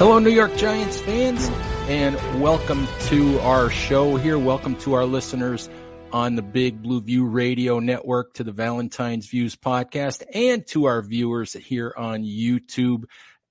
Hello, 0.00 0.18
New 0.18 0.30
York 0.30 0.56
Giants 0.56 0.98
fans, 0.98 1.46
and 1.86 2.14
welcome 2.40 2.88
to 3.08 3.38
our 3.40 3.68
show 3.68 4.16
here. 4.16 4.38
Welcome 4.38 4.76
to 4.76 4.94
our 4.94 5.04
listeners 5.04 5.68
on 6.10 6.36
the 6.36 6.42
Big 6.42 6.82
Blue 6.82 7.02
View 7.02 7.26
Radio 7.26 7.80
Network, 7.80 8.32
to 8.36 8.44
the 8.44 8.50
Valentine's 8.50 9.26
Views 9.26 9.56
podcast, 9.56 10.22
and 10.32 10.66
to 10.68 10.86
our 10.86 11.02
viewers 11.02 11.52
here 11.52 11.92
on 11.94 12.22
YouTube 12.22 13.04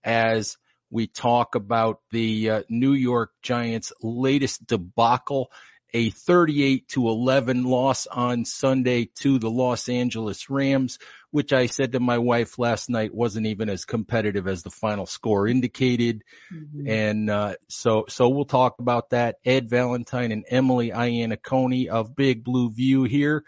as 0.03 0.57
we 0.89 1.05
talk 1.05 1.53
about 1.53 1.99
the 2.09 2.49
uh, 2.49 2.63
New 2.67 2.93
York 2.93 3.29
Giants' 3.43 3.93
latest 4.01 4.65
debacle, 4.65 5.51
a 5.93 6.09
38 6.09 6.87
to 6.87 7.09
11 7.09 7.63
loss 7.63 8.07
on 8.07 8.43
Sunday 8.43 9.11
to 9.19 9.37
the 9.37 9.51
Los 9.51 9.87
Angeles 9.87 10.49
Rams 10.49 10.97
which 11.31 11.53
I 11.53 11.67
said 11.67 11.91
to 11.91 11.99
my 11.99 12.17
wife 12.17 12.57
last 12.57 12.89
night 12.89 13.13
wasn't 13.13 13.45
even 13.45 13.69
as 13.69 13.85
competitive 13.85 14.47
as 14.47 14.63
the 14.63 14.71
final 14.71 15.05
score 15.05 15.47
indicated. 15.47 16.23
Mm-hmm. 16.53 16.89
And, 16.89 17.29
uh, 17.29 17.55
so, 17.67 18.05
so 18.09 18.29
we'll 18.29 18.45
talk 18.45 18.79
about 18.79 19.11
that. 19.11 19.35
Ed 19.45 19.69
Valentine 19.69 20.31
and 20.31 20.45
Emily 20.49 20.89
Iannacone 20.89 21.87
of 21.87 22.15
Big 22.15 22.43
Blue 22.43 22.71
View 22.71 23.03
here 23.03 23.43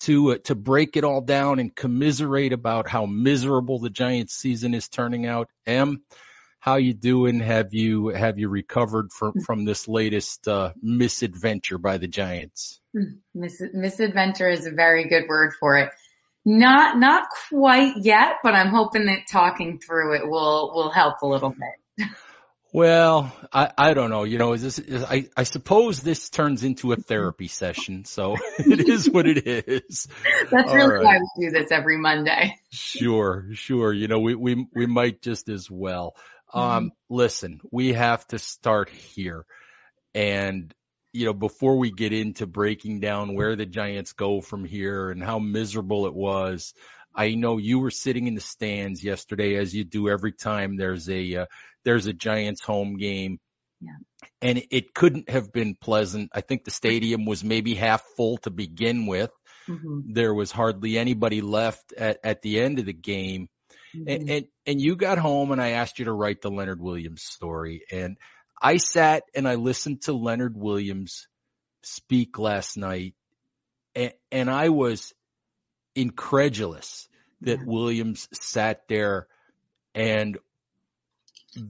to, 0.00 0.32
uh, 0.32 0.38
to 0.44 0.54
break 0.54 0.96
it 0.96 1.04
all 1.04 1.20
down 1.20 1.58
and 1.58 1.74
commiserate 1.74 2.52
about 2.52 2.88
how 2.88 3.04
miserable 3.04 3.80
the 3.80 3.90
Giants 3.90 4.34
season 4.34 4.72
is 4.72 4.88
turning 4.88 5.26
out. 5.26 5.50
Em, 5.66 6.02
how 6.60 6.76
you 6.76 6.94
doing? 6.94 7.40
Have 7.40 7.74
you, 7.74 8.08
have 8.08 8.38
you 8.38 8.48
recovered 8.48 9.12
from, 9.12 9.32
mm. 9.34 9.44
from 9.44 9.64
this 9.64 9.88
latest, 9.88 10.48
uh, 10.48 10.72
misadventure 10.80 11.78
by 11.78 11.98
the 11.98 12.08
Giants? 12.08 12.80
Mis- 13.34 13.62
misadventure 13.74 14.48
is 14.48 14.66
a 14.66 14.70
very 14.70 15.08
good 15.08 15.28
word 15.28 15.52
for 15.60 15.76
it. 15.78 15.90
Not, 16.44 16.98
not 16.98 17.24
quite 17.50 17.94
yet, 17.98 18.36
but 18.42 18.54
I'm 18.54 18.68
hoping 18.68 19.06
that 19.06 19.26
talking 19.30 19.78
through 19.78 20.14
it 20.14 20.28
will, 20.28 20.72
will 20.74 20.90
help 20.90 21.16
a 21.22 21.26
little 21.26 21.50
bit. 21.50 22.08
Well, 22.72 23.34
I, 23.50 23.70
I 23.78 23.94
don't 23.94 24.10
know. 24.10 24.24
You 24.24 24.36
know, 24.36 24.52
is 24.52 24.62
this, 24.62 24.78
is, 24.78 25.02
I, 25.02 25.28
I 25.36 25.44
suppose 25.44 26.00
this 26.00 26.28
turns 26.28 26.64
into 26.64 26.92
a 26.92 26.96
therapy 26.96 27.48
session. 27.48 28.04
So 28.04 28.36
it 28.58 28.88
is 28.88 29.08
what 29.08 29.26
it 29.26 29.46
is. 29.46 30.06
That's 30.50 30.70
All 30.70 30.76
really 30.76 30.94
right. 30.96 31.04
why 31.04 31.18
we 31.18 31.46
do 31.46 31.50
this 31.50 31.70
every 31.70 31.96
Monday. 31.96 32.54
sure, 32.70 33.46
sure. 33.54 33.92
You 33.92 34.08
know, 34.08 34.18
we, 34.18 34.34
we, 34.34 34.66
we 34.74 34.86
might 34.86 35.22
just 35.22 35.48
as 35.48 35.70
well. 35.70 36.14
Um, 36.52 36.62
mm-hmm. 36.62 37.14
listen, 37.14 37.60
we 37.70 37.94
have 37.94 38.26
to 38.28 38.38
start 38.38 38.90
here 38.90 39.46
and 40.14 40.74
you 41.12 41.24
know, 41.26 41.32
before 41.32 41.78
we 41.78 41.90
get 41.90 42.12
into 42.12 42.46
breaking 42.46 43.00
down 43.00 43.34
where 43.34 43.56
the 43.56 43.66
Giants 43.66 44.12
go 44.12 44.40
from 44.40 44.64
here 44.64 45.10
and 45.10 45.22
how 45.22 45.38
miserable 45.38 46.06
it 46.06 46.14
was, 46.14 46.74
I 47.14 47.34
know 47.34 47.58
you 47.58 47.80
were 47.80 47.90
sitting 47.90 48.26
in 48.26 48.34
the 48.34 48.40
stands 48.40 49.02
yesterday 49.02 49.56
as 49.56 49.74
you 49.74 49.84
do 49.84 50.08
every 50.08 50.32
time 50.32 50.76
there's 50.76 51.08
a, 51.08 51.36
uh, 51.36 51.46
there's 51.84 52.06
a 52.06 52.12
Giants 52.12 52.60
home 52.60 52.96
game. 52.96 53.40
Yeah. 53.80 53.96
And 54.42 54.62
it 54.70 54.94
couldn't 54.94 55.30
have 55.30 55.52
been 55.52 55.74
pleasant. 55.74 56.30
I 56.32 56.42
think 56.42 56.64
the 56.64 56.70
stadium 56.70 57.24
was 57.24 57.42
maybe 57.42 57.74
half 57.74 58.02
full 58.16 58.36
to 58.38 58.50
begin 58.50 59.06
with. 59.06 59.30
Mm-hmm. 59.68 60.12
There 60.12 60.34
was 60.34 60.50
hardly 60.50 60.98
anybody 60.98 61.40
left 61.40 61.92
at, 61.92 62.18
at 62.24 62.42
the 62.42 62.60
end 62.60 62.78
of 62.78 62.86
the 62.86 62.92
game. 62.92 63.48
Mm-hmm. 63.94 64.08
And, 64.08 64.30
and, 64.30 64.46
and 64.66 64.80
you 64.80 64.96
got 64.96 65.18
home 65.18 65.52
and 65.52 65.60
I 65.60 65.70
asked 65.70 65.98
you 65.98 66.06
to 66.06 66.12
write 66.12 66.42
the 66.42 66.50
Leonard 66.50 66.80
Williams 66.80 67.22
story. 67.22 67.82
And 67.90 68.16
I 68.60 68.78
sat 68.78 69.24
and 69.34 69.48
I 69.48 69.54
listened 69.54 70.02
to 70.02 70.12
Leonard 70.12 70.56
Williams 70.56 71.28
speak 71.82 72.38
last 72.38 72.76
night 72.76 73.14
and, 73.94 74.12
and 74.30 74.50
I 74.50 74.68
was 74.68 75.12
incredulous 75.94 77.08
that 77.42 77.64
Williams 77.64 78.28
sat 78.32 78.82
there 78.88 79.26
and 79.94 80.38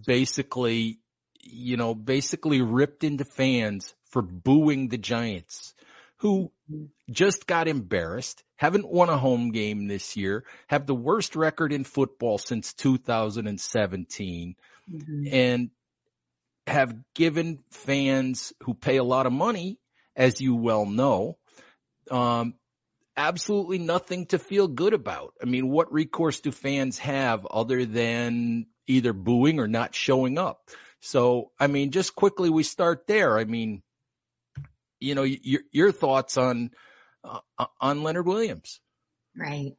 basically, 0.06 0.99
you 1.41 1.76
know, 1.76 1.94
basically 1.94 2.62
ripped 2.62 3.05
into 3.05 3.25
fans 3.25 3.94
for 4.10 4.22
booing 4.22 4.88
the 4.88 4.99
Giants 4.99 5.75
who 6.19 6.50
just 7.10 7.47
got 7.47 7.69
embarrassed, 7.69 8.43
haven't 8.56 8.88
won 8.88 9.09
a 9.09 9.16
home 9.16 9.53
game 9.53 9.87
this 9.87 10.16
year, 10.16 10.44
have 10.66 10.87
the 10.87 10.94
worst 10.94 11.37
record 11.37 11.72
in 11.72 11.84
football 11.84 12.38
since 12.38 12.72
2017. 12.75 14.56
Mm-hmm. 14.91 15.26
And 15.31 15.70
have 16.68 16.94
given 17.14 17.58
fans 17.70 18.52
who 18.62 18.74
pay 18.74 18.96
a 18.98 19.04
lot 19.04 19.26
of 19.26 19.32
money, 19.32 19.78
as 20.14 20.40
you 20.40 20.54
well 20.54 20.86
know, 20.86 21.38
um, 22.10 22.54
absolutely 23.16 23.78
nothing 23.78 24.26
to 24.26 24.38
feel 24.38 24.68
good 24.68 24.94
about. 24.94 25.34
I 25.42 25.46
mean, 25.46 25.68
what 25.68 25.92
recourse 25.92 26.40
do 26.40 26.52
fans 26.52 26.98
have 26.98 27.46
other 27.46 27.84
than 27.84 28.66
either 28.86 29.12
booing 29.12 29.58
or 29.58 29.68
not 29.68 29.94
showing 29.94 30.38
up? 30.38 30.60
So, 31.00 31.52
I 31.58 31.66
mean, 31.66 31.90
just 31.90 32.14
quickly, 32.14 32.50
we 32.50 32.62
start 32.62 33.06
there. 33.06 33.38
I 33.38 33.44
mean, 33.44 33.82
you 35.00 35.14
know, 35.14 35.22
your, 35.22 35.62
your 35.70 35.92
thoughts 35.92 36.36
on, 36.36 36.70
uh, 37.24 37.66
on 37.80 38.02
Leonard 38.02 38.26
Williams. 38.26 38.80
Right. 39.36 39.76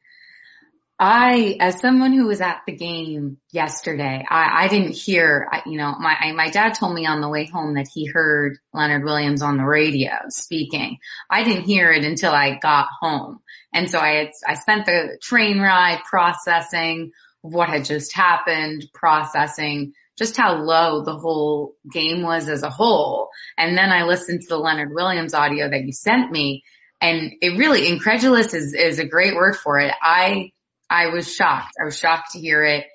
I, 1.02 1.56
as 1.62 1.80
someone 1.80 2.12
who 2.12 2.28
was 2.28 2.42
at 2.42 2.64
the 2.68 2.76
game 2.76 3.38
yesterday, 3.52 4.26
I, 4.30 4.66
I 4.66 4.68
didn't 4.68 4.98
hear, 4.98 5.48
I, 5.50 5.62
you 5.66 5.78
know, 5.78 5.96
my, 5.98 6.14
I, 6.20 6.32
my 6.34 6.50
dad 6.50 6.74
told 6.74 6.94
me 6.94 7.06
on 7.06 7.22
the 7.22 7.30
way 7.30 7.46
home 7.46 7.76
that 7.76 7.88
he 7.94 8.06
heard 8.06 8.58
Leonard 8.74 9.06
Williams 9.06 9.42
on 9.42 9.56
the 9.56 9.64
radio 9.64 10.12
speaking. 10.28 10.98
I 11.30 11.44
didn't 11.44 11.64
hear 11.64 11.94
it 11.94 12.04
until 12.04 12.34
I 12.34 12.60
got 12.62 12.88
home. 13.00 13.40
And 13.74 13.90
so 13.90 13.98
I 13.98 14.16
had, 14.16 14.32
I 14.46 14.56
spent 14.56 14.88
the 14.88 15.18
train 15.22 15.60
ride 15.60 16.02
processing 16.04 17.12
what 17.42 17.70
had 17.70 17.86
just 17.86 18.14
happened, 18.14 18.86
processing 18.94 19.94
just 20.18 20.36
how 20.36 20.58
low 20.58 21.06
the 21.06 21.16
whole 21.16 21.76
game 21.90 22.24
was 22.24 22.50
as 22.50 22.64
a 22.64 22.70
whole. 22.70 23.30
And 23.58 23.78
then 23.78 23.90
I 23.90 24.04
listened 24.04 24.42
to 24.42 24.48
the 24.50 24.58
Leonard 24.58 24.94
Williams 24.94 25.34
audio 25.34 25.70
that 25.70 25.86
you 25.86 25.94
sent 25.94 26.30
me 26.30 26.66
and 27.00 27.32
it 27.42 27.58
really 27.58 27.88
incredulous 27.88 28.54
is, 28.54 28.74
is 28.74 29.00
a 29.00 29.08
great 29.08 29.34
word 29.34 29.56
for 29.56 29.80
it. 29.80 29.94
I, 30.02 30.52
I 30.90 31.08
was 31.08 31.34
shocked. 31.34 31.74
I 31.80 31.86
was 31.86 31.98
shocked 31.98 32.32
to 32.34 32.40
hear 32.40 32.64
it. 32.64 32.86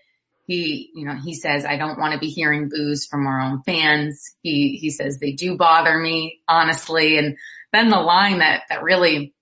He, 0.47 0.91
you 0.94 1.06
know, 1.06 1.15
he 1.15 1.34
says, 1.34 1.65
I 1.65 1.78
don't 1.78 1.99
want 1.99 2.12
to 2.12 2.19
be 2.19 2.28
hearing 2.28 2.69
boos 2.69 3.06
from 3.06 3.27
our 3.27 3.41
own 3.41 3.62
fans. 3.62 4.34
He, 4.42 4.77
he 4.80 4.91
says 4.91 5.19
they 5.19 5.33
do 5.33 5.57
bother 5.57 5.97
me, 5.97 6.41
honestly. 6.47 7.16
And 7.16 7.36
then 7.72 7.89
the 7.89 8.01
line 8.01 8.39
that, 8.39 8.65
that 8.69 8.83
really, 8.83 9.34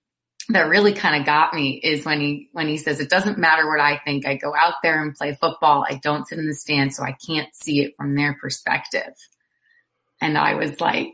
that 0.49 0.69
really 0.69 0.93
kind 0.93 1.19
of 1.19 1.25
got 1.25 1.53
me 1.53 1.79
is 1.83 2.05
when 2.05 2.21
he, 2.21 2.49
when 2.53 2.67
he 2.67 2.77
says, 2.77 2.99
it 2.99 3.09
doesn't 3.09 3.37
matter 3.37 3.67
what 3.67 3.81
I 3.81 3.99
think. 4.05 4.25
I 4.25 4.35
go 4.35 4.53
out 4.55 4.75
there 4.81 5.01
and 5.01 5.15
play 5.15 5.35
football. 5.39 5.85
I 5.87 5.99
don't 6.01 6.27
sit 6.27 6.39
in 6.39 6.47
the 6.47 6.55
stands, 6.55 6.95
so 6.95 7.03
I 7.03 7.15
can't 7.27 7.53
see 7.53 7.81
it 7.81 7.95
from 7.97 8.15
their 8.15 8.37
perspective. 8.39 9.13
And 10.21 10.37
I 10.37 10.55
was 10.55 10.79
like, 10.79 11.11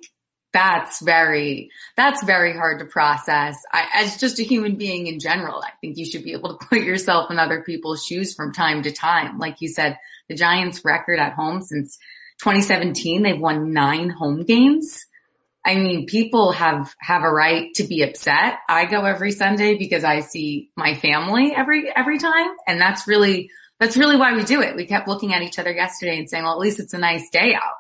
that's 0.51 1.01
very, 1.01 1.69
that's 1.95 2.23
very 2.23 2.53
hard 2.53 2.79
to 2.79 2.85
process. 2.85 3.55
I, 3.71 3.85
as 3.95 4.17
just 4.17 4.39
a 4.39 4.43
human 4.43 4.75
being 4.75 5.07
in 5.07 5.19
general, 5.19 5.61
I 5.61 5.71
think 5.81 5.97
you 5.97 6.05
should 6.05 6.23
be 6.23 6.33
able 6.33 6.57
to 6.57 6.65
put 6.69 6.81
yourself 6.81 7.31
in 7.31 7.39
other 7.39 7.63
people's 7.63 8.03
shoes 8.03 8.33
from 8.33 8.53
time 8.53 8.83
to 8.83 8.91
time. 8.91 9.37
Like 9.37 9.61
you 9.61 9.69
said, 9.69 9.97
the 10.27 10.35
Giants 10.35 10.83
record 10.83 11.19
at 11.19 11.33
home 11.33 11.61
since 11.61 11.97
2017, 12.41 13.23
they've 13.23 13.39
won 13.39 13.73
nine 13.73 14.09
home 14.09 14.43
games. 14.43 15.05
I 15.65 15.75
mean, 15.75 16.05
people 16.05 16.53
have, 16.53 16.93
have 16.99 17.23
a 17.23 17.29
right 17.29 17.73
to 17.75 17.83
be 17.83 18.01
upset. 18.03 18.55
I 18.67 18.85
go 18.85 19.03
every 19.03 19.31
Sunday 19.31 19.77
because 19.77 20.03
I 20.03 20.21
see 20.21 20.71
my 20.75 20.95
family 20.95 21.53
every, 21.55 21.91
every 21.93 22.17
time. 22.17 22.51
And 22.65 22.79
that's 22.79 23.07
really 23.07 23.49
that's 23.79 23.95
really 23.95 24.17
why 24.17 24.33
we 24.33 24.43
do 24.43 24.61
it. 24.61 24.75
We 24.75 24.85
kept 24.85 25.07
looking 25.07 25.33
at 25.33 25.41
each 25.41 25.57
other 25.57 25.71
yesterday 25.71 26.17
and 26.19 26.29
saying, 26.29 26.43
well, 26.43 26.53
at 26.53 26.59
least 26.59 26.79
it's 26.79 26.93
a 26.93 26.97
nice 26.97 27.29
day 27.29 27.53
out. 27.55 27.75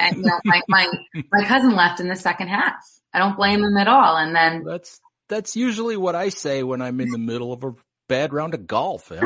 And 0.00 0.16
you 0.16 0.22
know, 0.22 0.40
my, 0.44 0.60
my, 0.68 0.86
my 1.32 1.44
cousin 1.46 1.74
left 1.74 2.00
in 2.00 2.08
the 2.08 2.16
second 2.16 2.48
half. 2.48 2.74
I 3.12 3.18
don't 3.18 3.36
blame 3.36 3.62
him 3.62 3.76
at 3.76 3.88
all. 3.88 4.16
And 4.16 4.34
then 4.34 4.64
that's, 4.64 5.00
that's 5.28 5.56
usually 5.56 5.96
what 5.96 6.14
I 6.14 6.30
say 6.30 6.62
when 6.62 6.82
I'm 6.82 7.00
in 7.00 7.10
the 7.10 7.18
middle 7.18 7.52
of 7.52 7.64
a 7.64 7.74
bad 8.08 8.32
round 8.32 8.54
of 8.54 8.66
golf. 8.66 9.12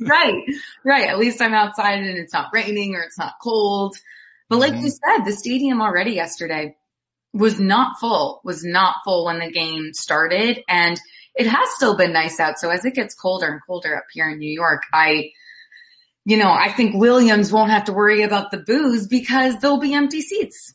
Right, 0.00 0.44
right. 0.84 1.08
At 1.08 1.18
least 1.18 1.40
I'm 1.40 1.54
outside 1.54 2.00
and 2.00 2.18
it's 2.18 2.32
not 2.32 2.50
raining 2.52 2.94
or 2.94 3.02
it's 3.02 3.18
not 3.18 3.34
cold. 3.42 3.96
But 4.48 4.58
like 4.58 4.72
mm-hmm. 4.72 4.84
you 4.84 4.90
said, 4.90 5.24
the 5.24 5.32
stadium 5.32 5.80
already 5.80 6.12
yesterday 6.12 6.76
was 7.32 7.58
not 7.58 7.98
full, 7.98 8.40
was 8.44 8.64
not 8.64 8.96
full 9.04 9.26
when 9.26 9.40
the 9.40 9.50
game 9.50 9.92
started. 9.92 10.60
And 10.68 11.00
it 11.34 11.46
has 11.46 11.68
still 11.74 11.96
been 11.96 12.12
nice 12.12 12.40
out. 12.40 12.58
So 12.58 12.70
as 12.70 12.84
it 12.84 12.94
gets 12.94 13.14
colder 13.14 13.46
and 13.46 13.60
colder 13.66 13.96
up 13.96 14.04
here 14.12 14.30
in 14.30 14.38
New 14.38 14.52
York, 14.52 14.82
I, 14.92 15.30
you 16.26 16.36
know, 16.36 16.50
I 16.50 16.72
think 16.72 16.96
Williams 16.96 17.52
won't 17.52 17.70
have 17.70 17.84
to 17.84 17.92
worry 17.92 18.24
about 18.24 18.50
the 18.50 18.58
boos 18.58 19.06
because 19.06 19.60
there'll 19.60 19.78
be 19.78 19.94
empty 19.94 20.22
seats. 20.22 20.74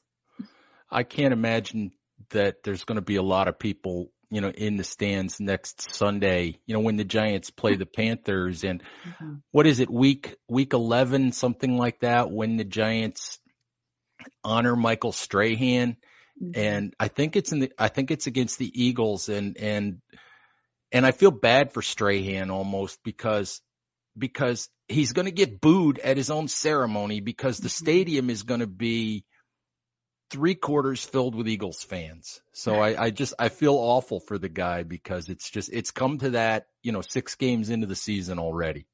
I 0.89 1.03
can't 1.03 1.33
imagine 1.33 1.91
that 2.29 2.63
there's 2.63 2.85
going 2.85 2.95
to 2.95 3.01
be 3.01 3.17
a 3.17 3.21
lot 3.21 3.49
of 3.49 3.59
people, 3.59 4.13
you 4.29 4.39
know, 4.39 4.49
in 4.49 4.77
the 4.77 4.85
stands 4.85 5.41
next 5.41 5.93
Sunday, 5.93 6.57
you 6.65 6.73
know, 6.73 6.79
when 6.79 6.95
the 6.95 7.03
Giants 7.03 7.49
play 7.49 7.75
the 7.75 7.85
Panthers 7.85 8.63
and 8.63 8.81
mm-hmm. 9.05 9.33
what 9.51 9.67
is 9.67 9.81
it, 9.81 9.89
week, 9.89 10.37
week 10.47 10.71
11, 10.71 11.33
something 11.33 11.77
like 11.77 11.99
that, 11.99 12.31
when 12.31 12.55
the 12.55 12.63
Giants 12.63 13.37
honor 14.45 14.77
Michael 14.77 15.11
Strahan. 15.11 15.97
Mm-hmm. 16.41 16.51
And 16.55 16.93
I 16.97 17.09
think 17.09 17.35
it's 17.35 17.51
in 17.51 17.59
the, 17.59 17.71
I 17.77 17.89
think 17.89 18.09
it's 18.09 18.27
against 18.27 18.57
the 18.57 18.71
Eagles 18.73 19.27
and, 19.27 19.57
and, 19.57 20.01
and 20.93 21.05
I 21.05 21.11
feel 21.11 21.31
bad 21.31 21.73
for 21.73 21.81
Strahan 21.81 22.51
almost 22.51 22.99
because, 23.03 23.61
because 24.17 24.69
he's 24.87 25.13
going 25.13 25.25
to 25.25 25.31
get 25.31 25.61
booed 25.61 25.99
at 25.99 26.17
his 26.17 26.29
own 26.29 26.47
ceremony 26.47 27.19
because 27.19 27.57
the 27.57 27.69
mm-hmm. 27.69 27.85
stadium 27.85 28.29
is 28.29 28.43
going 28.43 28.59
to 28.59 28.67
be 28.67 29.23
three 30.29 30.55
quarters 30.55 31.03
filled 31.03 31.35
with 31.35 31.47
Eagles 31.47 31.83
fans. 31.83 32.41
So 32.53 32.75
I, 32.75 33.05
I 33.05 33.09
just, 33.09 33.33
I 33.37 33.49
feel 33.49 33.75
awful 33.75 34.19
for 34.21 34.37
the 34.37 34.49
guy 34.49 34.83
because 34.83 35.27
it's 35.27 35.49
just, 35.49 35.69
it's 35.73 35.91
come 35.91 36.19
to 36.19 36.31
that, 36.31 36.67
you 36.81 36.93
know, 36.93 37.01
six 37.01 37.35
games 37.35 37.69
into 37.69 37.87
the 37.87 37.95
season 37.95 38.39
already. 38.39 38.85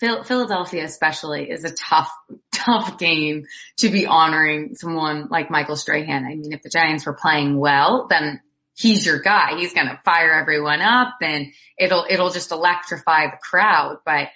Philadelphia 0.00 0.84
especially 0.84 1.50
is 1.50 1.64
a 1.64 1.72
tough, 1.72 2.10
tough 2.52 2.98
game 2.98 3.46
to 3.78 3.88
be 3.88 4.06
honoring 4.06 4.74
someone 4.74 5.28
like 5.30 5.50
Michael 5.50 5.76
Strahan. 5.76 6.24
I 6.24 6.34
mean, 6.34 6.52
if 6.52 6.62
the 6.62 6.70
Giants 6.70 7.06
were 7.06 7.16
playing 7.20 7.56
well, 7.56 8.06
then 8.08 8.40
he's 8.76 9.06
your 9.06 9.20
guy. 9.20 9.56
He's 9.58 9.72
going 9.72 9.88
to 9.88 10.00
fire 10.04 10.32
everyone 10.32 10.82
up 10.82 11.16
and 11.22 11.52
it'll, 11.78 12.04
it'll 12.08 12.30
just 12.30 12.52
electrify 12.52 13.26
the 13.26 13.38
crowd. 13.42 13.98
But 14.04 14.28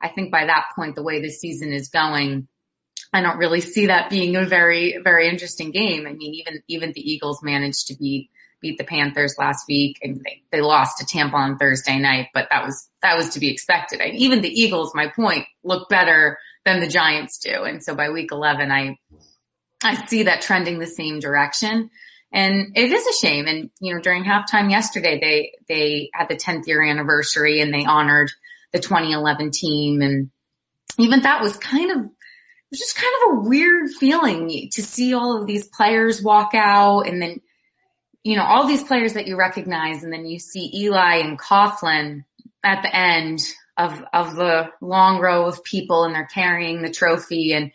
I 0.00 0.08
think 0.08 0.30
by 0.30 0.46
that 0.46 0.66
point, 0.76 0.96
the 0.96 1.02
way 1.02 1.22
the 1.22 1.30
season 1.30 1.72
is 1.72 1.88
going, 1.88 2.48
I 3.12 3.22
don't 3.22 3.38
really 3.38 3.60
see 3.60 3.86
that 3.86 4.10
being 4.10 4.34
a 4.36 4.44
very, 4.44 4.98
very 5.02 5.28
interesting 5.28 5.70
game. 5.70 6.06
I 6.06 6.12
mean, 6.12 6.34
even, 6.34 6.62
even 6.66 6.92
the 6.92 7.12
Eagles 7.12 7.40
managed 7.42 7.86
to 7.86 7.94
beat, 7.94 8.30
beat 8.60 8.78
the 8.78 8.84
Panthers 8.84 9.36
last 9.38 9.66
week 9.68 10.00
and 10.02 10.20
they, 10.24 10.42
they 10.50 10.60
lost 10.60 10.98
to 10.98 11.06
Tampa 11.06 11.36
on 11.36 11.56
Thursday 11.56 11.98
night, 11.98 12.28
but 12.34 12.48
that 12.50 12.64
was, 12.64 12.88
that 13.02 13.16
was 13.16 13.30
to 13.30 13.40
be 13.40 13.52
expected. 13.52 14.00
I, 14.00 14.08
even 14.08 14.40
the 14.40 14.48
Eagles, 14.48 14.92
my 14.94 15.12
point, 15.14 15.46
look 15.62 15.88
better 15.88 16.38
than 16.64 16.80
the 16.80 16.88
Giants 16.88 17.38
do. 17.38 17.62
And 17.62 17.82
so 17.82 17.94
by 17.94 18.10
week 18.10 18.32
11, 18.32 18.72
I, 18.72 18.98
I 19.84 20.06
see 20.06 20.24
that 20.24 20.42
trending 20.42 20.80
the 20.80 20.86
same 20.86 21.20
direction. 21.20 21.90
And 22.34 22.76
it 22.76 22.90
is 22.90 23.06
a 23.06 23.12
shame. 23.12 23.46
And, 23.46 23.70
you 23.80 23.94
know, 23.94 24.00
during 24.00 24.24
halftime 24.24 24.68
yesterday, 24.68 25.20
they, 25.20 25.52
they 25.68 26.10
had 26.12 26.28
the 26.28 26.34
10th 26.34 26.66
year 26.66 26.82
anniversary 26.82 27.60
and 27.60 27.72
they 27.72 27.84
honored 27.84 28.32
the 28.72 28.80
2011 28.80 29.52
team. 29.52 30.02
And 30.02 30.30
even 30.98 31.22
that 31.22 31.42
was 31.42 31.56
kind 31.56 31.92
of, 31.92 31.98
it 31.98 32.70
was 32.72 32.80
just 32.80 32.96
kind 32.96 33.12
of 33.22 33.30
a 33.30 33.48
weird 33.48 33.90
feeling 33.90 34.68
to 34.72 34.82
see 34.82 35.14
all 35.14 35.40
of 35.40 35.46
these 35.46 35.68
players 35.68 36.20
walk 36.20 36.50
out 36.54 37.02
and 37.02 37.22
then, 37.22 37.40
you 38.24 38.36
know, 38.36 38.42
all 38.42 38.66
these 38.66 38.82
players 38.82 39.12
that 39.12 39.28
you 39.28 39.36
recognize 39.36 40.02
and 40.02 40.12
then 40.12 40.26
you 40.26 40.40
see 40.40 40.72
Eli 40.74 41.18
and 41.18 41.38
Coughlin 41.38 42.24
at 42.64 42.82
the 42.82 42.92
end 42.92 43.46
of, 43.76 44.02
of 44.12 44.34
the 44.34 44.70
long 44.80 45.20
row 45.20 45.46
of 45.46 45.62
people 45.62 46.02
and 46.02 46.16
they're 46.16 46.26
carrying 46.26 46.82
the 46.82 46.90
trophy 46.90 47.52
and 47.52 47.70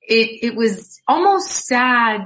it, 0.00 0.52
it 0.52 0.56
was 0.56 1.02
almost 1.06 1.50
sad 1.50 2.22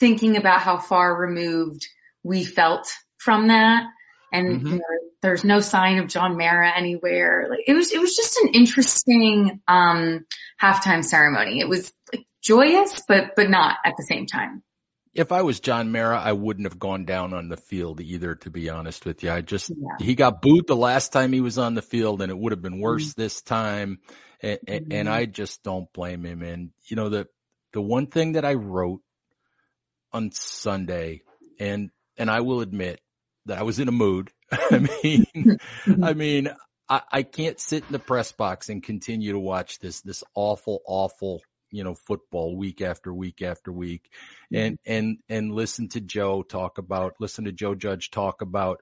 thinking 0.00 0.36
about 0.36 0.60
how 0.60 0.78
far 0.78 1.14
removed 1.14 1.86
we 2.22 2.42
felt 2.42 2.90
from 3.18 3.48
that. 3.48 3.84
And 4.32 4.56
mm-hmm. 4.56 4.66
you 4.66 4.72
know, 4.72 4.84
there's 5.22 5.44
no 5.44 5.60
sign 5.60 5.98
of 5.98 6.08
John 6.08 6.38
Mara 6.38 6.72
anywhere. 6.74 7.46
Like 7.50 7.60
it 7.66 7.74
was, 7.74 7.92
it 7.92 8.00
was 8.00 8.16
just 8.16 8.38
an 8.38 8.54
interesting, 8.54 9.60
um, 9.68 10.24
halftime 10.60 11.04
ceremony. 11.04 11.60
It 11.60 11.68
was 11.68 11.92
like, 12.12 12.24
joyous, 12.42 13.02
but, 13.06 13.36
but 13.36 13.50
not 13.50 13.76
at 13.84 13.94
the 13.98 14.04
same 14.04 14.26
time. 14.26 14.62
If 15.12 15.32
I 15.32 15.42
was 15.42 15.60
John 15.60 15.92
Mara, 15.92 16.18
I 16.18 16.32
wouldn't 16.32 16.66
have 16.66 16.78
gone 16.78 17.04
down 17.04 17.34
on 17.34 17.48
the 17.48 17.56
field 17.56 18.00
either, 18.00 18.36
to 18.36 18.50
be 18.50 18.70
honest 18.70 19.04
with 19.04 19.22
you. 19.22 19.30
I 19.30 19.40
just, 19.40 19.68
yeah. 19.68 20.06
he 20.06 20.14
got 20.14 20.40
booed 20.40 20.66
the 20.66 20.76
last 20.76 21.12
time 21.12 21.32
he 21.32 21.40
was 21.40 21.58
on 21.58 21.74
the 21.74 21.82
field 21.82 22.22
and 22.22 22.30
it 22.30 22.38
would 22.38 22.52
have 22.52 22.62
been 22.62 22.80
worse 22.80 23.10
mm-hmm. 23.10 23.20
this 23.20 23.42
time. 23.42 23.98
And, 24.40 24.60
mm-hmm. 24.66 24.92
and 24.92 25.08
I 25.08 25.26
just 25.26 25.62
don't 25.62 25.92
blame 25.92 26.24
him. 26.24 26.42
And, 26.42 26.70
you 26.86 26.96
know, 26.96 27.08
the, 27.08 27.26
the 27.72 27.82
one 27.82 28.06
thing 28.06 28.32
that 28.32 28.44
I 28.44 28.54
wrote 28.54 29.02
on 30.12 30.32
Sunday, 30.32 31.22
and 31.58 31.90
and 32.16 32.30
I 32.30 32.40
will 32.40 32.60
admit 32.60 33.00
that 33.46 33.58
I 33.58 33.62
was 33.62 33.78
in 33.78 33.88
a 33.88 33.92
mood. 33.92 34.30
I 34.52 34.78
mean, 34.78 35.26
mm-hmm. 35.34 36.04
I 36.04 36.14
mean, 36.14 36.50
I, 36.88 37.02
I 37.10 37.22
can't 37.22 37.60
sit 37.60 37.84
in 37.86 37.92
the 37.92 37.98
press 37.98 38.32
box 38.32 38.68
and 38.68 38.82
continue 38.82 39.32
to 39.32 39.38
watch 39.38 39.78
this 39.78 40.00
this 40.02 40.24
awful, 40.34 40.80
awful, 40.86 41.40
you 41.70 41.84
know, 41.84 41.94
football 41.94 42.56
week 42.56 42.80
after 42.80 43.12
week 43.12 43.42
after 43.42 43.72
week, 43.72 44.08
mm-hmm. 44.52 44.56
and 44.56 44.78
and 44.86 45.18
and 45.28 45.54
listen 45.54 45.88
to 45.90 46.00
Joe 46.00 46.42
talk 46.42 46.78
about, 46.78 47.14
listen 47.20 47.44
to 47.44 47.52
Joe 47.52 47.74
Judge 47.74 48.10
talk 48.10 48.42
about. 48.42 48.80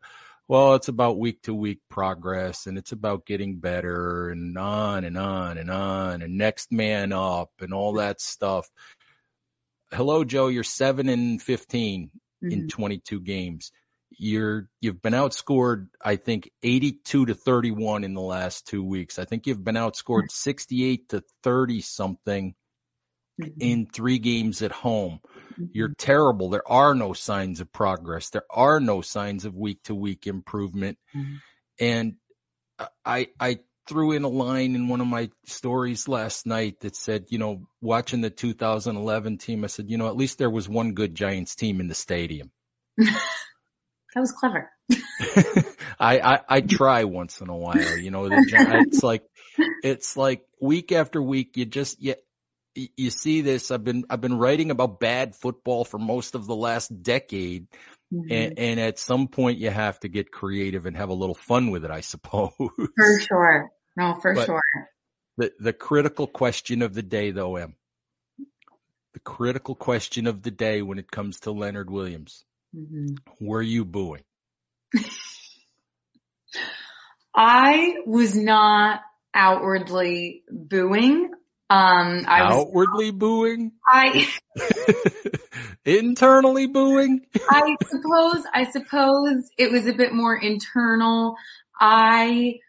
Well, 0.49 0.77
it's 0.77 0.89
about 0.89 1.19
week 1.19 1.43
to 1.43 1.53
week 1.53 1.81
progress 1.91 2.67
and 2.67 2.79
it's 2.79 2.93
about 2.93 3.27
getting 3.27 3.59
better 3.59 4.31
and 4.31 4.57
on 4.57 5.05
and 5.05 5.19
on 5.19 5.59
and 5.59 5.71
on 5.71 6.23
and 6.23 6.39
next 6.39 6.73
man 6.73 7.13
up 7.13 7.51
and 7.61 7.75
all 7.75 7.93
that 7.95 8.19
stuff 8.19 8.67
hello, 9.91 10.25
Joe, 10.25 10.49
you're 10.49 10.65
seven 10.65 11.09
and 11.09 11.41
15 11.41 12.11
mm-hmm. 12.45 12.53
in 12.53 12.69
22 12.69 13.21
games. 13.21 13.73
You're, 14.11 14.69
you've 14.81 15.03
been 15.03 15.13
outscored, 15.13 15.89
I 16.03 16.17
think 16.17 16.51
82 16.63 17.27
to 17.27 17.35
31 17.35 18.05
in 18.05 18.15
the 18.15 18.21
last 18.21 18.67
two 18.67 18.83
weeks. 18.83 19.19
I 19.19 19.25
think 19.25 19.47
you've 19.47 19.63
been 19.63 19.75
outscored 19.75 20.25
mm-hmm. 20.25 20.51
68 20.51 21.09
to 21.11 21.23
30 21.43 21.81
something 21.83 22.55
mm-hmm. 23.41 23.61
in 23.61 23.87
three 23.87 24.19
games 24.19 24.63
at 24.63 24.73
home. 24.73 25.21
Mm-hmm. 25.53 25.67
You're 25.73 25.95
terrible. 25.97 26.51
There 26.51 26.69
are 26.71 26.95
no 26.95 27.13
signs 27.13 27.61
of 27.61 27.73
progress. 27.73 28.31
There 28.31 28.47
are 28.51 28.81
no 28.81 29.03
signs 29.03 29.45
of 29.45 29.55
week 29.55 29.83
to 29.85 29.95
week 29.95 30.27
improvement. 30.27 30.99
Mm-hmm. 31.15 31.35
And 31.81 32.15
I, 33.05 33.29
I 33.39 33.59
threw 33.89 34.13
in 34.13 34.25
a 34.25 34.29
line 34.29 34.75
in 34.75 34.89
one 34.89 35.01
of 35.01 35.07
my 35.07 35.31
stories 35.47 36.07
last 36.07 36.47
night 36.47 36.81
that 36.81 36.95
said, 36.95 37.27
you 37.31 37.39
know, 37.39 37.67
watching 37.81 38.21
the 38.21 38.31
2011 38.31 39.39
team, 39.39 39.65
I 39.65 39.69
said, 39.69 39.91
you 39.91 39.97
know, 39.97 40.09
at 40.09 40.17
least 40.17 40.39
there 40.39 40.51
was 40.51 40.69
one 40.69 40.93
good 40.93 41.15
Giants 41.15 41.55
team 41.55 41.81
in 41.81 41.89
the 41.89 41.95
stadium. 41.95 42.51
that 42.99 43.21
was 44.17 44.33
clever. 44.33 44.71
I, 45.99 46.21
I, 46.21 46.41
I 46.49 46.61
try 46.61 47.05
once 47.05 47.41
in 47.41 47.49
a 47.49 47.57
while, 47.57 47.99
you 47.99 48.11
know, 48.11 48.29
the, 48.29 48.87
it's 48.87 49.03
like, 49.03 49.25
it's 49.83 50.17
like 50.17 50.45
week 50.61 50.93
after 50.93 51.21
week, 51.21 51.57
you 51.57 51.65
just, 51.65 52.01
you, 52.01 52.15
you 52.75 53.11
see 53.11 53.41
this. 53.41 53.71
I've 53.71 53.83
been, 53.83 54.05
I've 54.09 54.21
been 54.21 54.39
writing 54.39 54.71
about 54.71 55.01
bad 55.01 55.35
football 55.35 55.85
for 55.85 55.99
most 55.99 56.35
of 56.35 56.47
the 56.47 56.55
last 56.55 57.03
decade. 57.03 57.67
Mm-hmm. 58.13 58.33
And, 58.33 58.59
and 58.59 58.81
at 58.81 58.99
some 58.99 59.29
point 59.29 59.59
you 59.59 59.71
have 59.71 59.99
to 60.01 60.09
get 60.09 60.31
creative 60.31 60.87
and 60.87 60.97
have 60.97 61.09
a 61.09 61.15
little 61.15 61.35
fun 61.35 61.71
with 61.71 61.85
it, 61.85 61.91
I 61.91 62.01
suppose. 62.01 62.53
For 62.57 63.21
sure. 63.21 63.71
No, 63.99 64.15
for 64.15 64.33
but 64.33 64.47
sure. 64.47 64.63
The 65.39 65.53
the 65.59 65.73
critical 65.73 66.29
question 66.29 66.83
of 66.83 66.95
the 66.95 67.03
day, 67.03 67.33
though, 67.33 67.57
Em. 67.57 67.75
The 69.15 69.21
critical 69.21 69.75
question 69.75 70.29
of 70.29 70.41
the 70.41 70.53
day 70.53 70.83
when 70.83 71.01
it 71.01 71.11
comes 71.11 71.41
to 71.41 71.51
Leonard 71.51 71.91
Williams. 71.91 72.45
Mm-hmm. 72.77 73.17
Were 73.41 73.61
you 73.61 73.85
booing? 73.85 74.23
I 77.35 77.97
was 78.07 78.37
not 78.37 79.01
outwardly 79.35 80.45
booing. 80.49 81.31
Um, 81.69 82.25
I 82.29 82.41
outwardly 82.41 83.11
was, 83.11 83.19
booing. 83.19 83.73
I 83.85 84.29
internally 85.85 86.69
booing. 86.69 87.27
I 87.51 87.75
suppose. 87.89 88.45
I 88.55 88.71
suppose 88.71 89.51
it 89.59 89.73
was 89.73 89.89
a 89.89 89.93
bit 89.93 90.13
more 90.13 90.37
internal. 90.37 91.35
I 91.81 92.61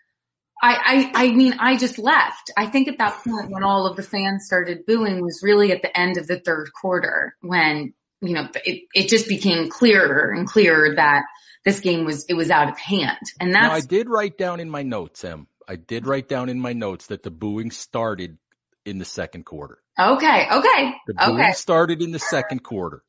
I, 0.62 1.12
I, 1.14 1.26
I 1.26 1.32
mean, 1.32 1.56
I 1.60 1.78
just 1.78 1.98
left. 1.98 2.52
I 2.58 2.68
think 2.68 2.88
at 2.88 2.98
that 2.98 3.24
point 3.24 3.50
when 3.50 3.64
all 3.64 3.88
of 3.88 3.96
the 3.96 4.04
fans 4.04 4.46
started 4.46 4.86
booing 4.86 5.22
was 5.22 5.42
really 5.44 5.72
at 5.72 5.82
the 5.82 5.98
end 5.98 6.18
of 6.18 6.28
the 6.28 6.40
third 6.40 6.70
quarter 6.74 7.36
when, 7.42 7.94
you 8.22 8.34
know, 8.34 8.48
it, 8.66 8.84
it 8.94 9.08
just 9.08 9.28
became 9.28 9.70
clearer 9.70 10.32
and 10.32 10.48
clearer 10.48 10.96
that 10.96 11.24
this 11.64 11.80
game 11.80 12.06
was, 12.06 12.26
it 12.26 12.34
was 12.34 12.50
out 12.50 12.70
of 12.70 12.78
hand. 12.78 13.18
And 13.40 13.54
that's. 13.54 13.68
Now, 13.68 13.74
I 13.74 13.82
did 13.82 14.10
write 14.10 14.38
down 14.38 14.60
in 14.60 14.70
my 14.70 14.84
notes, 14.84 15.24
Em. 15.24 15.48
I 15.68 15.76
did 15.76 16.08
write 16.08 16.28
down 16.28 16.50
in 16.50 16.60
my 16.60 16.74
notes 16.74 17.08
that 17.08 17.24
the 17.24 17.32
booing 17.32 17.72
started 17.72 18.38
in 18.86 18.98
the 18.98 19.06
second 19.06 19.46
quarter. 19.46 19.80
Okay, 20.00 20.48
okay, 20.52 20.94
The 21.08 21.14
booing 21.14 21.40
okay. 21.40 21.52
started 21.52 22.02
in 22.02 22.12
the 22.12 22.20
second 22.20 22.64
quarter. 22.64 23.04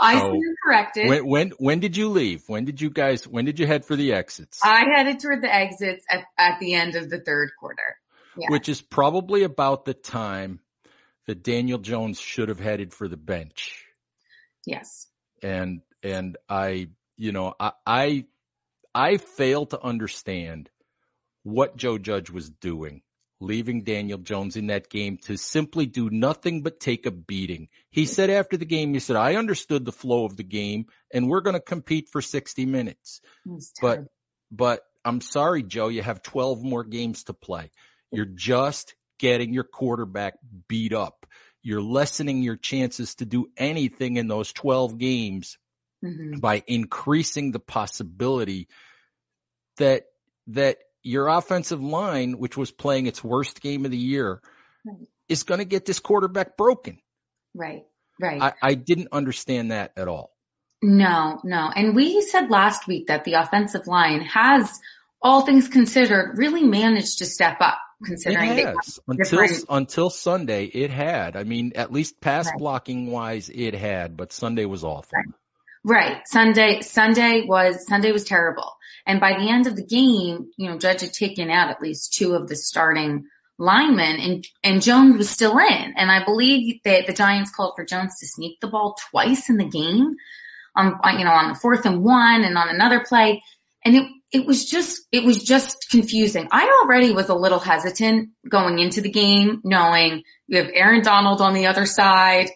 I 0.00 0.18
So, 0.18 0.28
stand 0.28 0.56
corrected. 0.64 1.08
When 1.08 1.26
when 1.26 1.50
when 1.58 1.80
did 1.80 1.96
you 1.96 2.08
leave? 2.08 2.44
When 2.48 2.64
did 2.64 2.80
you 2.80 2.90
guys 2.90 3.26
when 3.26 3.44
did 3.44 3.58
you 3.58 3.66
head 3.66 3.84
for 3.84 3.96
the 3.96 4.12
exits? 4.12 4.60
I 4.62 4.84
headed 4.94 5.20
toward 5.20 5.42
the 5.42 5.52
exits 5.52 6.04
at, 6.10 6.24
at 6.38 6.60
the 6.60 6.74
end 6.74 6.96
of 6.96 7.08
the 7.08 7.20
third 7.20 7.50
quarter. 7.58 7.96
yeah. 8.36 8.48
Which 8.50 8.68
is 8.68 8.80
probably 8.80 9.44
about 9.44 9.84
the 9.84 9.94
time 9.94 10.60
that 11.26 11.42
Daniel 11.42 11.78
Jones 11.78 12.20
should 12.20 12.48
have 12.48 12.60
headed 12.60 12.92
for 12.92 13.08
the 13.08 13.16
bench. 13.16 13.84
Yes. 14.66 15.06
And 15.42 15.82
and 16.02 16.36
I 16.48 16.88
you 17.16 17.32
know, 17.32 17.54
I 17.58 17.72
I 17.86 18.24
I 18.94 19.16
fail 19.16 19.66
to 19.66 19.82
understand 19.82 20.68
what 21.44 21.76
Joe 21.76 21.98
Judge 21.98 22.30
was 22.30 22.48
doing, 22.50 23.02
leaving 23.42 23.84
Daniel 23.84 24.18
Jones 24.18 24.56
in 24.56 24.68
that 24.68 24.88
game 24.88 25.18
to 25.24 25.36
simply 25.36 25.86
do 25.86 26.08
nothing 26.10 26.62
but 26.62 26.80
take 26.80 27.06
a 27.06 27.10
beating. 27.10 27.68
He 27.90 28.06
said 28.06 28.30
after 28.30 28.56
the 28.56 28.64
game, 28.64 28.94
he 28.94 29.00
said, 29.00 29.16
I 29.16 29.34
understood 29.36 29.84
the 29.84 29.92
flow 29.92 30.24
of 30.24 30.36
the 30.36 30.44
game 30.44 30.86
and 31.12 31.28
we're 31.28 31.40
going 31.40 31.54
to 31.54 31.60
compete 31.60 32.08
for 32.10 32.22
60 32.22 32.66
minutes. 32.66 33.20
But, 33.80 33.98
but 34.50 34.80
I'm 35.04 35.20
sorry, 35.20 35.62
Joe, 35.62 35.88
you 35.88 36.02
have 36.02 36.22
12 36.22 36.62
more 36.62 36.84
games 36.84 37.24
to 37.24 37.34
play. 37.34 37.70
You're 38.12 38.26
just 38.26 38.94
getting 39.18 39.52
your 39.52 39.64
quarterback 39.64 40.34
beat 40.68 40.92
up. 40.92 41.26
You're 41.62 41.82
lessening 41.82 42.42
your 42.42 42.56
chances 42.56 43.14
to 43.16 43.24
do 43.24 43.46
anything 43.56 44.16
in 44.16 44.28
those 44.28 44.52
12 44.52 44.98
games 44.98 45.58
Mhm. 46.04 46.40
by 46.40 46.62
increasing 46.66 47.52
the 47.52 47.60
possibility 47.60 48.66
that 49.76 50.06
that 50.48 50.78
your 51.02 51.28
offensive 51.28 51.82
line, 51.82 52.38
which 52.38 52.56
was 52.56 52.70
playing 52.70 53.06
its 53.06 53.22
worst 53.24 53.60
game 53.60 53.84
of 53.84 53.90
the 53.90 53.96
year, 53.98 54.40
Right. 54.84 55.08
is 55.28 55.42
going 55.44 55.58
to 55.58 55.64
get 55.64 55.84
this 55.84 56.00
quarterback 56.00 56.56
broken. 56.56 56.98
Right. 57.54 57.84
Right. 58.20 58.40
I, 58.40 58.52
I 58.62 58.74
didn't 58.74 59.08
understand 59.12 59.70
that 59.72 59.92
at 59.96 60.08
all. 60.08 60.30
No, 60.82 61.40
no. 61.44 61.70
And 61.74 61.94
we 61.94 62.20
said 62.22 62.50
last 62.50 62.86
week 62.88 63.06
that 63.06 63.24
the 63.24 63.34
offensive 63.34 63.86
line 63.86 64.22
has, 64.22 64.70
all 65.20 65.42
things 65.42 65.68
considered, 65.68 66.36
really 66.36 66.64
managed 66.64 67.18
to 67.18 67.24
step 67.26 67.58
up 67.60 67.78
considering 68.04 68.50
it 68.58 68.66
has 68.66 68.98
until 69.06 69.40
different- 69.40 69.64
until 69.68 70.10
Sunday. 70.10 70.64
It 70.64 70.90
had. 70.90 71.36
I 71.36 71.44
mean, 71.44 71.72
at 71.76 71.92
least 71.92 72.20
pass 72.20 72.46
Right. 72.46 72.58
blocking 72.58 73.10
wise, 73.12 73.48
it 73.48 73.74
had. 73.74 74.16
But 74.16 74.32
Sunday 74.32 74.64
was 74.64 74.82
awful. 74.82 75.10
Right. 75.14 75.26
Right. 75.84 76.26
Sunday, 76.26 76.80
Sunday 76.80 77.44
was, 77.46 77.86
Sunday 77.86 78.12
was 78.12 78.24
terrible. 78.24 78.76
And 79.04 79.20
by 79.20 79.32
the 79.32 79.48
end 79.48 79.66
of 79.66 79.74
the 79.74 79.84
game, 79.84 80.50
you 80.56 80.70
know, 80.70 80.78
Judge 80.78 81.00
had 81.00 81.12
taken 81.12 81.50
out 81.50 81.70
at 81.70 81.82
least 81.82 82.14
two 82.14 82.34
of 82.34 82.48
the 82.48 82.54
starting 82.54 83.24
linemen 83.58 84.20
and, 84.20 84.46
and 84.62 84.82
Jones 84.82 85.18
was 85.18 85.28
still 85.28 85.58
in. 85.58 85.94
And 85.96 86.10
I 86.10 86.24
believe 86.24 86.80
that 86.84 87.06
the 87.06 87.12
Giants 87.12 87.50
called 87.50 87.74
for 87.74 87.84
Jones 87.84 88.18
to 88.20 88.26
sneak 88.26 88.60
the 88.60 88.68
ball 88.68 88.96
twice 89.10 89.50
in 89.50 89.56
the 89.56 89.68
game. 89.68 90.16
Um, 90.74 90.98
on, 91.02 91.18
you 91.18 91.24
know, 91.24 91.32
on 91.32 91.52
the 91.52 91.58
fourth 91.58 91.84
and 91.84 92.02
one 92.02 92.44
and 92.44 92.56
on 92.56 92.68
another 92.70 93.04
play. 93.06 93.42
And 93.84 93.94
it, 93.94 94.06
it 94.30 94.46
was 94.46 94.64
just, 94.64 95.02
it 95.12 95.22
was 95.22 95.42
just 95.42 95.90
confusing. 95.90 96.48
I 96.50 96.80
already 96.82 97.12
was 97.12 97.28
a 97.28 97.34
little 97.34 97.58
hesitant 97.58 98.30
going 98.48 98.78
into 98.78 99.02
the 99.02 99.10
game, 99.10 99.60
knowing 99.64 100.22
you 100.46 100.58
have 100.58 100.70
Aaron 100.72 101.02
Donald 101.02 101.42
on 101.42 101.52
the 101.52 101.66
other 101.66 101.84
side. 101.84 102.48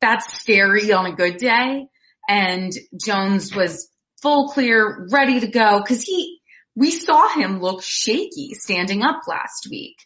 That's 0.00 0.40
scary 0.40 0.92
on 0.92 1.06
a 1.06 1.16
good 1.16 1.38
day 1.38 1.88
and 2.28 2.72
Jones 3.00 3.54
was 3.54 3.88
full 4.22 4.48
clear, 4.48 5.06
ready 5.10 5.40
to 5.40 5.46
go 5.46 5.80
because 5.80 6.02
he, 6.02 6.40
we 6.74 6.90
saw 6.90 7.28
him 7.28 7.60
look 7.60 7.82
shaky 7.82 8.54
standing 8.54 9.02
up 9.02 9.22
last 9.26 9.68
week. 9.70 9.96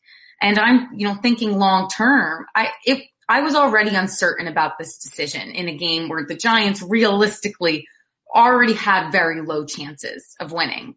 And 0.40 0.58
I'm, 0.58 0.88
you 0.96 1.06
know, 1.06 1.14
thinking 1.14 1.58
long 1.58 1.88
term, 1.88 2.46
I, 2.54 2.68
if 2.84 3.02
I 3.28 3.42
was 3.42 3.54
already 3.54 3.94
uncertain 3.94 4.48
about 4.48 4.78
this 4.78 4.98
decision 4.98 5.50
in 5.50 5.68
a 5.68 5.76
game 5.76 6.08
where 6.08 6.24
the 6.26 6.36
Giants 6.36 6.82
realistically 6.82 7.86
already 8.34 8.72
had 8.72 9.10
very 9.10 9.42
low 9.42 9.64
chances 9.66 10.34
of 10.40 10.52
winning. 10.52 10.96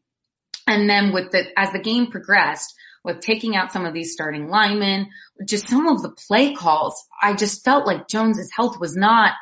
And 0.66 0.90
then 0.90 1.14
with 1.14 1.32
the, 1.32 1.46
as 1.58 1.72
the 1.72 1.80
game 1.80 2.08
progressed, 2.08 2.74
with 3.04 3.20
taking 3.20 3.56
out 3.56 3.74
some 3.74 3.86
of 3.86 3.94
these 3.94 4.14
starting 4.14 4.48
linemen, 4.48 5.10
just 5.46 5.68
some 5.68 5.88
of 5.88 6.02
the 6.02 6.16
play 6.28 6.54
calls, 6.54 7.04
I 7.22 7.34
just 7.34 7.64
felt 7.66 7.86
like 7.86 8.08
Jones's 8.08 8.52
health 8.56 8.80
was 8.80 8.96
not, 8.96 9.34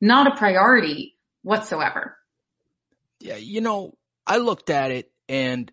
not 0.00 0.32
a 0.32 0.36
priority 0.36 1.11
whatsoever. 1.42 2.16
Yeah, 3.20 3.36
you 3.36 3.60
know, 3.60 3.96
I 4.26 4.38
looked 4.38 4.70
at 4.70 4.90
it 4.90 5.12
and 5.28 5.70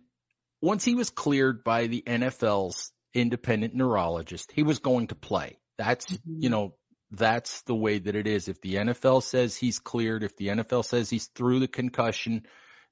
once 0.60 0.84
he 0.84 0.94
was 0.94 1.10
cleared 1.10 1.64
by 1.64 1.86
the 1.86 2.02
NFL's 2.06 2.92
independent 3.14 3.74
neurologist, 3.74 4.52
he 4.52 4.62
was 4.62 4.78
going 4.78 5.08
to 5.08 5.14
play. 5.14 5.58
That's, 5.78 6.06
Mhm. 6.06 6.20
you 6.42 6.50
know, 6.50 6.74
that's 7.10 7.62
the 7.62 7.74
way 7.74 7.98
that 7.98 8.14
it 8.14 8.26
is. 8.26 8.48
If 8.48 8.60
the 8.60 8.76
NFL 8.76 9.22
says 9.22 9.56
he's 9.56 9.78
cleared, 9.78 10.22
if 10.22 10.36
the 10.36 10.48
NFL 10.48 10.84
says 10.84 11.10
he's 11.10 11.26
through 11.28 11.60
the 11.60 11.68
concussion, 11.68 12.46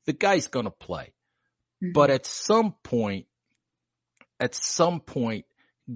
the 0.07 0.13
guy's 0.13 0.49
going 0.49 0.65
to 0.65 0.71
play. 0.71 1.13
But 1.81 2.11
at 2.11 2.27
some 2.27 2.73
point, 2.83 3.27
at 4.41 4.55
some 4.55 5.01
point, 5.01 5.45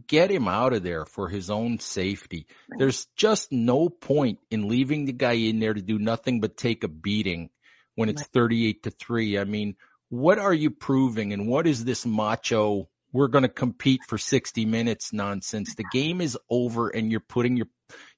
get 0.07 0.31
him 0.31 0.49
out 0.49 0.73
of 0.73 0.83
there 0.83 1.05
for 1.05 1.29
his 1.29 1.51
own 1.51 1.79
safety. 1.79 2.47
There's 2.79 3.07
just 3.17 3.53
no 3.53 3.89
point 3.89 4.39
in 4.51 4.69
leaving 4.69 5.05
the 5.05 5.13
guy 5.13 5.33
in 5.33 5.61
there 5.61 5.75
to 5.75 5.83
do 5.83 5.99
nothing 5.99 6.41
but 6.41 6.57
take 6.57 6.85
a 6.85 6.89
beating 6.89 7.51
when 7.95 8.09
it's 8.09 8.23
38 8.23 8.85
to 8.85 8.91
3. 8.91 9.39
I 9.39 9.45
mean, 9.45 9.77
what 10.09 10.39
are 10.39 10.55
you 10.55 10.71
proving 10.71 11.33
and 11.33 11.47
what 11.47 11.67
is 11.67 11.85
this 11.85 12.07
macho 12.07 12.89
we're 13.13 13.29
going 13.29 13.43
to 13.43 13.49
compete 13.49 14.01
for 14.09 14.17
60 14.17 14.65
minutes 14.65 15.13
nonsense? 15.13 15.75
The 15.75 15.85
game 15.93 16.21
is 16.21 16.39
over 16.49 16.89
and 16.89 17.11
you're 17.11 17.21
putting 17.21 17.57
your 17.57 17.69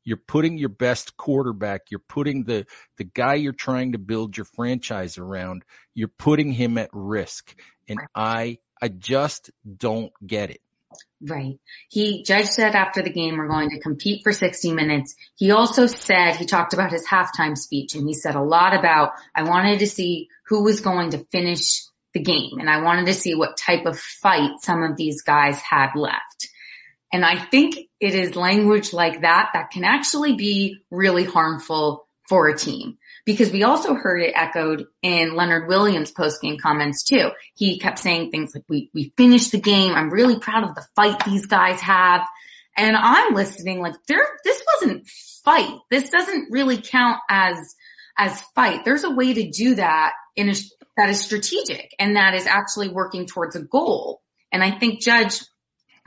you're 0.04 0.18
putting 0.18 0.58
your 0.58 0.68
best 0.68 1.16
quarterback, 1.16 1.90
you're 1.90 2.02
putting 2.08 2.44
the 2.44 2.66
the 2.98 3.04
guy 3.04 3.34
you're 3.34 3.52
trying 3.52 3.92
to 3.92 3.98
build 3.98 4.36
your 4.36 4.44
franchise 4.44 5.18
around, 5.18 5.64
you're 5.94 6.08
putting 6.08 6.52
him 6.52 6.78
at 6.78 6.90
risk. 6.92 7.54
And 7.88 7.98
I 8.14 8.58
I 8.80 8.88
just 8.88 9.50
don't 9.76 10.12
get 10.24 10.50
it. 10.50 10.60
Right. 11.20 11.58
He, 11.88 12.22
Judge 12.22 12.46
said 12.46 12.74
after 12.74 13.02
the 13.02 13.10
game, 13.10 13.36
we're 13.36 13.48
going 13.48 13.70
to 13.70 13.80
compete 13.80 14.22
for 14.22 14.32
60 14.32 14.72
minutes. 14.72 15.14
He 15.36 15.50
also 15.50 15.86
said, 15.86 16.36
he 16.36 16.44
talked 16.44 16.74
about 16.74 16.92
his 16.92 17.06
halftime 17.06 17.56
speech 17.56 17.94
and 17.94 18.06
he 18.06 18.14
said 18.14 18.34
a 18.34 18.42
lot 18.42 18.74
about, 18.78 19.12
I 19.34 19.44
wanted 19.44 19.78
to 19.80 19.86
see 19.86 20.28
who 20.46 20.64
was 20.64 20.80
going 20.80 21.10
to 21.10 21.24
finish 21.32 21.84
the 22.12 22.20
game 22.20 22.58
and 22.58 22.70
I 22.70 22.82
wanted 22.82 23.06
to 23.06 23.14
see 23.14 23.34
what 23.34 23.56
type 23.56 23.86
of 23.86 23.98
fight 23.98 24.60
some 24.60 24.82
of 24.82 24.96
these 24.96 25.22
guys 25.22 25.60
had 25.60 25.90
left. 25.96 26.48
And 27.12 27.24
I 27.24 27.44
think 27.44 27.76
it 28.00 28.14
is 28.14 28.36
language 28.36 28.92
like 28.92 29.20
that 29.20 29.50
that 29.54 29.70
can 29.70 29.84
actually 29.84 30.34
be 30.34 30.78
really 30.90 31.24
harmful 31.24 32.08
for 32.28 32.48
a 32.48 32.56
team 32.58 32.98
because 33.24 33.50
we 33.50 33.62
also 33.62 33.94
heard 33.94 34.20
it 34.20 34.34
echoed 34.36 34.86
in 35.02 35.34
Leonard 35.34 35.68
Williams 35.68 36.10
post 36.10 36.40
game 36.40 36.58
comments 36.58 37.04
too. 37.04 37.30
He 37.54 37.78
kept 37.78 37.98
saying 37.98 38.30
things 38.30 38.54
like, 38.54 38.64
we, 38.68 38.90
we 38.92 39.12
finished 39.16 39.52
the 39.52 39.60
game. 39.60 39.92
I'm 39.92 40.10
really 40.10 40.38
proud 40.38 40.64
of 40.64 40.74
the 40.74 40.86
fight 40.94 41.24
these 41.24 41.46
guys 41.46 41.80
have. 41.80 42.26
And 42.76 42.96
I'm 42.96 43.34
listening 43.34 43.80
like 43.80 43.94
there, 44.06 44.26
this 44.44 44.62
wasn't 44.74 45.06
fight. 45.44 45.78
This 45.90 46.10
doesn't 46.10 46.50
really 46.50 46.78
count 46.78 47.18
as, 47.30 47.74
as 48.18 48.40
fight. 48.54 48.84
There's 48.84 49.04
a 49.04 49.10
way 49.10 49.32
to 49.32 49.50
do 49.50 49.76
that 49.76 50.12
in 50.36 50.50
a, 50.50 50.54
that 50.96 51.08
is 51.08 51.24
strategic 51.24 51.94
and 51.98 52.16
that 52.16 52.34
is 52.34 52.46
actually 52.46 52.88
working 52.88 53.26
towards 53.26 53.56
a 53.56 53.62
goal. 53.62 54.20
And 54.52 54.62
I 54.62 54.78
think 54.78 55.00
Judge 55.00 55.40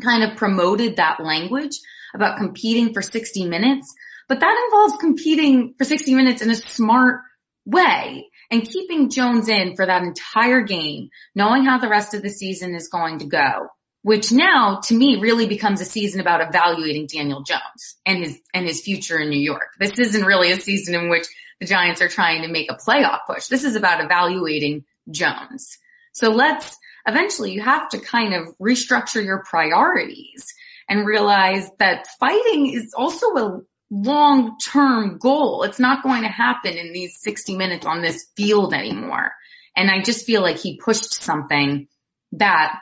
kind 0.01 0.23
of 0.23 0.37
promoted 0.37 0.97
that 0.97 1.19
language 1.19 1.79
about 2.13 2.37
competing 2.37 2.93
for 2.93 3.01
60 3.01 3.47
minutes, 3.47 3.93
but 4.27 4.39
that 4.39 4.65
involves 4.65 4.97
competing 4.99 5.73
for 5.77 5.85
60 5.85 6.13
minutes 6.13 6.41
in 6.41 6.49
a 6.49 6.55
smart 6.55 7.21
way 7.65 8.29
and 8.49 8.67
keeping 8.67 9.09
Jones 9.09 9.49
in 9.49 9.75
for 9.75 9.85
that 9.85 10.03
entire 10.03 10.61
game, 10.61 11.09
knowing 11.35 11.65
how 11.65 11.79
the 11.79 11.89
rest 11.89 12.13
of 12.13 12.21
the 12.21 12.29
season 12.29 12.75
is 12.75 12.89
going 12.89 13.19
to 13.19 13.25
go, 13.25 13.67
which 14.01 14.31
now 14.31 14.79
to 14.85 14.95
me 14.95 15.19
really 15.21 15.47
becomes 15.47 15.81
a 15.81 15.85
season 15.85 16.21
about 16.21 16.41
evaluating 16.41 17.07
Daniel 17.07 17.43
Jones 17.43 17.97
and 18.05 18.23
his, 18.23 18.39
and 18.53 18.65
his 18.65 18.81
future 18.81 19.19
in 19.19 19.29
New 19.29 19.39
York. 19.39 19.69
This 19.79 19.99
isn't 19.99 20.25
really 20.25 20.51
a 20.51 20.59
season 20.59 20.95
in 20.95 21.09
which 21.09 21.27
the 21.59 21.67
Giants 21.67 22.01
are 22.01 22.07
trying 22.07 22.43
to 22.43 22.47
make 22.47 22.71
a 22.71 22.75
playoff 22.75 23.21
push. 23.27 23.47
This 23.47 23.63
is 23.63 23.75
about 23.75 24.03
evaluating 24.03 24.85
Jones. 25.09 25.77
So 26.13 26.31
let's, 26.31 26.77
eventually 27.05 27.51
you 27.51 27.61
have 27.61 27.89
to 27.89 27.99
kind 27.99 28.33
of 28.33 28.55
restructure 28.61 29.23
your 29.23 29.43
priorities 29.43 30.53
and 30.89 31.05
realize 31.05 31.69
that 31.79 32.07
fighting 32.19 32.73
is 32.73 32.93
also 32.95 33.27
a 33.35 33.61
long-term 33.89 35.17
goal. 35.17 35.63
It's 35.63 35.79
not 35.79 36.03
going 36.03 36.23
to 36.23 36.29
happen 36.29 36.73
in 36.77 36.91
these 36.93 37.19
60 37.21 37.55
minutes 37.55 37.85
on 37.85 38.01
this 38.01 38.27
field 38.35 38.73
anymore. 38.73 39.31
And 39.75 39.89
I 39.89 40.01
just 40.01 40.25
feel 40.25 40.41
like 40.41 40.57
he 40.57 40.79
pushed 40.83 41.13
something 41.13 41.87
that 42.33 42.79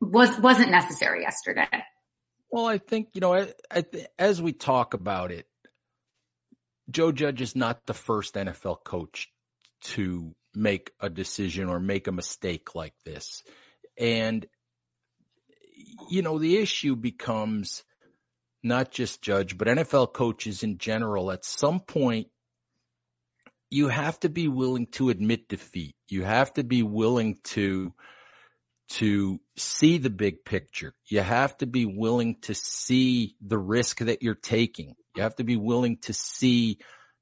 was, 0.00 0.38
wasn't 0.38 0.70
necessary 0.70 1.22
yesterday. 1.22 1.68
Well, 2.50 2.66
I 2.66 2.78
think, 2.78 3.08
you 3.14 3.20
know, 3.20 3.34
I, 3.34 3.52
I, 3.70 3.84
as 4.18 4.42
we 4.42 4.52
talk 4.52 4.94
about 4.94 5.30
it, 5.30 5.46
Joe 6.90 7.12
Judge 7.12 7.40
is 7.40 7.54
not 7.54 7.86
the 7.86 7.94
first 7.94 8.34
NFL 8.34 8.84
coach 8.84 9.30
to 9.82 10.34
make 10.54 10.90
a 11.00 11.08
decision 11.08 11.68
or 11.68 11.80
make 11.80 12.08
a 12.08 12.12
mistake 12.12 12.74
like 12.74 12.94
this. 13.04 13.42
And 13.98 14.46
you 16.08 16.22
know, 16.22 16.38
the 16.38 16.58
issue 16.58 16.96
becomes 16.96 17.82
not 18.62 18.90
just 18.90 19.22
Judge, 19.22 19.56
but 19.56 19.68
NFL 19.68 20.12
coaches 20.12 20.62
in 20.62 20.78
general. 20.78 21.30
At 21.30 21.44
some 21.44 21.80
point, 21.80 22.28
you 23.70 23.88
have 23.88 24.20
to 24.20 24.28
be 24.28 24.48
willing 24.48 24.86
to 24.92 25.10
admit 25.10 25.48
defeat. 25.48 25.96
You 26.08 26.24
have 26.24 26.52
to 26.54 26.64
be 26.64 26.82
willing 26.82 27.38
to 27.44 27.92
to 28.90 29.40
see 29.56 29.96
the 29.96 30.10
big 30.10 30.44
picture. 30.44 30.92
You 31.06 31.20
have 31.20 31.56
to 31.58 31.66
be 31.66 31.86
willing 31.86 32.36
to 32.42 32.54
see 32.54 33.36
the 33.40 33.56
risk 33.56 34.00
that 34.00 34.22
you're 34.22 34.34
taking. 34.34 34.94
You 35.16 35.22
have 35.22 35.36
to 35.36 35.44
be 35.44 35.56
willing 35.56 35.96
to 36.02 36.12
see 36.12 36.78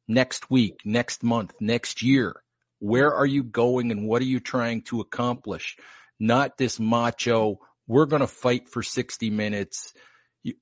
next 0.09 0.50
week, 0.50 0.80
next 0.85 1.23
month, 1.23 1.54
next 1.61 2.02
year. 2.02 2.42
Where 2.80 3.14
are 3.14 3.26
you 3.26 3.44
going 3.44 3.92
and 3.92 4.09
what 4.09 4.20
are 4.23 4.26
you 4.26 4.40
trying 4.40 4.82
to 4.85 5.00
accomplish? 5.00 5.76
Not 6.18 6.59
this 6.59 6.80
macho, 6.80 7.61
we're 7.87 8.06
going 8.06 8.20
to 8.20 8.26
fight 8.26 8.68
for 8.68 8.82
60 8.82 9.30
minutes. 9.30 9.92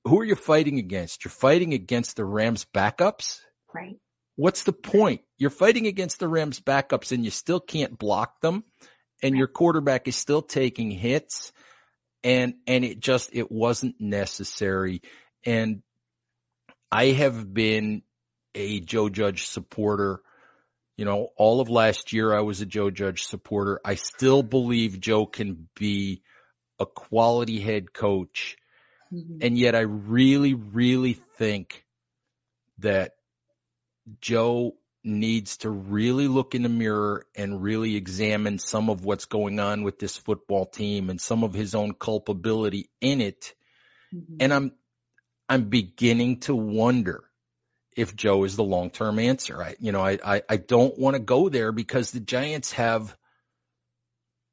Who 0.05 0.19
are 0.19 0.25
you 0.25 0.35
fighting 0.35 0.79
against? 0.79 1.23
You're 1.23 1.31
fighting 1.31 1.73
against 1.73 2.15
the 2.15 2.25
Rams 2.25 2.65
backups? 2.73 3.39
Right. 3.73 3.97
What's 4.35 4.63
the 4.63 4.73
point? 4.73 5.21
You're 5.37 5.49
fighting 5.49 5.87
against 5.87 6.19
the 6.19 6.27
Rams 6.27 6.59
backups 6.59 7.11
and 7.11 7.25
you 7.25 7.31
still 7.31 7.59
can't 7.59 7.97
block 7.97 8.39
them 8.41 8.63
and 9.21 9.35
your 9.35 9.47
quarterback 9.47 10.07
is 10.07 10.15
still 10.15 10.41
taking 10.41 10.91
hits 10.91 11.51
and 12.23 12.55
and 12.67 12.83
it 12.83 12.99
just 12.99 13.29
it 13.33 13.51
wasn't 13.51 13.95
necessary 13.99 15.01
and 15.45 15.81
I 16.91 17.07
have 17.07 17.53
been 17.53 18.01
a 18.55 18.79
Joe 18.79 19.09
Judge 19.09 19.47
supporter. 19.47 20.21
You 20.97 21.05
know, 21.05 21.29
all 21.37 21.61
of 21.61 21.69
last 21.69 22.13
year 22.13 22.35
I 22.35 22.41
was 22.41 22.61
a 22.61 22.65
Joe 22.65 22.89
Judge 22.89 23.23
supporter. 23.23 23.79
I 23.85 23.95
still 23.95 24.43
believe 24.43 24.99
Joe 24.99 25.25
can 25.25 25.69
be 25.75 26.23
a 26.79 26.85
quality 26.85 27.59
head 27.59 27.93
coach. 27.93 28.57
Mm-hmm. 29.13 29.39
And 29.41 29.57
yet 29.57 29.75
I 29.75 29.81
really, 29.81 30.53
really 30.53 31.13
think 31.37 31.85
that 32.79 33.15
Joe 34.21 34.75
needs 35.03 35.57
to 35.57 35.69
really 35.69 36.27
look 36.27 36.55
in 36.55 36.63
the 36.63 36.69
mirror 36.69 37.25
and 37.35 37.61
really 37.63 37.95
examine 37.95 38.59
some 38.59 38.89
of 38.89 39.05
what's 39.05 39.25
going 39.25 39.59
on 39.59 39.83
with 39.83 39.97
this 39.97 40.17
football 40.17 40.65
team 40.65 41.09
and 41.09 41.19
some 41.19 41.43
of 41.43 41.53
his 41.53 41.73
own 41.73 41.93
culpability 41.93 42.89
in 43.01 43.21
it. 43.21 43.53
Mm-hmm. 44.13 44.35
And 44.39 44.53
I'm, 44.53 44.71
I'm 45.47 45.69
beginning 45.69 46.41
to 46.41 46.55
wonder 46.55 47.23
if 47.95 48.15
Joe 48.15 48.43
is 48.43 48.55
the 48.55 48.63
long-term 48.63 49.19
answer. 49.19 49.61
I, 49.61 49.75
you 49.79 49.91
know, 49.91 50.01
I, 50.01 50.19
I, 50.23 50.41
I 50.47 50.57
don't 50.57 50.97
want 50.97 51.15
to 51.15 51.19
go 51.19 51.49
there 51.49 51.71
because 51.71 52.11
the 52.11 52.19
Giants 52.19 52.73
have, 52.73 53.15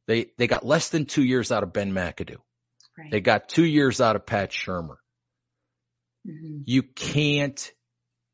they, 0.07 0.27
they 0.39 0.47
got 0.47 0.65
less 0.65 0.89
than 0.89 1.05
two 1.05 1.23
years 1.23 1.53
out 1.53 1.63
of 1.63 1.73
Ben 1.73 1.93
McAdoo. 1.93 2.39
Right. 2.99 3.11
They 3.11 3.21
got 3.21 3.49
two 3.49 3.65
years 3.65 4.01
out 4.01 4.17
of 4.17 4.27
Pat 4.27 4.51
Shurmur. 4.51 4.97
Mm-hmm. 6.27 6.63
You 6.65 6.83
can't 6.83 7.73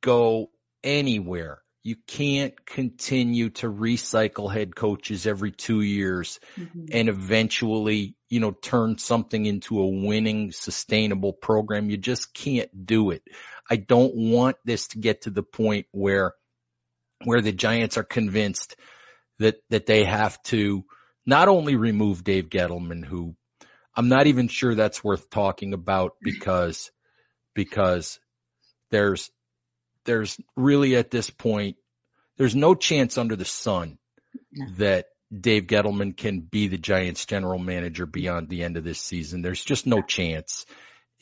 go 0.02 0.50
anywhere 0.82 1.62
you 1.84 1.96
can't 2.06 2.64
continue 2.64 3.50
to 3.50 3.68
recycle 3.68 4.52
head 4.52 4.74
coaches 4.76 5.26
every 5.26 5.50
two 5.50 5.80
years 5.80 6.38
mm-hmm. 6.56 6.84
and 6.92 7.08
eventually, 7.08 8.14
you 8.28 8.38
know, 8.38 8.52
turn 8.52 8.98
something 8.98 9.44
into 9.44 9.80
a 9.80 9.88
winning, 9.88 10.52
sustainable 10.52 11.32
program. 11.32 11.90
You 11.90 11.96
just 11.96 12.32
can't 12.32 12.86
do 12.86 13.10
it. 13.10 13.22
I 13.68 13.76
don't 13.76 14.14
want 14.14 14.56
this 14.64 14.88
to 14.88 14.98
get 14.98 15.22
to 15.22 15.30
the 15.30 15.42
point 15.42 15.86
where, 15.90 16.34
where 17.24 17.40
the 17.40 17.52
Giants 17.52 17.98
are 17.98 18.04
convinced 18.04 18.76
that, 19.40 19.56
that 19.70 19.86
they 19.86 20.04
have 20.04 20.40
to 20.44 20.84
not 21.26 21.48
only 21.48 21.74
remove 21.74 22.22
Dave 22.22 22.48
Gettleman, 22.48 23.04
who 23.04 23.34
I'm 23.94 24.08
not 24.08 24.26
even 24.26 24.48
sure 24.48 24.74
that's 24.74 25.04
worth 25.04 25.30
talking 25.30 25.74
about 25.74 26.16
because, 26.22 26.90
because 27.54 28.18
there's 28.90 29.30
there's 30.04 30.38
really 30.56 30.96
at 30.96 31.10
this 31.10 31.30
point, 31.30 31.76
there's 32.36 32.56
no 32.56 32.74
chance 32.74 33.18
under 33.18 33.36
the 33.36 33.44
sun 33.44 33.98
no. 34.52 34.66
that 34.78 35.06
Dave 35.38 35.64
Gettleman 35.64 36.16
can 36.16 36.40
be 36.40 36.68
the 36.68 36.78
Giants 36.78 37.24
general 37.24 37.58
manager 37.58 38.04
beyond 38.04 38.48
the 38.48 38.64
end 38.64 38.76
of 38.76 38.84
this 38.84 39.00
season. 39.00 39.42
There's 39.42 39.64
just 39.64 39.86
no 39.86 40.02
chance. 40.02 40.66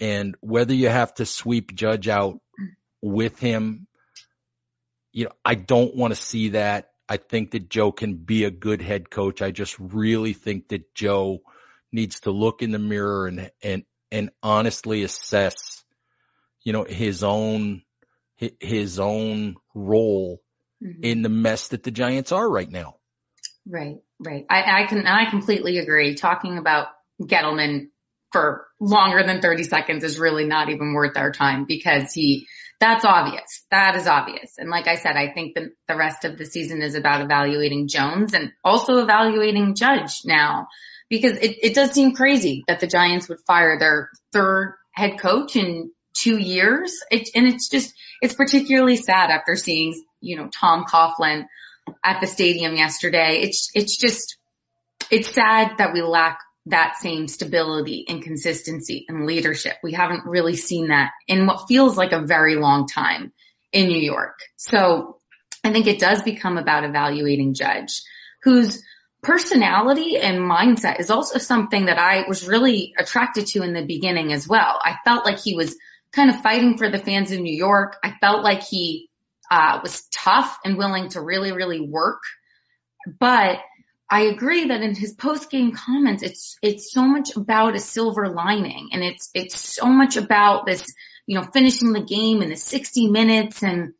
And 0.00 0.34
whether 0.40 0.74
you 0.74 0.88
have 0.88 1.14
to 1.14 1.26
sweep 1.26 1.74
Judge 1.74 2.08
out 2.08 2.40
with 3.02 3.38
him, 3.38 3.86
you 5.12 5.26
know, 5.26 5.32
I 5.44 5.54
don't 5.54 5.94
want 5.94 6.14
to 6.14 6.20
see 6.20 6.50
that. 6.50 6.90
I 7.08 7.18
think 7.18 7.52
that 7.52 7.68
Joe 7.68 7.92
can 7.92 8.14
be 8.14 8.44
a 8.44 8.50
good 8.50 8.80
head 8.80 9.10
coach. 9.10 9.42
I 9.42 9.50
just 9.50 9.78
really 9.78 10.32
think 10.32 10.68
that 10.68 10.94
Joe 10.94 11.40
needs 11.92 12.20
to 12.20 12.30
look 12.30 12.62
in 12.62 12.70
the 12.70 12.78
mirror 12.78 13.26
and, 13.26 13.50
and, 13.62 13.84
and 14.10 14.30
honestly 14.42 15.02
assess, 15.02 15.84
you 16.62 16.72
know, 16.72 16.84
his 16.84 17.22
own 17.24 17.82
his 18.58 18.98
own 18.98 19.56
role 19.74 20.40
mm-hmm. 20.82 21.02
in 21.02 21.22
the 21.22 21.28
mess 21.28 21.68
that 21.68 21.82
the 21.82 21.90
Giants 21.90 22.32
are 22.32 22.48
right 22.48 22.70
now. 22.70 22.96
Right, 23.66 23.96
right. 24.18 24.46
I, 24.48 24.82
I 24.82 24.86
can, 24.86 25.06
I 25.06 25.28
completely 25.30 25.78
agree. 25.78 26.14
Talking 26.14 26.58
about 26.58 26.88
Gettleman 27.20 27.88
for 28.32 28.66
longer 28.80 29.22
than 29.26 29.42
30 29.42 29.64
seconds 29.64 30.04
is 30.04 30.18
really 30.18 30.46
not 30.46 30.70
even 30.70 30.94
worth 30.94 31.16
our 31.16 31.32
time 31.32 31.66
because 31.66 32.12
he, 32.12 32.46
that's 32.78 33.04
obvious. 33.04 33.64
That 33.70 33.96
is 33.96 34.06
obvious. 34.06 34.54
And 34.56 34.70
like 34.70 34.86
I 34.86 34.94
said, 34.94 35.16
I 35.16 35.32
think 35.32 35.54
the, 35.54 35.72
the 35.86 35.96
rest 35.96 36.24
of 36.24 36.38
the 36.38 36.46
season 36.46 36.80
is 36.80 36.94
about 36.94 37.20
evaluating 37.20 37.88
Jones 37.88 38.32
and 38.32 38.52
also 38.64 38.98
evaluating 38.98 39.74
Judge 39.74 40.22
now 40.24 40.68
because 41.10 41.32
it, 41.32 41.58
it 41.62 41.74
does 41.74 41.90
seem 41.90 42.14
crazy 42.14 42.64
that 42.68 42.80
the 42.80 42.86
Giants 42.86 43.28
would 43.28 43.40
fire 43.46 43.78
their 43.78 44.08
third 44.32 44.76
head 44.92 45.18
coach 45.18 45.56
in 45.56 45.90
two 46.14 46.38
years. 46.38 46.94
It, 47.10 47.28
and 47.34 47.46
it's 47.46 47.68
just, 47.68 47.92
it's 48.22 48.34
particularly 48.34 48.96
sad 48.96 49.30
after 49.30 49.56
seeing, 49.56 50.02
you 50.20 50.36
know, 50.36 50.48
Tom 50.48 50.84
Coughlin 50.84 51.46
at 52.04 52.20
the 52.20 52.26
stadium 52.26 52.76
yesterday. 52.76 53.40
It's, 53.42 53.70
it's 53.74 53.98
just, 53.98 54.36
it's 55.10 55.34
sad 55.34 55.78
that 55.78 55.92
we 55.92 56.00
lack 56.00 56.38
that 56.66 56.96
same 57.00 57.26
stability 57.26 58.04
and 58.08 58.22
consistency 58.22 59.04
and 59.08 59.26
leadership. 59.26 59.76
We 59.82 59.92
haven't 59.92 60.26
really 60.26 60.56
seen 60.56 60.88
that 60.88 61.10
in 61.26 61.46
what 61.46 61.66
feels 61.66 61.96
like 61.96 62.12
a 62.12 62.24
very 62.24 62.54
long 62.54 62.86
time 62.86 63.32
in 63.72 63.88
New 63.88 63.98
York. 63.98 64.38
So 64.56 65.18
I 65.64 65.72
think 65.72 65.86
it 65.86 65.98
does 65.98 66.22
become 66.22 66.56
about 66.56 66.84
evaluating 66.84 67.54
Judge, 67.54 68.02
whose 68.42 68.82
personality 69.22 70.16
and 70.18 70.38
mindset 70.38 71.00
is 71.00 71.10
also 71.10 71.38
something 71.38 71.86
that 71.86 71.98
I 71.98 72.24
was 72.26 72.48
really 72.48 72.94
attracted 72.98 73.46
to 73.48 73.62
in 73.62 73.74
the 73.74 73.84
beginning 73.84 74.32
as 74.32 74.48
well. 74.48 74.78
I 74.82 74.96
felt 75.04 75.24
like 75.24 75.40
he 75.40 75.54
was 75.54 75.76
kind 76.12 76.30
of 76.30 76.42
fighting 76.42 76.78
for 76.78 76.90
the 76.90 76.98
fans 76.98 77.30
in 77.30 77.42
New 77.42 77.54
York. 77.54 77.96
I 78.02 78.14
felt 78.20 78.42
like 78.42 78.62
he 78.62 79.10
uh, 79.50 79.80
was 79.82 80.06
tough 80.12 80.58
and 80.64 80.78
willing 80.78 81.10
to 81.10 81.20
really, 81.20 81.52
really 81.52 81.80
work. 81.80 82.22
But 83.18 83.58
I 84.10 84.22
agree 84.22 84.68
that 84.68 84.82
in 84.82 84.94
his 84.94 85.12
post 85.12 85.50
game 85.50 85.72
comments, 85.72 86.22
it's, 86.22 86.56
it's 86.62 86.92
so 86.92 87.02
much 87.06 87.36
about 87.36 87.76
a 87.76 87.80
silver 87.80 88.28
lining 88.28 88.90
and 88.92 89.04
it's, 89.04 89.30
it's 89.34 89.60
so 89.60 89.86
much 89.86 90.16
about 90.16 90.66
this, 90.66 90.84
you 91.26 91.38
know, 91.38 91.46
finishing 91.52 91.92
the 91.92 92.02
game 92.02 92.42
in 92.42 92.48
the 92.48 92.56
60 92.56 93.08
minutes. 93.08 93.62
And 93.62 93.92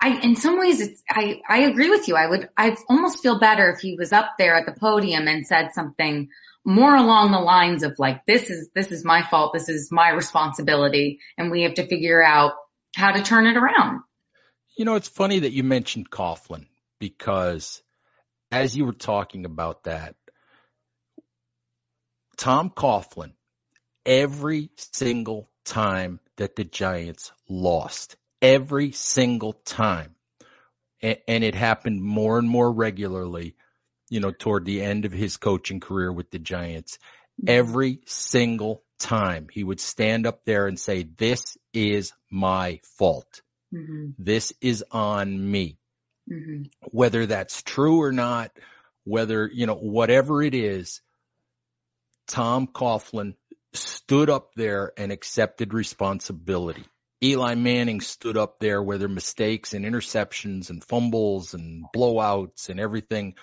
I, 0.00 0.20
in 0.20 0.36
some 0.36 0.58
ways, 0.58 0.80
it's, 0.80 1.02
I, 1.10 1.40
I 1.48 1.58
agree 1.62 1.90
with 1.90 2.06
you. 2.06 2.14
I 2.14 2.28
would, 2.28 2.48
I 2.56 2.76
almost 2.88 3.20
feel 3.20 3.40
better 3.40 3.70
if 3.70 3.80
he 3.80 3.96
was 3.96 4.12
up 4.12 4.34
there 4.38 4.54
at 4.54 4.66
the 4.66 4.78
podium 4.78 5.26
and 5.26 5.46
said 5.46 5.70
something 5.74 6.28
more 6.64 6.94
along 6.94 7.32
the 7.32 7.40
lines 7.40 7.82
of 7.82 7.98
like, 7.98 8.24
this 8.26 8.48
is, 8.50 8.68
this 8.74 8.92
is 8.92 9.04
my 9.04 9.22
fault. 9.28 9.52
This 9.54 9.68
is 9.68 9.90
my 9.90 10.10
responsibility. 10.10 11.18
And 11.36 11.50
we 11.50 11.62
have 11.62 11.74
to 11.74 11.88
figure 11.88 12.22
out 12.22 12.52
how 12.94 13.10
to 13.10 13.22
turn 13.22 13.46
it 13.46 13.56
around. 13.56 14.02
You 14.76 14.84
know, 14.84 14.94
it's 14.94 15.08
funny 15.08 15.40
that 15.40 15.52
you 15.52 15.64
mentioned 15.64 16.10
Coughlin 16.10 16.66
because 17.00 17.82
as 18.52 18.76
you 18.76 18.84
were 18.84 18.92
talking 18.92 19.44
about 19.44 19.84
that, 19.84 20.14
Tom 22.36 22.70
Coughlin, 22.70 23.32
every 24.06 24.70
single 24.76 25.50
time 25.64 26.20
that 26.36 26.54
the 26.54 26.64
Giants 26.64 27.32
lost, 27.48 28.16
every 28.40 28.92
single 28.92 29.52
time, 29.52 30.14
and, 31.02 31.18
and 31.26 31.44
it 31.44 31.54
happened 31.54 32.02
more 32.02 32.38
and 32.38 32.48
more 32.48 32.70
regularly, 32.70 33.56
you 34.10 34.20
know, 34.20 34.30
toward 34.30 34.64
the 34.64 34.82
end 34.82 35.04
of 35.04 35.12
his 35.12 35.36
coaching 35.36 35.80
career 35.80 36.12
with 36.12 36.30
the 36.30 36.38
Giants, 36.38 36.98
mm-hmm. 37.40 37.50
every 37.50 38.00
single 38.06 38.82
time 38.98 39.48
he 39.50 39.62
would 39.62 39.80
stand 39.80 40.26
up 40.26 40.44
there 40.44 40.66
and 40.66 40.78
say, 40.78 41.02
this 41.02 41.56
is 41.72 42.12
my 42.30 42.80
fault. 42.98 43.42
Mm-hmm. 43.72 44.10
This 44.18 44.52
is 44.60 44.84
on 44.90 45.50
me. 45.50 45.78
Mm-hmm. 46.30 46.64
Whether 46.90 47.26
that's 47.26 47.62
true 47.62 48.02
or 48.02 48.12
not, 48.12 48.50
whether, 49.04 49.48
you 49.52 49.66
know, 49.66 49.76
whatever 49.76 50.42
it 50.42 50.54
is, 50.54 51.00
Tom 52.26 52.66
Coughlin 52.66 53.34
stood 53.72 54.28
up 54.28 54.54
there 54.54 54.92
and 54.96 55.12
accepted 55.12 55.72
responsibility. 55.72 56.84
Eli 57.22 57.54
Manning 57.54 58.00
stood 58.00 58.36
up 58.36 58.60
there 58.60 58.82
where 58.82 58.98
their 58.98 59.08
mistakes 59.08 59.74
and 59.74 59.84
interceptions 59.84 60.70
and 60.70 60.84
fumbles 60.84 61.54
and 61.54 61.84
blowouts 61.94 62.68
and 62.68 62.78
everything 62.78 63.34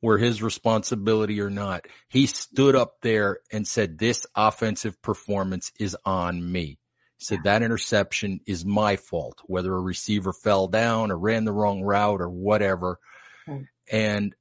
were 0.00 0.16
his 0.16 0.42
responsibility 0.42 1.40
or 1.40 1.50
not. 1.50 1.86
He 2.08 2.26
stood 2.26 2.74
up 2.74 3.00
there 3.02 3.40
and 3.52 3.66
said, 3.66 3.98
this 3.98 4.26
offensive 4.34 5.00
performance 5.02 5.72
is 5.78 5.96
on 6.04 6.52
me. 6.52 6.78
He 7.18 7.24
said 7.24 7.40
that 7.44 7.62
interception 7.62 8.40
is 8.46 8.64
my 8.64 8.96
fault, 8.96 9.40
whether 9.46 9.74
a 9.74 9.80
receiver 9.80 10.32
fell 10.32 10.68
down 10.68 11.10
or 11.10 11.18
ran 11.18 11.44
the 11.44 11.52
wrong 11.52 11.82
route 11.82 12.20
or 12.20 12.30
whatever. 12.30 12.98
Hmm. 13.44 13.62
And 13.90 14.34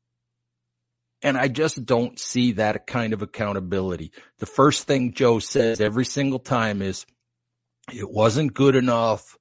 and 1.23 1.35
I 1.35 1.47
just 1.47 1.83
don't 1.83 2.19
see 2.19 2.53
that 2.53 2.85
kind 2.85 3.13
of 3.13 3.23
accountability. 3.23 4.11
The 4.37 4.45
first 4.45 4.85
thing 4.85 5.13
Joe 5.13 5.39
says 5.39 5.81
every 5.81 6.05
single 6.05 6.37
time 6.37 6.83
is, 6.83 7.07
it 7.91 8.09
wasn't 8.09 8.53
good 8.53 8.75
enough, 8.75 9.37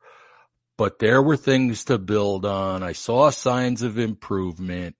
but 0.76 0.98
there 0.98 1.22
were 1.22 1.36
things 1.36 1.86
to 1.86 1.98
build 1.98 2.44
on. 2.44 2.82
I 2.82 2.92
saw 2.92 3.30
signs 3.30 3.82
of 3.82 3.98
improvement 3.98 4.96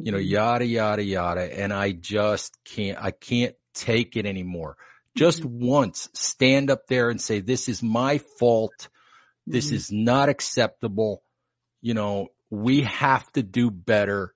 you 0.00 0.12
know, 0.12 0.18
yada, 0.18 0.64
yada, 0.64 1.02
yada. 1.02 1.60
And 1.60 1.72
I 1.72 1.92
just 1.92 2.56
can't, 2.64 2.98
I 3.00 3.10
can't 3.10 3.54
take 3.74 4.16
it 4.16 4.26
anymore. 4.26 4.76
Just 5.16 5.42
mm-hmm. 5.42 5.66
once 5.66 6.08
stand 6.14 6.70
up 6.70 6.86
there 6.86 7.10
and 7.10 7.20
say, 7.20 7.40
this 7.40 7.68
is 7.68 7.82
my 7.82 8.18
fault. 8.38 8.88
This 9.46 9.66
mm-hmm. 9.66 9.76
is 9.76 9.92
not 9.92 10.28
acceptable. 10.28 11.22
You 11.80 11.94
know, 11.94 12.28
we 12.50 12.82
have 12.82 13.30
to 13.32 13.42
do 13.42 13.70
better. 13.70 14.32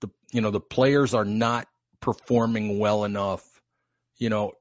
The, 0.00 0.10
you 0.32 0.40
know, 0.40 0.50
the 0.50 0.60
players 0.60 1.14
are 1.14 1.24
not 1.24 1.66
performing 2.00 2.78
well 2.78 3.04
enough, 3.04 3.44
you 4.18 4.28
know, 4.28 4.52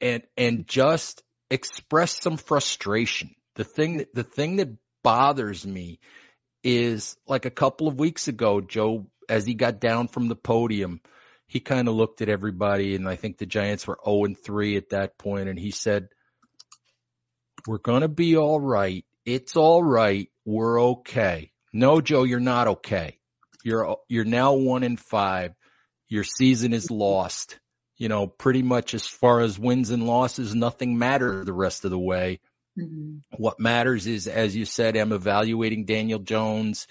and, 0.00 0.22
and 0.36 0.66
just 0.66 1.22
express 1.50 2.20
some 2.20 2.36
frustration. 2.36 3.34
The 3.56 3.64
thing 3.64 3.98
that, 3.98 4.14
the 4.14 4.24
thing 4.24 4.56
that 4.56 4.68
bothers 5.02 5.66
me 5.66 5.98
is 6.62 7.16
like 7.26 7.46
a 7.46 7.50
couple 7.50 7.88
of 7.88 7.98
weeks 7.98 8.28
ago, 8.28 8.60
Joe 8.60 9.06
as 9.28 9.46
he 9.46 9.54
got 9.54 9.80
down 9.80 10.08
from 10.08 10.28
the 10.28 10.36
podium, 10.36 11.00
he 11.46 11.60
kind 11.60 11.88
of 11.88 11.94
looked 11.94 12.20
at 12.22 12.28
everybody, 12.28 12.94
and 12.94 13.08
I 13.08 13.16
think 13.16 13.38
the 13.38 13.46
Giants 13.46 13.86
were 13.86 13.98
0 14.04 14.24
and 14.24 14.38
3 14.38 14.76
at 14.76 14.90
that 14.90 15.18
point, 15.18 15.48
and 15.48 15.58
he 15.58 15.70
said, 15.70 16.08
"We're 17.66 17.78
gonna 17.78 18.08
be 18.08 18.36
all 18.36 18.60
right. 18.60 19.04
It's 19.24 19.56
all 19.56 19.82
right. 19.82 20.28
We're 20.44 20.80
okay." 20.82 21.52
No, 21.72 22.00
Joe, 22.00 22.24
you're 22.24 22.40
not 22.40 22.68
okay. 22.68 23.18
You're 23.64 23.96
you're 24.08 24.24
now 24.24 24.54
one 24.54 24.82
in 24.82 24.96
five. 24.96 25.54
Your 26.08 26.24
season 26.24 26.72
is 26.72 26.90
lost. 26.90 27.59
You 28.00 28.08
know, 28.08 28.26
pretty 28.26 28.62
much 28.62 28.94
as 28.94 29.06
far 29.06 29.40
as 29.40 29.58
wins 29.58 29.90
and 29.90 30.06
losses, 30.06 30.54
nothing 30.54 30.98
matters 30.98 31.44
the 31.44 31.52
rest 31.52 31.84
of 31.84 31.90
the 31.90 31.98
way. 31.98 32.40
Mm-hmm. 32.78 33.18
What 33.36 33.60
matters 33.60 34.06
is, 34.06 34.26
as 34.26 34.56
you 34.56 34.64
said, 34.64 34.96
I'm 34.96 35.12
evaluating 35.12 35.84
Daniel 35.84 36.18
Jones 36.18 36.86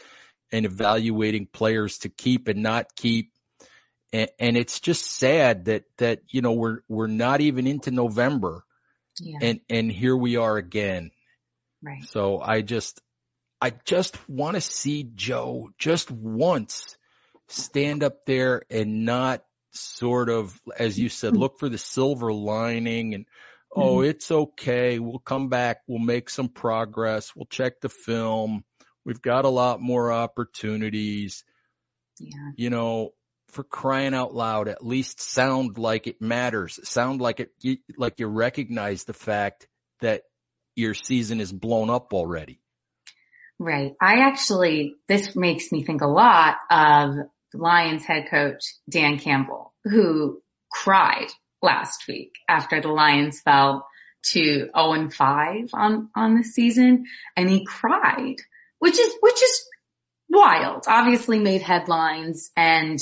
and 0.52 0.68
evaluating 0.68 1.48
players 1.48 1.98
to 2.00 2.10
keep 2.10 2.48
and 2.48 2.62
not 2.62 2.96
keep. 2.96 3.32
And, 4.14 4.30
and 4.40 4.56
it's 4.56 4.80
just 4.80 5.04
sad 5.06 5.66
that, 5.66 5.86
that, 5.98 6.22
you 6.28 6.42
know, 6.42 6.54
we're, 6.54 6.82
we're 6.88 7.08
not 7.08 7.42
even 7.42 7.66
into 7.66 7.90
November 7.90 8.64
yeah. 9.20 9.40
and, 9.42 9.62
and 9.68 9.92
here 9.92 10.16
we 10.16 10.38
are 10.38 10.58
again. 10.58 11.12
Right. 11.82 12.04
So 12.06 12.40
I 12.40 12.62
just, 12.62 13.02
I 13.60 13.72
just 13.86 14.18
want 14.30 14.56
to 14.56 14.62
see 14.62 15.10
Joe 15.16 15.72
just 15.80 16.12
once 16.12 16.98
stand 17.48 18.04
up 18.04 18.26
there 18.26 18.62
and 18.70 19.06
not 19.06 19.44
sort 19.72 20.30
of, 20.30 20.60
as 20.78 20.98
you 21.00 21.10
said, 21.10 21.38
look 21.38 21.60
for 21.60 21.70
the 21.70 21.78
silver 21.78 22.34
lining 22.34 23.14
and, 23.14 23.26
oh, 23.76 23.98
mm-hmm. 23.98 24.10
it's 24.10 24.32
okay. 24.32 25.00
We'll 25.00 25.20
come 25.20 25.50
back. 25.50 25.82
We'll 25.88 26.00
make 26.00 26.30
some 26.30 26.50
progress. 26.50 27.36
We'll 27.36 27.46
check 27.46 27.82
the 27.82 27.90
film. 27.90 28.64
We've 29.06 29.22
got 29.22 29.46
a 29.46 29.50
lot 29.50 29.82
more 29.82 30.12
opportunities. 30.12 31.44
Yeah. 32.20 32.52
You 32.58 32.70
know, 32.70 33.12
for 33.50 33.64
crying 33.64 34.14
out 34.14 34.34
loud, 34.34 34.68
at 34.68 34.86
least 34.86 35.22
sound 35.22 35.78
like 35.78 36.08
it 36.08 36.22
matters. 36.22 36.80
Sound 36.84 37.22
like 37.22 37.40
it, 37.40 37.80
like 37.98 38.20
you 38.20 38.28
recognize 38.28 39.06
the 39.06 39.14
fact 39.14 39.68
that 40.02 40.24
your 40.76 40.94
season 40.94 41.40
is 41.42 41.52
blown 41.52 41.90
up 41.90 42.14
already. 42.14 42.62
Right. 43.58 43.94
I 44.02 44.20
actually, 44.28 44.96
this 45.08 45.36
makes 45.36 45.72
me 45.72 45.84
think 45.84 46.02
a 46.02 46.08
lot 46.08 46.56
of 46.70 47.16
Lions 47.58 48.06
head 48.06 48.28
coach 48.30 48.64
Dan 48.90 49.20
Campbell, 49.20 49.74
who 49.84 50.42
cried 50.72 51.28
last 51.62 52.08
week 52.08 52.34
after 52.48 52.82
the 52.82 52.90
Lions 52.90 53.42
fell 53.42 53.88
to 54.32 54.70
0 54.76 54.94
and 54.94 55.14
5 55.14 55.70
on, 55.74 56.10
on 56.16 56.36
the 56.36 56.44
season 56.44 57.06
and 57.36 57.50
he 57.50 57.66
cried 57.66 58.36
which 58.80 58.98
is, 58.98 59.14
which 59.20 59.42
is 59.44 59.66
wild, 60.30 60.86
obviously 60.88 61.40
made 61.40 61.62
headlines 61.62 62.50
and, 62.56 63.00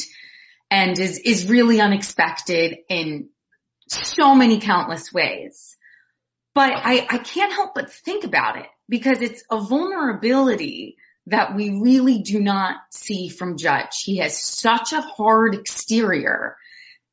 and 0.69 0.99
is, 0.99 1.19
is 1.19 1.47
really 1.47 1.79
unexpected 1.79 2.79
in 2.89 3.29
so 3.87 4.35
many 4.35 4.59
countless 4.59 5.13
ways. 5.13 5.77
But 6.53 6.73
I, 6.73 7.05
I 7.09 7.17
can't 7.19 7.53
help 7.53 7.75
but 7.75 7.91
think 7.91 8.23
about 8.23 8.57
it 8.57 8.65
because 8.89 9.21
it's 9.21 9.43
a 9.51 9.61
vulnerability 9.61 10.97
that 11.27 11.55
we 11.55 11.81
really 11.81 12.19
do 12.19 12.39
not 12.39 12.77
see 12.89 13.29
from 13.29 13.57
Judge. 13.57 14.03
He 14.03 14.17
has 14.17 14.41
such 14.41 14.93
a 14.93 15.01
hard 15.01 15.55
exterior 15.55 16.55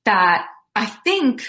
that 0.04 0.46
I 0.74 0.86
think 0.86 1.44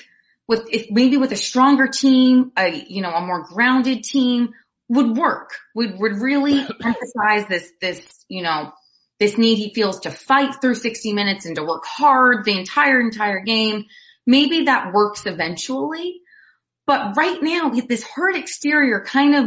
with, 0.48 0.68
if 0.72 0.88
maybe 0.90 1.18
with 1.18 1.32
a 1.32 1.38
stronger 1.38 1.88
team, 1.88 2.52
a, 2.58 2.70
you 2.88 3.02
know, 3.02 3.12
a 3.12 3.26
more 3.26 3.44
grounded 3.44 4.04
team, 4.04 4.54
would 4.90 5.16
work, 5.16 5.52
would, 5.76 5.98
would 6.00 6.20
really 6.20 6.60
emphasize 6.84 7.48
this, 7.48 7.72
this, 7.82 8.26
you 8.28 8.44
know, 8.44 8.72
this 9.20 9.38
need 9.38 9.56
he 9.56 9.74
feels 9.74 10.02
to 10.02 10.12
fight 10.12 10.56
through 10.60 10.76
60 10.76 11.14
minutes 11.14 11.46
and 11.46 11.56
to 11.56 11.64
work 11.64 11.86
hard 11.86 12.46
the 12.46 12.58
entire, 12.58 13.00
entire 13.00 13.42
game. 13.42 13.86
Maybe 14.26 14.64
that 14.66 14.92
works 14.92 15.26
eventually, 15.28 16.22
but 16.88 17.16
right 17.16 17.42
now 17.42 17.70
this 17.70 18.04
hard 18.04 18.36
exterior 18.36 19.04
kind 19.06 19.36
of 19.36 19.46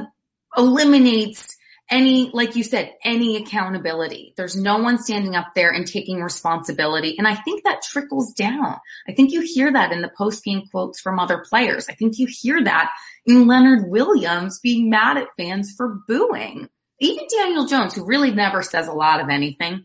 eliminates 0.56 1.57
any, 1.90 2.30
like 2.32 2.54
you 2.56 2.64
said, 2.64 2.92
any 3.02 3.36
accountability. 3.36 4.34
There's 4.36 4.56
no 4.56 4.78
one 4.78 4.98
standing 4.98 5.34
up 5.34 5.48
there 5.54 5.70
and 5.70 5.86
taking 5.86 6.20
responsibility. 6.20 7.16
And 7.16 7.26
I 7.26 7.34
think 7.34 7.64
that 7.64 7.82
trickles 7.82 8.34
down. 8.34 8.76
I 9.08 9.14
think 9.14 9.32
you 9.32 9.40
hear 9.40 9.72
that 9.72 9.92
in 9.92 10.02
the 10.02 10.10
post 10.16 10.44
game 10.44 10.64
quotes 10.70 11.00
from 11.00 11.18
other 11.18 11.44
players. 11.48 11.86
I 11.88 11.94
think 11.94 12.18
you 12.18 12.26
hear 12.28 12.62
that 12.64 12.90
in 13.24 13.46
Leonard 13.46 13.88
Williams 13.88 14.60
being 14.60 14.90
mad 14.90 15.16
at 15.16 15.28
fans 15.36 15.74
for 15.76 16.00
booing. 16.06 16.68
Even 17.00 17.26
Daniel 17.30 17.66
Jones, 17.66 17.94
who 17.94 18.04
really 18.04 18.32
never 18.32 18.62
says 18.62 18.88
a 18.88 18.92
lot 18.92 19.20
of 19.20 19.30
anything, 19.30 19.84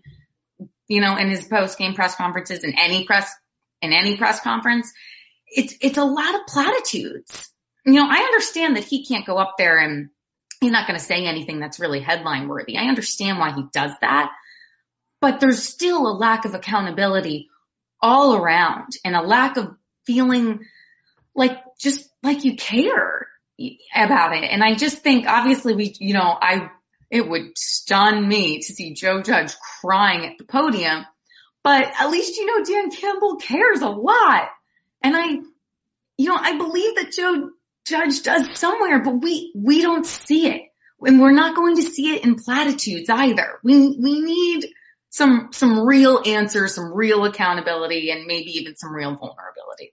you 0.87 0.99
know, 0.99 1.15
in 1.15 1.29
his 1.29 1.45
post 1.45 1.77
game 1.77 1.93
press 1.93 2.15
conferences 2.15 2.63
in 2.63 2.77
any 2.77 3.05
press, 3.05 3.31
in 3.81 3.93
any 3.93 4.17
press 4.17 4.41
conference, 4.41 4.91
it's, 5.47 5.75
it's 5.79 5.97
a 5.97 6.03
lot 6.03 6.35
of 6.35 6.47
platitudes. 6.47 7.49
You 7.85 7.93
know, 7.93 8.07
I 8.09 8.17
understand 8.17 8.75
that 8.75 8.83
he 8.83 9.05
can't 9.05 9.25
go 9.25 9.37
up 9.37 9.55
there 9.57 9.77
and 9.77 10.09
he's 10.63 10.71
not 10.71 10.87
going 10.87 10.99
to 10.99 11.05
say 11.05 11.25
anything 11.25 11.59
that's 11.59 11.79
really 11.79 11.99
headline 11.99 12.47
worthy. 12.47 12.77
I 12.77 12.85
understand 12.85 13.37
why 13.37 13.53
he 13.53 13.63
does 13.71 13.91
that, 14.01 14.31
but 15.21 15.39
there's 15.39 15.63
still 15.63 16.07
a 16.07 16.17
lack 16.17 16.45
of 16.45 16.55
accountability 16.55 17.49
all 18.01 18.35
around 18.35 18.93
and 19.05 19.15
a 19.15 19.21
lack 19.21 19.57
of 19.57 19.75
feeling 20.05 20.61
like 21.35 21.57
just 21.79 22.09
like 22.21 22.43
you 22.43 22.55
care 22.55 23.27
about 23.95 24.35
it. 24.35 24.43
And 24.43 24.63
I 24.63 24.75
just 24.75 24.99
think 24.99 25.27
obviously 25.27 25.75
we, 25.75 25.95
you 25.99 26.13
know, 26.13 26.37
I, 26.41 26.69
it 27.09 27.27
would 27.27 27.57
stun 27.57 28.27
me 28.27 28.59
to 28.59 28.73
see 28.73 28.93
Joe 28.93 29.21
Judge 29.21 29.53
crying 29.81 30.25
at 30.25 30.37
the 30.37 30.43
podium, 30.45 31.05
but 31.63 31.85
at 31.99 32.09
least, 32.09 32.37
you 32.37 32.45
know, 32.45 32.63
Dan 32.63 32.91
Campbell 32.91 33.37
cares 33.37 33.81
a 33.81 33.89
lot. 33.89 34.49
And 35.01 35.15
I, 35.15 35.27
you 36.17 36.29
know, 36.29 36.35
I 36.35 36.57
believe 36.57 36.95
that 36.95 37.11
Joe 37.11 37.51
judge 37.85 38.23
does 38.23 38.57
somewhere, 38.59 39.01
but 39.01 39.21
we, 39.21 39.51
we 39.55 39.81
don't 39.81 40.05
see 40.05 40.47
it. 40.47 40.61
And 41.05 41.19
we're 41.19 41.33
not 41.33 41.55
going 41.55 41.75
to 41.75 41.81
see 41.81 42.15
it 42.15 42.23
in 42.23 42.35
platitudes 42.35 43.09
either. 43.09 43.59
We, 43.61 43.97
we 43.99 44.21
need 44.21 44.67
some, 45.09 45.49
some 45.51 45.85
real 45.85 46.21
answers, 46.25 46.75
some 46.75 46.93
real 46.93 47.25
accountability, 47.25 48.09
and 48.09 48.25
maybe 48.25 48.51
even 48.51 48.75
some 48.77 48.93
real 48.93 49.15
vulnerability. 49.15 49.91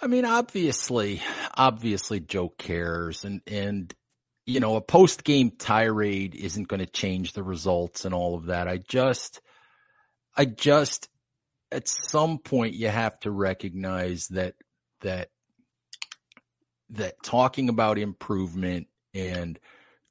I 0.00 0.08
mean, 0.08 0.24
obviously, 0.24 1.22
obviously 1.54 2.18
Joe 2.18 2.48
cares 2.48 3.24
and, 3.24 3.40
and, 3.46 3.94
you 4.44 4.58
know, 4.58 4.74
a 4.74 4.80
post 4.80 5.22
game 5.22 5.52
tirade 5.52 6.34
isn't 6.34 6.66
going 6.66 6.80
to 6.80 6.86
change 6.86 7.32
the 7.32 7.44
results 7.44 8.04
and 8.04 8.12
all 8.12 8.34
of 8.34 8.46
that. 8.46 8.66
I 8.66 8.78
just, 8.78 9.40
I 10.36 10.44
just, 10.44 11.08
at 11.70 11.86
some 11.86 12.38
point 12.38 12.74
you 12.74 12.88
have 12.88 13.18
to 13.20 13.30
recognize 13.30 14.26
that, 14.28 14.54
that 15.02 15.28
that 16.92 17.22
talking 17.22 17.68
about 17.68 17.98
improvement 17.98 18.86
and 19.14 19.58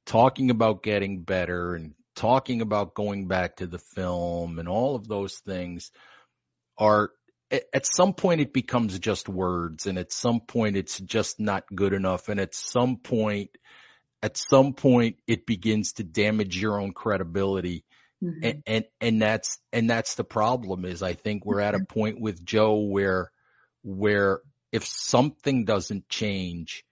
talking 0.06 0.50
about 0.50 0.84
getting 0.84 1.22
better 1.22 1.76
and 1.76 1.94
talking 2.15 2.62
about 2.62 2.94
going 2.94 3.28
back 3.28 3.58
to 3.58 3.67
the 3.67 3.80
film 3.80 4.60
and 4.60 4.67
all 4.67 4.96
of 4.96 5.08
those 5.08 5.36
things 5.39 5.91
are 6.78 7.12
at 7.52 7.86
some 7.86 8.13
point 8.13 8.41
it 8.41 8.54
becomes 8.54 8.98
just 9.00 9.28
words 9.28 9.86
and 9.86 9.98
at 9.98 10.12
some 10.12 10.39
point 10.39 10.76
it's 10.76 11.00
just 11.00 11.39
not 11.39 11.63
good 11.74 11.94
enough 11.94 12.30
and 12.30 12.39
at 12.39 12.54
some 12.54 12.98
point 12.98 13.50
at 14.24 14.38
some 14.38 14.74
point 14.74 15.17
it 15.28 15.46
begins 15.46 15.94
to 15.94 16.04
damage 16.04 16.60
your 16.60 16.80
own 16.80 16.94
credibility 16.94 17.84
Mm-hmm. 18.24 18.44
And, 18.44 18.63
and, 18.67 18.86
and 19.00 19.22
that's, 19.22 19.60
and 19.74 19.89
that's 19.89 20.15
the 20.15 20.24
problem 20.24 20.86
is 20.86 21.02
I 21.02 21.13
think 21.13 21.46
we're 21.46 21.60
at 21.60 21.74
a 21.74 21.80
mm-hmm. 21.80 21.86
point 21.86 22.22
with 22.22 22.44
Joe 22.44 22.76
where, 22.80 23.32
where 23.84 24.41
if 24.71 24.86
something 24.86 25.65
doesn't 25.65 26.07
change, 26.10 26.84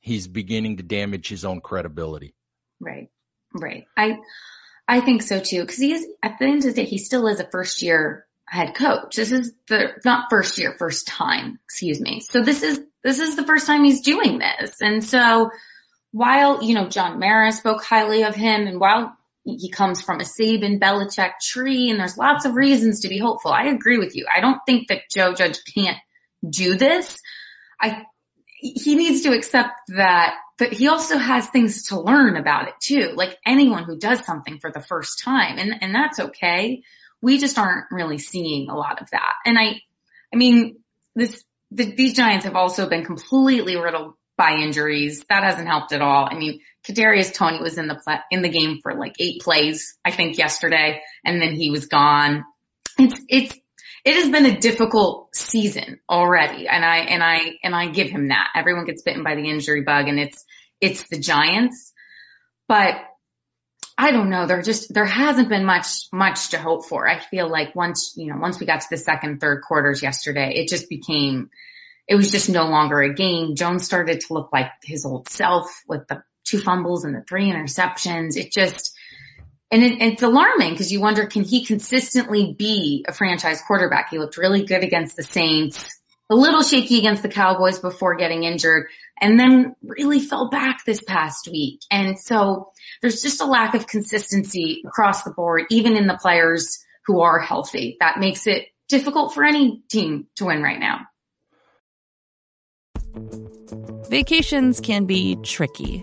he's 0.00 0.26
beginning 0.26 0.76
to 0.78 0.82
damage 0.82 1.28
his 1.28 1.44
own 1.44 1.60
credibility. 1.60 2.34
Right. 2.80 3.10
Right. 3.52 3.84
I, 3.96 4.18
I 4.86 5.00
think 5.00 5.22
so 5.22 5.40
too. 5.40 5.64
Cause 5.66 5.76
he 5.76 5.92
is, 5.92 6.06
at 6.22 6.38
the 6.38 6.46
end 6.46 6.58
of 6.58 6.62
the 6.62 6.72
day, 6.72 6.84
he 6.84 6.98
still 6.98 7.26
is 7.26 7.40
a 7.40 7.48
first 7.50 7.82
year 7.82 8.26
head 8.46 8.74
coach. 8.74 9.16
This 9.16 9.32
is 9.32 9.52
the, 9.68 9.92
not 10.04 10.30
first 10.30 10.58
year, 10.58 10.74
first 10.78 11.06
time, 11.06 11.58
excuse 11.64 12.00
me. 12.00 12.20
So 12.20 12.42
this 12.42 12.62
is, 12.62 12.80
this 13.02 13.18
is 13.18 13.36
the 13.36 13.46
first 13.46 13.66
time 13.66 13.84
he's 13.84 14.02
doing 14.02 14.38
this. 14.38 14.80
And 14.80 15.04
so 15.04 15.50
while, 16.12 16.62
you 16.62 16.74
know, 16.74 16.88
John 16.88 17.18
Mara 17.18 17.52
spoke 17.52 17.84
highly 17.84 18.24
of 18.24 18.34
him 18.34 18.66
and 18.66 18.80
while 18.80 19.16
he 19.44 19.70
comes 19.70 20.00
from 20.00 20.20
a 20.20 20.24
Saban 20.24 20.80
Belichick 20.80 21.32
tree 21.40 21.90
and 21.90 21.98
there's 21.98 22.18
lots 22.18 22.44
of 22.44 22.54
reasons 22.54 23.00
to 23.00 23.08
be 23.08 23.18
hopeful. 23.18 23.52
I 23.52 23.66
agree 23.66 23.98
with 23.98 24.14
you. 24.14 24.26
I 24.32 24.40
don't 24.40 24.60
think 24.66 24.88
that 24.88 25.10
Joe 25.10 25.34
Judge 25.34 25.60
can't 25.74 25.98
do 26.48 26.76
this. 26.76 27.18
I, 27.80 28.04
he 28.60 28.94
needs 28.94 29.22
to 29.22 29.32
accept 29.32 29.72
that, 29.88 30.34
but 30.58 30.72
he 30.72 30.88
also 30.88 31.16
has 31.16 31.46
things 31.46 31.84
to 31.84 32.00
learn 32.00 32.36
about 32.36 32.68
it 32.68 32.74
too. 32.80 33.12
Like 33.14 33.38
anyone 33.46 33.84
who 33.84 33.98
does 33.98 34.24
something 34.24 34.58
for 34.58 34.70
the 34.70 34.82
first 34.82 35.22
time 35.24 35.58
and, 35.58 35.74
and 35.80 35.94
that's 35.94 36.20
okay. 36.20 36.82
We 37.22 37.38
just 37.38 37.58
aren't 37.58 37.86
really 37.90 38.18
seeing 38.18 38.68
a 38.68 38.76
lot 38.76 39.00
of 39.00 39.10
that. 39.10 39.34
And 39.44 39.58
I, 39.58 39.80
I 40.32 40.36
mean, 40.36 40.78
this, 41.14 41.42
the, 41.70 41.94
these 41.94 42.14
Giants 42.14 42.44
have 42.44 42.56
also 42.56 42.88
been 42.88 43.04
completely 43.04 43.76
riddled 43.76 44.14
by 44.36 44.56
injuries. 44.56 45.24
That 45.28 45.44
hasn't 45.44 45.68
helped 45.68 45.92
at 45.92 46.00
all. 46.00 46.26
I 46.30 46.34
mean, 46.34 46.60
Kadarius 46.86 47.34
Toney 47.34 47.60
was 47.60 47.76
in 47.76 47.88
the 47.88 47.94
play, 47.94 48.16
in 48.30 48.42
the 48.42 48.48
game 48.48 48.80
for 48.82 48.94
like 48.94 49.14
eight 49.18 49.42
plays, 49.42 49.98
I 50.04 50.10
think 50.10 50.38
yesterday, 50.38 51.02
and 51.24 51.42
then 51.42 51.54
he 51.54 51.70
was 51.70 51.86
gone. 51.86 52.44
It's, 52.98 53.20
it's, 53.28 53.58
it 54.04 54.14
has 54.14 54.30
been 54.30 54.46
a 54.46 54.58
difficult 54.58 55.34
season 55.34 56.00
already. 56.08 56.66
And 56.68 56.84
I, 56.84 56.98
and 56.98 57.22
I, 57.22 57.38
and 57.62 57.74
I 57.74 57.88
give 57.88 58.10
him 58.10 58.28
that. 58.28 58.48
Everyone 58.54 58.86
gets 58.86 59.02
bitten 59.02 59.22
by 59.22 59.34
the 59.34 59.48
injury 59.48 59.82
bug 59.82 60.08
and 60.08 60.18
it's, 60.18 60.44
it's 60.80 61.08
the 61.08 61.18
Giants, 61.18 61.92
but 62.68 62.94
I 63.98 64.12
don't 64.12 64.30
know. 64.30 64.46
There 64.46 64.62
just, 64.62 64.94
there 64.94 65.04
hasn't 65.04 65.50
been 65.50 65.66
much, 65.66 65.86
much 66.12 66.50
to 66.50 66.58
hope 66.58 66.86
for. 66.86 67.06
I 67.06 67.18
feel 67.18 67.50
like 67.50 67.76
once, 67.76 68.14
you 68.16 68.32
know, 68.32 68.38
once 68.40 68.58
we 68.58 68.66
got 68.66 68.80
to 68.80 68.86
the 68.90 68.96
second, 68.96 69.40
third 69.40 69.62
quarters 69.62 70.02
yesterday, 70.02 70.54
it 70.54 70.68
just 70.68 70.88
became, 70.88 71.50
it 72.08 72.14
was 72.14 72.30
just 72.30 72.48
no 72.48 72.68
longer 72.68 73.02
a 73.02 73.12
game. 73.12 73.56
Jones 73.56 73.84
started 73.84 74.20
to 74.20 74.32
look 74.32 74.50
like 74.52 74.70
his 74.82 75.04
old 75.04 75.28
self 75.28 75.82
with 75.86 76.08
the 76.08 76.22
two 76.44 76.60
fumbles 76.60 77.04
and 77.04 77.14
the 77.14 77.22
three 77.28 77.52
interceptions. 77.52 78.36
It 78.36 78.50
just, 78.50 78.96
and 79.70 79.82
it, 79.82 80.02
it's 80.02 80.22
alarming 80.22 80.72
because 80.72 80.92
you 80.92 81.00
wonder, 81.00 81.26
can 81.26 81.44
he 81.44 81.64
consistently 81.64 82.54
be 82.58 83.04
a 83.08 83.12
franchise 83.12 83.62
quarterback? 83.66 84.10
He 84.10 84.18
looked 84.18 84.36
really 84.36 84.64
good 84.64 84.82
against 84.82 85.16
the 85.16 85.22
Saints, 85.22 86.00
a 86.30 86.34
little 86.34 86.62
shaky 86.62 86.98
against 86.98 87.22
the 87.22 87.28
Cowboys 87.28 87.78
before 87.78 88.16
getting 88.16 88.44
injured, 88.44 88.86
and 89.20 89.38
then 89.38 89.74
really 89.82 90.20
fell 90.20 90.48
back 90.48 90.84
this 90.84 91.02
past 91.02 91.48
week. 91.50 91.80
And 91.90 92.18
so 92.18 92.72
there's 93.00 93.22
just 93.22 93.40
a 93.40 93.46
lack 93.46 93.74
of 93.74 93.86
consistency 93.86 94.82
across 94.86 95.22
the 95.22 95.32
board, 95.32 95.66
even 95.70 95.96
in 95.96 96.06
the 96.06 96.18
players 96.20 96.84
who 97.06 97.20
are 97.20 97.38
healthy. 97.38 97.96
That 98.00 98.18
makes 98.18 98.46
it 98.46 98.66
difficult 98.88 99.34
for 99.34 99.44
any 99.44 99.82
team 99.88 100.26
to 100.36 100.46
win 100.46 100.62
right 100.62 100.80
now. 100.80 101.06
Vacations 104.08 104.80
can 104.80 105.06
be 105.06 105.36
tricky. 105.42 106.02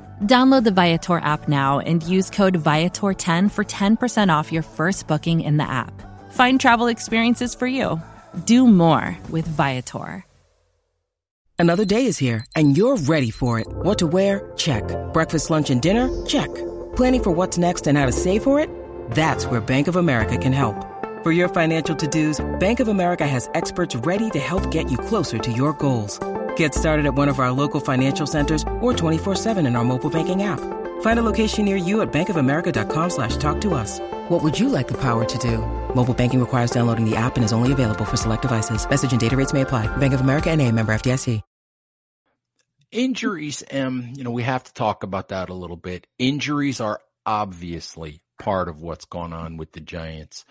Download 0.21 0.63
the 0.63 0.71
Viator 0.71 1.17
app 1.17 1.49
now 1.49 1.79
and 1.79 2.03
use 2.03 2.29
code 2.29 2.53
Viator10 2.53 3.51
for 3.51 3.63
10% 3.63 4.29
off 4.29 4.51
your 4.51 4.61
first 4.61 5.07
booking 5.07 5.41
in 5.41 5.57
the 5.57 5.63
app. 5.63 5.93
Find 6.31 6.59
travel 6.59 6.87
experiences 6.87 7.55
for 7.55 7.67
you. 7.67 7.99
Do 8.45 8.67
more 8.67 9.17
with 9.29 9.47
Viator. 9.47 10.23
Another 11.57 11.85
day 11.85 12.05
is 12.05 12.17
here 12.17 12.45
and 12.55 12.75
you're 12.75 12.97
ready 12.97 13.29
for 13.29 13.59
it. 13.59 13.67
What 13.69 13.99
to 13.99 14.07
wear? 14.07 14.51
Check. 14.57 14.83
Breakfast, 15.13 15.49
lunch, 15.49 15.69
and 15.69 15.81
dinner? 15.81 16.09
Check. 16.25 16.51
Planning 16.95 17.23
for 17.23 17.31
what's 17.31 17.57
next 17.57 17.85
and 17.85 17.97
how 17.97 18.07
to 18.07 18.11
save 18.11 18.43
for 18.43 18.59
it? 18.59 18.67
That's 19.11 19.45
where 19.45 19.61
Bank 19.61 19.87
of 19.87 19.95
America 19.95 20.37
can 20.37 20.53
help. 20.53 20.75
For 21.23 21.31
your 21.31 21.49
financial 21.49 21.95
to-dos, 21.95 22.43
Bank 22.59 22.79
of 22.79 22.87
America 22.87 23.27
has 23.27 23.47
experts 23.53 23.95
ready 23.95 24.29
to 24.31 24.39
help 24.39 24.71
get 24.71 24.89
you 24.89 24.97
closer 24.97 25.37
to 25.37 25.51
your 25.51 25.73
goals. 25.73 26.19
Get 26.55 26.73
started 26.73 27.05
at 27.05 27.13
one 27.13 27.29
of 27.29 27.37
our 27.37 27.51
local 27.51 27.79
financial 27.79 28.25
centers 28.25 28.63
or 28.79 28.93
24-7 28.93 29.67
in 29.67 29.75
our 29.75 29.83
mobile 29.83 30.09
banking 30.09 30.41
app. 30.41 30.59
Find 31.01 31.19
a 31.19 31.23
location 31.23 31.65
near 31.65 31.75
you 31.75 32.01
at 32.01 32.11
bankofamerica.com 32.11 33.09
slash 33.11 33.37
talk 33.37 33.61
to 33.61 33.75
us. 33.75 33.99
What 34.29 34.41
would 34.41 34.59
you 34.59 34.67
like 34.67 34.87
the 34.87 34.99
power 34.99 35.23
to 35.25 35.37
do? 35.37 35.59
Mobile 35.95 36.15
banking 36.15 36.39
requires 36.39 36.71
downloading 36.71 37.07
the 37.07 37.15
app 37.15 37.35
and 37.35 37.45
is 37.45 37.53
only 37.53 37.71
available 37.71 38.05
for 38.05 38.17
select 38.17 38.41
devices. 38.41 38.89
Message 38.89 39.11
and 39.11 39.21
data 39.21 39.37
rates 39.37 39.53
may 39.53 39.61
apply. 39.61 39.85
Bank 39.97 40.13
of 40.15 40.21
America 40.21 40.49
and 40.49 40.59
a 40.59 40.71
member 40.71 40.91
FDIC. 40.91 41.43
Injuries, 42.91 43.63
Em, 43.69 44.11
you 44.15 44.25
know, 44.25 44.31
we 44.31 44.43
have 44.43 44.65
to 44.65 44.73
talk 44.73 45.03
about 45.03 45.29
that 45.29 45.47
a 45.47 45.53
little 45.53 45.77
bit. 45.77 46.07
Injuries 46.19 46.81
are 46.81 46.99
obviously 47.25 48.19
part 48.37 48.67
of 48.67 48.81
what's 48.81 49.05
going 49.05 49.31
on 49.31 49.55
with 49.55 49.71
the 49.71 49.79
Giants 49.79 50.43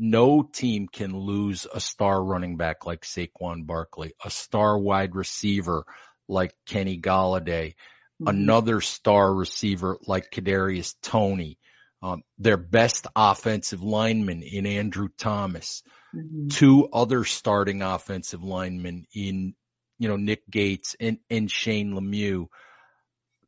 no 0.00 0.42
team 0.42 0.88
can 0.88 1.14
lose 1.14 1.66
a 1.72 1.78
star 1.78 2.24
running 2.24 2.56
back 2.56 2.86
like 2.86 3.02
Saquon 3.02 3.66
Barkley, 3.66 4.14
a 4.24 4.30
star 4.30 4.78
wide 4.78 5.14
receiver 5.14 5.84
like 6.26 6.54
Kenny 6.66 6.98
Golladay, 6.98 7.74
mm-hmm. 7.74 8.28
another 8.28 8.80
star 8.80 9.32
receiver 9.32 9.98
like 10.06 10.30
Kadarius 10.30 10.94
Toney, 11.02 11.58
um, 12.02 12.22
their 12.38 12.56
best 12.56 13.08
offensive 13.14 13.82
lineman 13.82 14.42
in 14.42 14.64
Andrew 14.64 15.10
Thomas, 15.18 15.82
mm-hmm. 16.16 16.48
two 16.48 16.88
other 16.90 17.24
starting 17.24 17.82
offensive 17.82 18.42
linemen 18.42 19.04
in, 19.14 19.54
you 19.98 20.08
know, 20.08 20.16
Nick 20.16 20.48
Gates 20.48 20.96
and, 20.98 21.18
and 21.28 21.50
Shane 21.50 21.92
Lemieux 21.92 22.46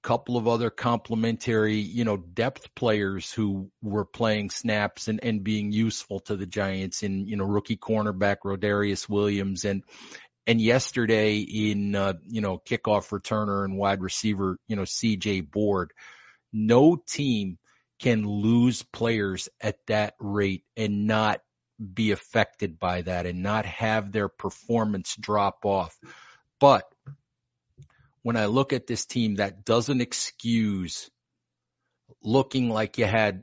couple 0.03 0.37
of 0.37 0.49
other 0.49 0.71
complementary, 0.71 1.77
you 1.77 2.05
know, 2.05 2.17
depth 2.17 2.75
players 2.75 3.33
who 3.33 3.71
were 3.81 4.05
playing 4.05 4.51
snaps 4.51 5.09
and, 5.09 5.21
and 5.23 5.45
being 5.45 5.73
useful 5.73 6.21
to 6.21 6.37
the 6.37 6.47
Giants 6.47 7.03
in, 7.03 7.27
you 7.27 7.37
know, 7.37 7.45
rookie 7.45 7.77
cornerback 7.77 8.39
Rodarius 8.45 9.09
Williams 9.09 9.65
and, 9.65 9.85
and 10.47 10.61
yesterday 10.61 11.39
in, 11.39 11.95
uh, 11.95 12.15
you 12.25 12.41
know, 12.41 12.59
kickoff 12.59 13.11
returner 13.11 13.65
and 13.65 13.79
wide 13.79 14.03
receiver, 14.03 14.59
you 14.67 14.77
know, 14.77 14.83
CJ 14.83 15.51
Board, 15.51 15.93
no 16.53 16.97
team 16.97 17.59
can 18.01 18.27
lose 18.27 18.83
players 18.83 19.49
at 19.61 19.77
that 19.87 20.15
rate 20.19 20.65
and 20.77 21.07
not 21.07 21.41
be 21.95 22.11
affected 22.11 22.79
by 22.79 23.03
that 23.03 23.27
and 23.27 23.43
not 23.43 23.65
have 23.67 24.13
their 24.13 24.29
performance 24.29 25.17
drop 25.19 25.65
off. 25.65 25.97
But 26.61 26.85
when 28.23 28.37
I 28.37 28.47
look 28.47 28.73
at 28.73 28.87
this 28.87 29.05
team, 29.05 29.37
that 29.37 29.65
doesn't 29.65 30.01
excuse 30.01 31.11
looking 32.23 32.69
like 32.69 32.99
you 32.99 33.05
had 33.05 33.43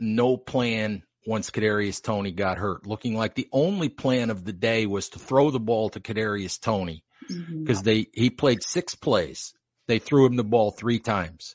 no 0.00 0.36
plan 0.36 1.02
once 1.26 1.50
Kadarius 1.50 2.02
Toney 2.02 2.32
got 2.32 2.58
hurt, 2.58 2.86
looking 2.86 3.16
like 3.16 3.34
the 3.34 3.48
only 3.50 3.88
plan 3.88 4.30
of 4.30 4.44
the 4.44 4.52
day 4.52 4.86
was 4.86 5.10
to 5.10 5.18
throw 5.18 5.50
the 5.50 5.60
ball 5.60 5.88
to 5.90 6.00
Kadarius 6.00 6.60
Toney 6.60 7.02
because 7.28 7.78
mm-hmm. 7.78 7.84
they 7.84 8.06
he 8.12 8.30
played 8.30 8.62
six 8.62 8.94
plays. 8.94 9.54
They 9.86 9.98
threw 9.98 10.26
him 10.26 10.36
the 10.36 10.44
ball 10.44 10.70
three 10.70 10.98
times. 10.98 11.54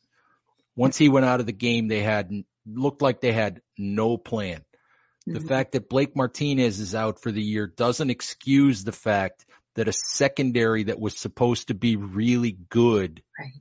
Once 0.75 0.97
he 0.97 1.09
went 1.09 1.25
out 1.25 1.39
of 1.39 1.45
the 1.45 1.51
game, 1.51 1.87
they 1.87 2.01
had 2.01 2.31
looked 2.65 3.01
like 3.01 3.21
they 3.21 3.31
had 3.31 3.61
no 3.77 4.17
plan. 4.17 4.59
Mm-hmm. 5.27 5.33
The 5.33 5.41
fact 5.41 5.73
that 5.73 5.89
Blake 5.89 6.15
Martinez 6.15 6.79
is 6.79 6.95
out 6.95 7.21
for 7.21 7.31
the 7.31 7.41
year 7.41 7.67
doesn't 7.67 8.09
excuse 8.09 8.83
the 8.83 8.91
fact 8.91 9.45
that 9.79 9.87
a 9.87 9.93
secondary 9.93 10.83
that 10.83 10.99
was 10.99 11.17
supposed 11.17 11.69
to 11.69 11.73
be 11.73 11.95
really 11.95 12.51
good 12.69 13.23
Right. 13.39 13.53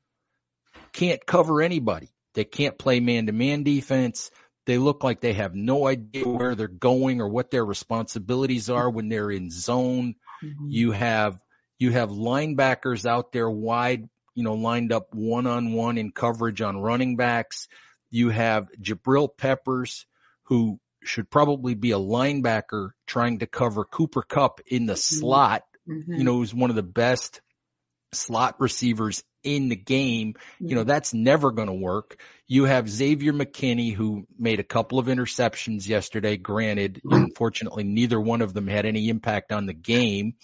can't 0.93 1.25
cover 1.25 1.63
anybody. 1.63 2.09
They 2.35 2.45
can't 2.45 2.77
play 2.77 2.99
man 2.99 3.27
to 3.27 3.33
man 3.33 3.63
defense. 3.63 4.33
They 4.67 4.79
look 4.79 5.05
like 5.05 5.21
they 5.21 5.35
have 5.35 5.55
no 5.55 5.87
idea 5.87 6.27
where 6.27 6.57
they're 6.57 6.67
going 6.67 7.21
or 7.21 7.29
what 7.29 7.53
their 7.53 7.65
responsibilities 7.65 8.69
are 8.69 8.91
when 8.91 9.09
they're 9.09 9.31
in 9.31 9.51
zone. 9.51 10.17
Mhm. 10.43 10.71
You 10.73 10.91
have 10.91 11.39
you 11.79 11.93
have 11.93 12.11
linebackers 12.11 13.07
out 13.07 13.31
there 13.31 13.49
wide, 13.49 14.09
you 14.35 14.43
know, 14.43 14.55
lined 14.55 14.93
up 14.93 15.15
one 15.15 15.47
on 15.47 15.73
one 15.73 15.97
in 15.99 16.11
coverage 16.11 16.61
on 16.61 16.77
running 16.79 17.15
backs. 17.15 17.69
You 18.11 18.31
have 18.31 18.69
Jabril 18.81 19.29
Peppers, 19.37 20.05
who 20.45 20.81
should 21.05 21.31
probably 21.31 21.75
be 21.77 21.93
a 21.93 21.99
linebacker 21.99 22.91
trying 23.07 23.39
to 23.39 23.47
cover 23.47 23.85
Cooper 23.85 24.23
Kupp 24.23 24.61
in 24.67 24.87
the 24.87 24.97
slot. 24.97 25.63
Mhm. 25.89 26.19
You 26.19 26.25
know, 26.25 26.35
who's 26.35 26.55
one 26.55 26.71
of 26.71 26.77
the 26.77 26.83
best 26.83 27.41
slot 28.13 28.57
receivers 28.59 29.23
in 29.43 29.69
the 29.69 29.77
game. 29.77 30.35
You 30.61 30.75
know, 30.75 30.85
that's 30.85 31.15
never 31.15 31.53
going 31.53 31.69
to 31.69 31.75
work. 31.75 32.21
You 32.47 32.65
have 32.65 32.89
Xavier 32.89 33.33
McKinney 33.33 33.95
who 33.95 34.27
made 34.39 34.61
a 34.61 34.65
couple 34.65 34.99
of 34.99 35.07
interceptions 35.07 35.87
yesterday. 35.87 36.37
Granted, 36.37 37.01
unfortunately, 37.05 37.85
neither 37.85 38.21
one 38.21 38.43
of 38.43 38.55
them 38.55 38.67
had 38.67 38.87
any 38.87 39.09
impact 39.09 39.53
on 39.53 39.67
the 39.67 39.75
game 39.75 40.35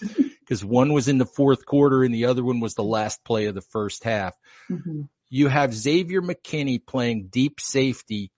because 0.40 0.64
one 0.64 0.92
was 0.92 1.08
in 1.08 1.18
the 1.18 1.26
fourth 1.26 1.64
quarter 1.64 2.04
and 2.04 2.14
the 2.14 2.26
other 2.26 2.44
one 2.44 2.60
was 2.60 2.74
the 2.74 2.84
last 2.84 3.24
play 3.24 3.46
of 3.46 3.54
the 3.54 3.62
first 3.62 4.04
half. 4.04 4.34
Mhm. 4.70 5.08
You 5.30 5.48
have 5.48 5.74
Xavier 5.74 6.22
McKinney 6.22 6.84
playing 6.84 7.28
deep 7.28 7.60
safety 7.60 8.30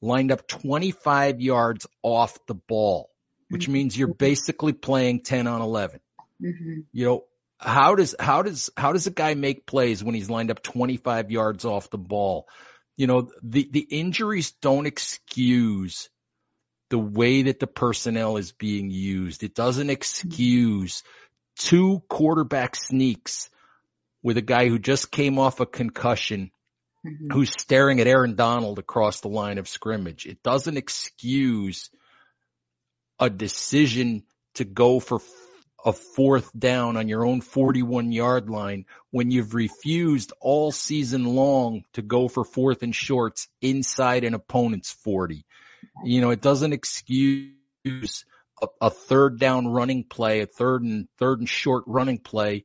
lined 0.00 0.32
up 0.32 0.46
25 0.48 1.40
yards 1.40 1.86
off 2.02 2.36
the 2.46 2.54
ball, 2.54 3.10
which 3.48 3.68
means 3.68 3.96
you're 3.96 4.12
basically 4.12 4.72
playing 4.72 5.22
10 5.22 5.46
on 5.46 5.62
11 5.62 6.00
Mhm. 6.42 6.84
you 6.92 7.04
know 7.06 7.24
how 7.58 7.94
does 7.94 8.14
how 8.18 8.42
does 8.42 8.70
how 8.76 8.92
does 8.92 9.06
a 9.06 9.10
guy 9.12 9.34
make 9.34 9.66
plays 9.66 10.02
when 10.02 10.14
he's 10.14 10.28
lined 10.30 10.50
up 10.50 10.62
25 10.62 11.30
yards 11.30 11.64
off 11.64 11.90
the 11.90 11.98
ball 11.98 12.48
you 12.96 13.06
know 13.06 13.30
the 13.42 13.68
the 13.70 13.86
injuries 13.90 14.52
don't 14.60 14.86
excuse 14.86 16.08
the 16.90 16.98
way 16.98 17.42
that 17.42 17.60
the 17.60 17.66
personnel 17.66 18.36
is 18.36 18.52
being 18.52 18.90
used 18.90 19.42
it 19.44 19.54
doesn't 19.54 19.90
excuse 19.90 21.02
two 21.56 22.02
quarterback 22.08 22.74
sneaks 22.74 23.48
with 24.22 24.36
a 24.36 24.42
guy 24.42 24.68
who 24.68 24.78
just 24.78 25.10
came 25.10 25.38
off 25.38 25.60
a 25.60 25.66
concussion 25.66 26.50
Mhm. 27.04 27.32
who's 27.32 27.50
staring 27.50 28.00
at 28.00 28.06
Aaron 28.06 28.36
Donald 28.36 28.78
across 28.78 29.20
the 29.20 29.28
line 29.28 29.58
of 29.58 29.66
scrimmage. 29.66 30.24
It 30.24 30.40
doesn't 30.44 30.76
excuse 30.76 31.90
a 33.18 33.28
decision 33.28 34.22
to 34.54 34.64
go 34.64 35.00
for 35.00 35.18
a 35.84 35.92
fourth 35.92 36.50
down 36.56 36.96
on 36.96 37.08
your 37.08 37.26
own 37.26 37.40
41 37.40 38.12
yard 38.12 38.48
line 38.48 38.86
when 39.10 39.30
you've 39.30 39.54
refused 39.54 40.32
all 40.40 40.70
season 40.70 41.24
long 41.24 41.84
to 41.94 42.02
go 42.02 42.28
for 42.28 42.44
fourth 42.44 42.82
and 42.82 42.94
shorts 42.94 43.48
inside 43.60 44.24
an 44.24 44.34
opponent's 44.34 44.92
40. 44.92 45.44
You 46.04 46.20
know, 46.20 46.30
it 46.30 46.40
doesn't 46.40 46.72
excuse 46.72 48.24
a, 48.62 48.66
a 48.80 48.90
third 48.90 49.40
down 49.40 49.68
running 49.68 50.04
play, 50.04 50.40
a 50.40 50.46
third 50.46 50.82
and 50.82 51.08
third 51.18 51.40
and 51.40 51.48
short 51.48 51.84
running 51.86 52.18
play 52.18 52.64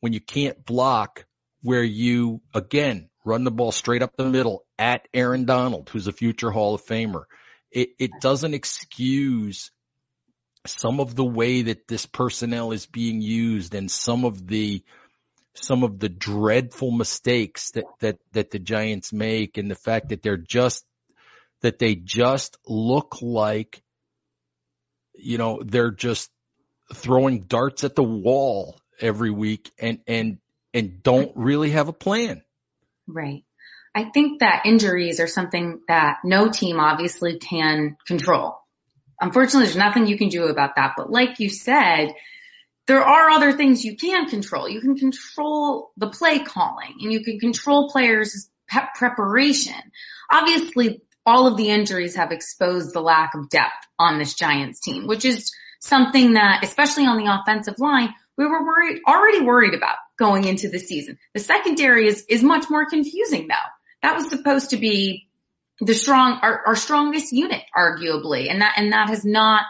when 0.00 0.12
you 0.12 0.20
can't 0.20 0.64
block 0.64 1.26
where 1.62 1.84
you 1.84 2.40
again 2.54 3.08
run 3.24 3.44
the 3.44 3.50
ball 3.50 3.72
straight 3.72 4.02
up 4.02 4.16
the 4.16 4.24
middle 4.24 4.64
at 4.78 5.08
Aaron 5.12 5.44
Donald, 5.44 5.88
who's 5.88 6.06
a 6.06 6.12
future 6.12 6.50
Hall 6.50 6.74
of 6.74 6.84
Famer. 6.84 7.24
It, 7.70 7.90
it 7.98 8.10
doesn't 8.20 8.54
excuse 8.54 9.70
some 10.66 11.00
of 11.00 11.14
the 11.14 11.24
way 11.24 11.62
that 11.62 11.88
this 11.88 12.06
personnel 12.06 12.72
is 12.72 12.86
being 12.86 13.20
used 13.20 13.74
and 13.74 13.90
some 13.90 14.24
of 14.24 14.46
the 14.46 14.82
some 15.54 15.82
of 15.82 15.98
the 15.98 16.08
dreadful 16.08 16.90
mistakes 16.90 17.70
that 17.72 17.84
that 18.00 18.18
that 18.32 18.50
the 18.50 18.58
Giants 18.58 19.12
make 19.12 19.58
and 19.58 19.70
the 19.70 19.74
fact 19.74 20.10
that 20.10 20.22
they're 20.22 20.36
just 20.36 20.84
that 21.62 21.78
they 21.78 21.94
just 21.94 22.58
look 22.66 23.18
like 23.22 23.82
you 25.14 25.38
know 25.38 25.60
they're 25.64 25.90
just 25.90 26.30
throwing 26.94 27.40
darts 27.40 27.84
at 27.84 27.94
the 27.94 28.02
wall 28.02 28.78
every 29.00 29.30
week 29.30 29.72
and 29.78 30.00
and 30.06 30.38
and 30.74 31.02
don't 31.02 31.32
really 31.36 31.70
have 31.70 31.88
a 31.88 31.92
plan. 31.92 32.42
Right. 33.06 33.44
I 33.94 34.10
think 34.10 34.40
that 34.40 34.66
injuries 34.66 35.20
are 35.20 35.26
something 35.26 35.80
that 35.88 36.18
no 36.22 36.50
team 36.50 36.78
obviously 36.78 37.38
can 37.38 37.96
control. 38.06 38.58
Unfortunately, 39.20 39.66
there's 39.66 39.76
nothing 39.76 40.06
you 40.06 40.18
can 40.18 40.28
do 40.28 40.44
about 40.44 40.76
that. 40.76 40.94
But 40.96 41.10
like 41.10 41.40
you 41.40 41.48
said, 41.48 42.14
there 42.86 43.02
are 43.02 43.30
other 43.30 43.52
things 43.52 43.84
you 43.84 43.96
can 43.96 44.28
control. 44.28 44.68
You 44.68 44.80
can 44.80 44.96
control 44.96 45.90
the 45.96 46.08
play 46.08 46.38
calling 46.40 46.94
and 47.00 47.12
you 47.12 47.24
can 47.24 47.38
control 47.38 47.90
players' 47.90 48.48
preparation. 48.94 49.74
Obviously, 50.30 51.02
all 51.24 51.46
of 51.46 51.56
the 51.56 51.70
injuries 51.70 52.16
have 52.16 52.30
exposed 52.30 52.92
the 52.94 53.00
lack 53.00 53.34
of 53.34 53.48
depth 53.48 53.72
on 53.98 54.18
this 54.18 54.34
Giants 54.34 54.80
team, 54.80 55.06
which 55.06 55.24
is 55.24 55.52
something 55.80 56.34
that, 56.34 56.62
especially 56.62 57.06
on 57.06 57.18
the 57.18 57.32
offensive 57.32 57.78
line, 57.78 58.14
we 58.38 58.46
were 58.46 58.64
worried, 58.64 59.00
already 59.06 59.40
worried 59.40 59.74
about 59.74 59.96
going 60.18 60.44
into 60.44 60.68
the 60.68 60.78
season. 60.78 61.18
The 61.34 61.40
secondary 61.40 62.06
is, 62.06 62.24
is 62.28 62.42
much 62.42 62.70
more 62.70 62.86
confusing 62.86 63.48
though. 63.48 63.54
That 64.02 64.16
was 64.16 64.28
supposed 64.28 64.70
to 64.70 64.76
be 64.76 65.25
the 65.80 65.94
strong, 65.94 66.38
our, 66.42 66.62
our 66.68 66.76
strongest 66.76 67.32
unit, 67.32 67.62
arguably, 67.76 68.50
and 68.50 68.62
that, 68.62 68.74
and 68.76 68.92
that 68.92 69.08
has 69.08 69.24
not 69.24 69.62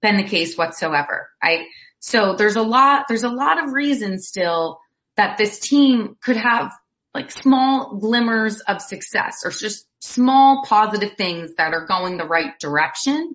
been 0.00 0.16
the 0.16 0.24
case 0.24 0.56
whatsoever. 0.56 1.28
I, 1.42 1.66
so 1.98 2.34
there's 2.34 2.56
a 2.56 2.62
lot, 2.62 3.06
there's 3.08 3.24
a 3.24 3.28
lot 3.28 3.62
of 3.62 3.72
reasons 3.72 4.26
still 4.28 4.80
that 5.16 5.36
this 5.36 5.60
team 5.60 6.16
could 6.22 6.36
have 6.36 6.72
like 7.14 7.30
small 7.30 7.96
glimmers 7.96 8.60
of 8.60 8.80
success 8.80 9.42
or 9.44 9.50
just 9.50 9.86
small 10.00 10.64
positive 10.64 11.14
things 11.16 11.54
that 11.56 11.74
are 11.74 11.86
going 11.86 12.16
the 12.16 12.24
right 12.24 12.58
direction. 12.58 13.34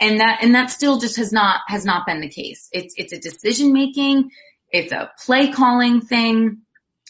And 0.00 0.20
that, 0.20 0.40
and 0.42 0.54
that 0.54 0.70
still 0.70 0.98
just 0.98 1.16
has 1.16 1.32
not, 1.32 1.60
has 1.68 1.84
not 1.84 2.06
been 2.06 2.20
the 2.20 2.28
case. 2.28 2.68
It's, 2.72 2.94
it's 2.96 3.12
a 3.12 3.20
decision 3.20 3.72
making. 3.72 4.30
It's 4.70 4.92
a 4.92 5.10
play 5.24 5.52
calling 5.52 6.00
thing. 6.00 6.62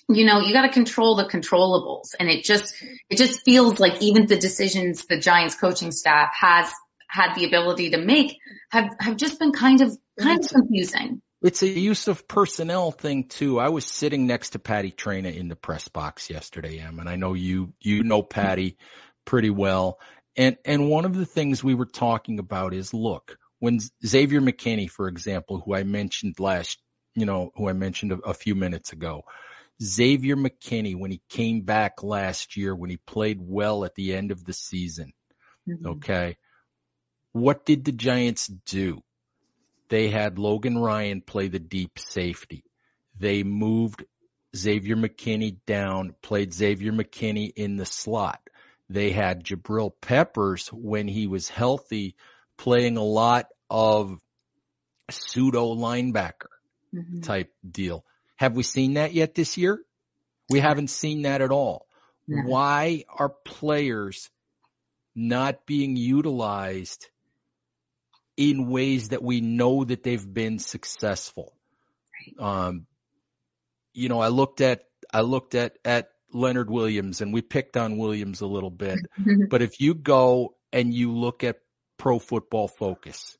You 0.08 0.24
know, 0.24 0.40
you 0.40 0.52
got 0.52 0.62
to 0.62 0.68
control 0.68 1.16
the 1.16 1.24
controllables 1.24 2.14
and 2.18 2.28
it 2.28 2.44
just, 2.44 2.74
it 3.08 3.18
just 3.18 3.44
feels 3.44 3.78
like 3.80 4.02
even 4.02 4.26
the 4.26 4.36
decisions 4.36 5.06
the 5.06 5.18
Giants 5.18 5.54
coaching 5.54 5.92
staff 5.92 6.30
has 6.38 6.70
had 7.08 7.34
the 7.34 7.44
ability 7.44 7.90
to 7.90 7.98
make 7.98 8.38
have, 8.70 8.90
have 8.98 9.16
just 9.16 9.38
been 9.38 9.52
kind 9.52 9.80
of, 9.80 9.96
kind 10.18 10.44
of 10.44 10.50
confusing. 10.50 11.22
It's 11.42 11.62
a 11.62 11.68
use 11.68 12.06
of 12.06 12.28
personnel 12.28 12.92
thing 12.92 13.24
too. 13.24 13.58
I 13.58 13.70
was 13.70 13.84
sitting 13.84 14.28
next 14.28 14.50
to 14.50 14.60
Patty 14.60 14.92
Traina 14.92 15.34
in 15.34 15.48
the 15.48 15.56
press 15.56 15.88
box 15.88 16.30
yesterday, 16.30 16.78
Em, 16.78 17.00
and 17.00 17.08
I 17.08 17.16
know 17.16 17.34
you 17.34 17.72
you 17.80 18.04
know 18.04 18.22
Patty 18.22 18.76
pretty 19.24 19.50
well. 19.50 19.98
And 20.36 20.56
and 20.64 20.88
one 20.88 21.04
of 21.04 21.16
the 21.16 21.26
things 21.26 21.64
we 21.64 21.74
were 21.74 21.86
talking 21.86 22.38
about 22.38 22.74
is 22.74 22.94
look, 22.94 23.36
when 23.58 23.80
Xavier 24.06 24.40
McKinney, 24.40 24.88
for 24.88 25.08
example, 25.08 25.60
who 25.60 25.74
I 25.74 25.82
mentioned 25.82 26.38
last, 26.38 26.78
you 27.14 27.26
know, 27.26 27.50
who 27.56 27.68
I 27.68 27.72
mentioned 27.72 28.12
a, 28.12 28.18
a 28.18 28.34
few 28.34 28.54
minutes 28.54 28.92
ago, 28.92 29.24
Xavier 29.82 30.36
McKinney, 30.36 30.96
when 30.96 31.10
he 31.10 31.20
came 31.28 31.62
back 31.62 32.02
last 32.02 32.56
year, 32.56 32.74
when 32.74 32.90
he 32.90 32.96
played 32.98 33.38
well 33.40 33.84
at 33.84 33.94
the 33.94 34.14
end 34.14 34.30
of 34.30 34.44
the 34.44 34.52
season, 34.52 35.12
Mhm. 35.68 35.96
okay, 35.96 36.36
what 37.32 37.64
did 37.66 37.84
the 37.84 37.92
Giants 37.92 38.46
do? 38.46 39.02
They 39.88 40.08
had 40.08 40.38
Logan 40.38 40.78
Ryan 40.78 41.20
play 41.20 41.48
the 41.48 41.58
deep 41.58 41.98
safety. 41.98 42.64
They 43.18 43.42
moved 43.42 44.04
Xavier 44.56 44.96
McKinney 44.96 45.58
down, 45.66 46.14
played 46.22 46.52
Xavier 46.52 46.92
McKinney 46.92 47.52
in 47.54 47.76
the 47.76 47.86
slot. 47.86 48.40
They 48.88 49.10
had 49.10 49.44
Jabril 49.44 49.92
Peppers 50.00 50.68
when 50.68 51.08
he 51.08 51.26
was 51.26 51.48
healthy 51.48 52.16
playing 52.58 52.96
a 52.96 53.04
lot 53.04 53.46
of 53.70 54.20
pseudo 55.10 55.74
linebacker 55.74 56.48
Mhm. 56.94 57.22
type 57.22 57.52
deal. 57.68 58.04
Have 58.36 58.56
we 58.56 58.62
seen 58.62 58.94
that 58.94 59.12
yet 59.12 59.34
this 59.34 59.56
year? 59.56 59.80
We 60.50 60.60
haven't 60.60 60.88
seen 60.88 61.22
that 61.22 61.40
at 61.40 61.50
all. 61.50 61.86
No. 62.26 62.42
Why 62.42 63.04
are 63.08 63.30
players 63.44 64.30
not 65.14 65.66
being 65.66 65.96
utilized 65.96 67.08
in 68.36 68.68
ways 68.70 69.10
that 69.10 69.22
we 69.22 69.40
know 69.40 69.84
that 69.84 70.02
they've 70.02 70.32
been 70.34 70.58
successful? 70.58 71.54
Um, 72.38 72.86
you 73.92 74.08
know, 74.08 74.20
I 74.20 74.28
looked 74.28 74.60
at, 74.60 74.84
I 75.12 75.20
looked 75.22 75.54
at, 75.54 75.76
at 75.84 76.08
Leonard 76.32 76.70
Williams 76.70 77.20
and 77.20 77.32
we 77.32 77.42
picked 77.42 77.76
on 77.76 77.98
Williams 77.98 78.40
a 78.40 78.46
little 78.46 78.70
bit, 78.70 78.98
but 79.50 79.62
if 79.62 79.80
you 79.80 79.94
go 79.94 80.54
and 80.72 80.92
you 80.94 81.12
look 81.12 81.44
at 81.44 81.56
pro 81.98 82.18
football 82.18 82.68
focus, 82.68 83.36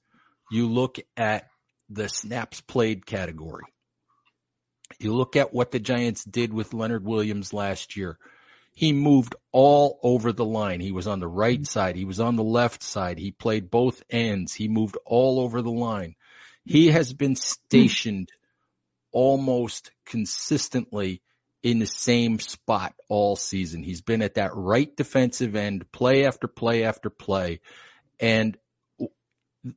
you 0.50 0.68
look 0.68 0.98
at 1.16 1.48
the 1.88 2.08
snaps 2.08 2.60
played 2.60 3.06
category. 3.06 3.64
You 4.98 5.14
look 5.14 5.36
at 5.36 5.52
what 5.52 5.70
the 5.70 5.80
Giants 5.80 6.24
did 6.24 6.52
with 6.52 6.74
Leonard 6.74 7.04
Williams 7.04 7.52
last 7.52 7.96
year. 7.96 8.18
He 8.74 8.92
moved 8.92 9.34
all 9.52 9.98
over 10.02 10.32
the 10.32 10.44
line. 10.44 10.80
He 10.80 10.92
was 10.92 11.06
on 11.06 11.20
the 11.20 11.28
right 11.28 11.58
mm-hmm. 11.58 11.64
side. 11.64 11.96
He 11.96 12.04
was 12.04 12.20
on 12.20 12.36
the 12.36 12.44
left 12.44 12.82
side. 12.82 13.18
He 13.18 13.30
played 13.30 13.70
both 13.70 14.02
ends. 14.08 14.54
He 14.54 14.68
moved 14.68 14.96
all 15.04 15.40
over 15.40 15.62
the 15.62 15.70
line. 15.70 16.14
He 16.64 16.88
has 16.88 17.12
been 17.12 17.36
stationed 17.36 18.30
almost 19.10 19.90
consistently 20.06 21.20
in 21.62 21.78
the 21.78 21.86
same 21.86 22.38
spot 22.38 22.94
all 23.08 23.36
season. 23.36 23.82
He's 23.82 24.00
been 24.00 24.22
at 24.22 24.34
that 24.34 24.54
right 24.54 24.94
defensive 24.96 25.54
end 25.54 25.90
play 25.92 26.24
after 26.26 26.48
play 26.48 26.84
after 26.84 27.10
play. 27.10 27.60
And 28.18 28.56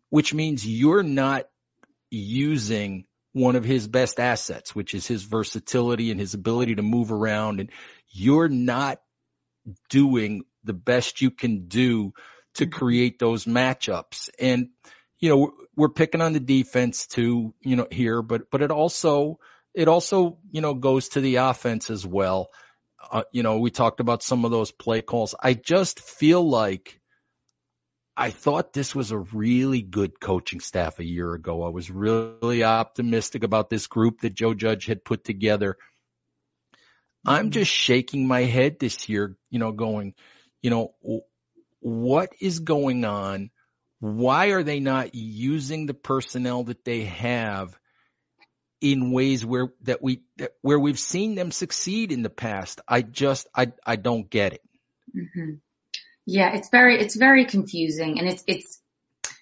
which 0.09 0.34
means 0.34 0.68
you're 0.68 1.03
not 1.03 1.47
using 2.09 3.05
one 3.36 3.58
of 3.58 3.66
his 3.66 3.86
best 3.86 4.18
assets, 4.18 4.74
which 4.74 4.94
is 4.94 5.06
his 5.06 5.24
versatility 5.24 6.10
and 6.10 6.22
his 6.22 6.36
ability 6.36 6.76
to 6.76 6.82
move 6.82 7.12
around. 7.12 7.60
And 7.60 7.70
you're 8.10 8.48
not 8.48 9.02
doing 9.90 10.46
the 10.64 10.72
best 10.72 11.22
you 11.22 11.32
can 11.32 11.68
do 11.68 12.14
to 12.54 12.66
mm-hmm. 12.66 12.80
create 12.80 13.20
those 13.20 13.44
matchups. 13.44 14.30
And, 14.40 14.70
you 15.20 15.28
know, 15.28 15.52
we're 15.76 15.90
picking 15.90 16.22
on 16.22 16.32
the 16.32 16.40
defense 16.40 17.08
too, 17.08 17.54
you 17.60 17.76
know, 17.76 17.88
here, 17.92 18.22
but, 18.22 18.50
but 18.50 18.62
it 18.62 18.72
also, 18.72 19.40
it 19.74 19.90
also, 19.90 20.38
you 20.50 20.62
know, 20.62 20.74
goes 20.74 21.10
to 21.10 21.20
the 21.20 21.36
offense 21.36 21.90
as 21.90 22.08
well. 22.08 22.48
Uh, 23.12 23.24
you 23.34 23.44
know, 23.44 23.60
we 23.60 23.70
talked 23.70 24.00
about 24.00 24.24
some 24.24 24.46
of 24.46 24.52
those 24.52 24.72
play 24.72 25.02
calls. 25.02 25.36
I 25.38 25.56
just 25.56 26.00
feel 26.00 26.42
like 26.42 27.02
I 28.18 28.30
thought 28.30 28.72
this 28.72 28.95
was 28.95 29.11
a 29.11 29.18
really 29.18 29.82
good 29.82 30.20
coaching 30.20 30.61
staff 30.61 30.99
a 30.99 31.05
year 31.05 31.34
ago. 31.34 31.63
I 31.63 31.70
was 31.70 31.91
really 31.91 32.63
optimistic 32.63 33.43
about 33.43 33.70
this 33.70 33.88
group 33.88 34.22
that 34.22 34.34
Joe 34.34 34.53
Judge 34.53 34.86
had 34.86 35.03
put 35.03 35.26
together. 35.26 35.78
I'm 37.26 37.51
just 37.51 37.72
shaking 37.72 38.28
my 38.28 38.43
head 38.43 38.80
this 38.80 39.09
year, 39.09 39.36
you 39.49 39.59
know, 39.59 39.72
going, 39.72 40.13
you 40.61 40.70
know, 40.70 40.93
what 41.80 42.34
is 42.39 42.59
going 42.59 43.03
on? 43.03 43.49
Why 43.99 44.47
are 44.47 44.63
they 44.63 44.80
not 44.80 45.16
using 45.16 45.86
the 45.86 45.93
personnel 45.93 46.66
that 46.66 46.86
they 46.86 47.05
have 47.05 47.78
in 48.80 49.11
ways 49.11 49.45
where 49.45 49.70
that 49.84 50.03
we 50.03 50.22
that, 50.38 50.51
where 50.61 50.80
we've 50.80 50.99
seen 50.99 51.36
them 51.36 51.51
succeed 51.51 52.11
in 52.11 52.22
the 52.22 52.30
past? 52.30 52.82
I 52.88 53.01
just 53.01 53.47
I 53.55 53.72
I 53.86 53.95
don't 53.95 54.30
get 54.30 54.53
it. 54.53 54.61
Mm-hmm. 55.16 55.53
Yeah, 56.26 56.56
it's 56.56 56.70
very, 56.70 57.00
it's 57.00 57.16
very 57.16 57.46
confusing 57.46 58.20
and 58.20 58.28
it's, 58.28 58.44
it's, 58.48 58.82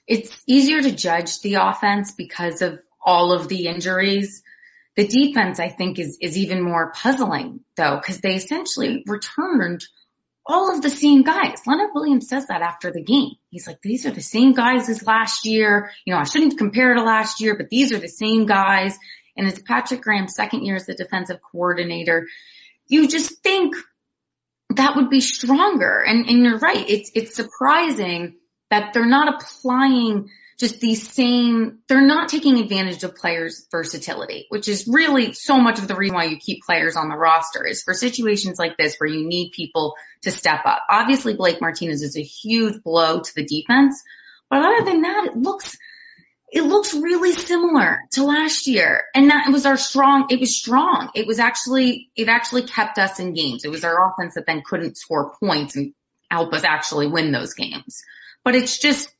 it's 0.05 0.43
easier 0.47 0.81
to 0.81 0.91
judge 0.91 1.39
the 1.41 1.55
offense 1.55 2.11
because 2.11 2.61
of 2.61 2.79
all 3.03 3.31
of 3.31 3.47
the 3.47 3.67
injuries. 3.67 4.43
The 4.95 5.07
defense, 5.07 5.59
I 5.59 5.69
think, 5.69 5.97
is, 5.97 6.17
is 6.21 6.37
even 6.37 6.61
more 6.61 6.91
puzzling 6.91 7.61
though, 7.77 7.97
because 7.97 8.19
they 8.19 8.35
essentially 8.35 9.03
returned 9.07 9.83
all 10.45 10.73
of 10.75 10.81
the 10.81 10.89
same 10.89 11.23
guys. 11.23 11.61
Leonard 11.65 11.91
Williams 11.93 12.27
says 12.27 12.47
that 12.47 12.61
after 12.61 12.91
the 12.91 13.01
game. 13.01 13.31
He's 13.49 13.65
like, 13.65 13.81
these 13.81 14.05
are 14.05 14.11
the 14.11 14.21
same 14.21 14.53
guys 14.53 14.89
as 14.89 15.05
last 15.05 15.45
year. 15.45 15.91
You 16.05 16.13
know, 16.13 16.19
I 16.19 16.25
shouldn't 16.25 16.57
compare 16.57 16.93
to 16.93 17.01
last 17.01 17.39
year, 17.39 17.55
but 17.55 17.69
these 17.69 17.93
are 17.93 17.99
the 17.99 18.09
same 18.09 18.45
guys. 18.45 18.97
And 19.37 19.47
it's 19.47 19.61
Patrick 19.61 20.01
Graham's 20.01 20.35
second 20.35 20.65
year 20.65 20.75
as 20.75 20.85
the 20.85 20.95
defensive 20.95 21.39
coordinator. 21.51 22.27
You 22.87 23.07
just 23.07 23.41
think 23.41 23.75
that 24.77 24.95
would 24.95 25.09
be 25.09 25.21
stronger. 25.21 26.01
And, 26.01 26.27
and 26.27 26.43
you're 26.43 26.59
right. 26.59 26.89
It's, 26.89 27.11
it's 27.15 27.35
surprising 27.35 28.35
that 28.69 28.93
they're 28.93 29.05
not 29.05 29.35
applying 29.35 30.29
just 30.59 30.79
these 30.79 31.11
same, 31.11 31.79
they're 31.87 32.05
not 32.05 32.29
taking 32.29 32.59
advantage 32.59 33.03
of 33.03 33.15
players' 33.15 33.65
versatility, 33.71 34.45
which 34.49 34.67
is 34.67 34.87
really 34.87 35.33
so 35.33 35.57
much 35.57 35.79
of 35.79 35.87
the 35.87 35.95
reason 35.95 36.15
why 36.15 36.25
you 36.25 36.37
keep 36.37 36.63
players 36.63 36.95
on 36.95 37.09
the 37.09 37.17
roster 37.17 37.65
is 37.65 37.83
for 37.83 37.93
situations 37.93 38.59
like 38.59 38.77
this 38.77 38.95
where 38.97 39.09
you 39.09 39.27
need 39.27 39.51
people 39.51 39.95
to 40.21 40.31
step 40.31 40.61
up. 40.65 40.83
Obviously 40.89 41.33
Blake 41.33 41.59
Martinez 41.59 42.01
is 42.01 42.15
a 42.15 42.23
huge 42.23 42.81
blow 42.83 43.19
to 43.19 43.35
the 43.35 43.45
defense, 43.45 44.01
but 44.49 44.63
other 44.63 44.85
than 44.85 45.01
that, 45.01 45.25
it 45.25 45.35
looks, 45.35 45.75
it 46.53 46.61
looks 46.61 46.93
really 46.93 47.33
similar 47.33 48.03
to 48.11 48.23
last 48.23 48.67
year. 48.67 49.05
And 49.15 49.31
that 49.31 49.51
was 49.51 49.65
our 49.65 49.75
strong, 49.75 50.27
it 50.29 50.39
was 50.39 50.55
strong. 50.55 51.09
It 51.15 51.25
was 51.25 51.39
actually, 51.39 52.11
it 52.15 52.29
actually 52.29 52.61
kept 52.61 52.99
us 52.99 53.19
in 53.19 53.33
games. 53.33 53.65
It 53.65 53.71
was 53.71 53.83
our 53.83 54.11
offense 54.11 54.35
that 54.35 54.45
then 54.45 54.61
couldn't 54.63 54.95
score 54.95 55.33
points 55.39 55.75
and 55.75 55.95
help 56.29 56.53
us 56.53 56.63
actually 56.63 57.07
win 57.07 57.31
those 57.31 57.55
games. 57.55 58.03
But 58.43 58.53
it's 58.53 58.77
just, 58.77 59.11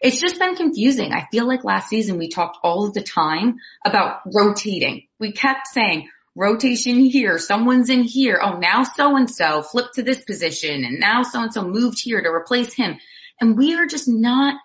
it's 0.00 0.18
just 0.18 0.38
been 0.38 0.56
confusing. 0.56 1.12
I 1.12 1.28
feel 1.30 1.46
like 1.46 1.62
last 1.62 1.90
season 1.90 2.16
we 2.16 2.30
talked 2.30 2.56
all 2.62 2.86
of 2.86 2.94
the 2.94 3.02
time 3.02 3.58
about 3.84 4.20
rotating. 4.24 5.08
We 5.18 5.32
kept 5.32 5.66
saying, 5.66 6.08
rotation 6.34 7.00
here, 7.00 7.38
someone's 7.38 7.90
in 7.90 8.04
here. 8.04 8.40
Oh, 8.42 8.56
now 8.56 8.84
so 8.84 9.14
and 9.14 9.30
so 9.30 9.60
flipped 9.60 9.96
to 9.96 10.02
this 10.02 10.22
position 10.22 10.84
and 10.84 11.00
now 11.00 11.22
so 11.22 11.42
and 11.42 11.52
so 11.52 11.64
moved 11.64 12.00
here 12.02 12.22
to 12.22 12.30
replace 12.30 12.72
him. 12.72 12.96
And 13.42 13.58
we 13.58 13.74
are 13.74 13.84
just 13.84 14.08
not 14.08 14.58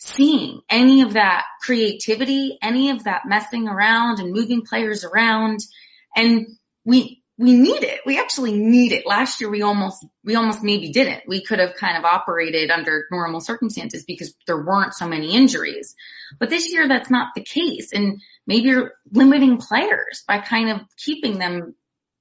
seeing 0.00 0.62
any 0.70 1.02
of 1.02 1.12
that 1.12 1.44
creativity, 1.60 2.58
any 2.62 2.88
of 2.88 3.04
that 3.04 3.22
messing 3.26 3.68
around 3.68 4.18
and 4.18 4.32
moving 4.32 4.62
players 4.62 5.04
around. 5.04 5.60
And 6.16 6.46
we, 6.86 7.22
we 7.36 7.52
need 7.52 7.84
it. 7.84 8.00
We 8.06 8.18
actually 8.18 8.56
need 8.56 8.92
it. 8.92 9.06
Last 9.06 9.40
year 9.40 9.50
we 9.50 9.60
almost, 9.60 10.04
we 10.24 10.36
almost 10.36 10.62
maybe 10.62 10.90
didn't. 10.90 11.24
We 11.28 11.44
could 11.44 11.58
have 11.58 11.74
kind 11.74 11.98
of 11.98 12.04
operated 12.04 12.70
under 12.70 13.04
normal 13.12 13.40
circumstances 13.40 14.04
because 14.04 14.34
there 14.46 14.64
weren't 14.64 14.94
so 14.94 15.06
many 15.06 15.34
injuries. 15.34 15.94
But 16.38 16.48
this 16.48 16.72
year 16.72 16.88
that's 16.88 17.10
not 17.10 17.34
the 17.34 17.44
case. 17.44 17.92
And 17.92 18.22
maybe 18.46 18.70
you're 18.70 18.92
limiting 19.12 19.58
players 19.58 20.24
by 20.26 20.38
kind 20.38 20.70
of 20.70 20.80
keeping 20.96 21.38
them 21.38 21.74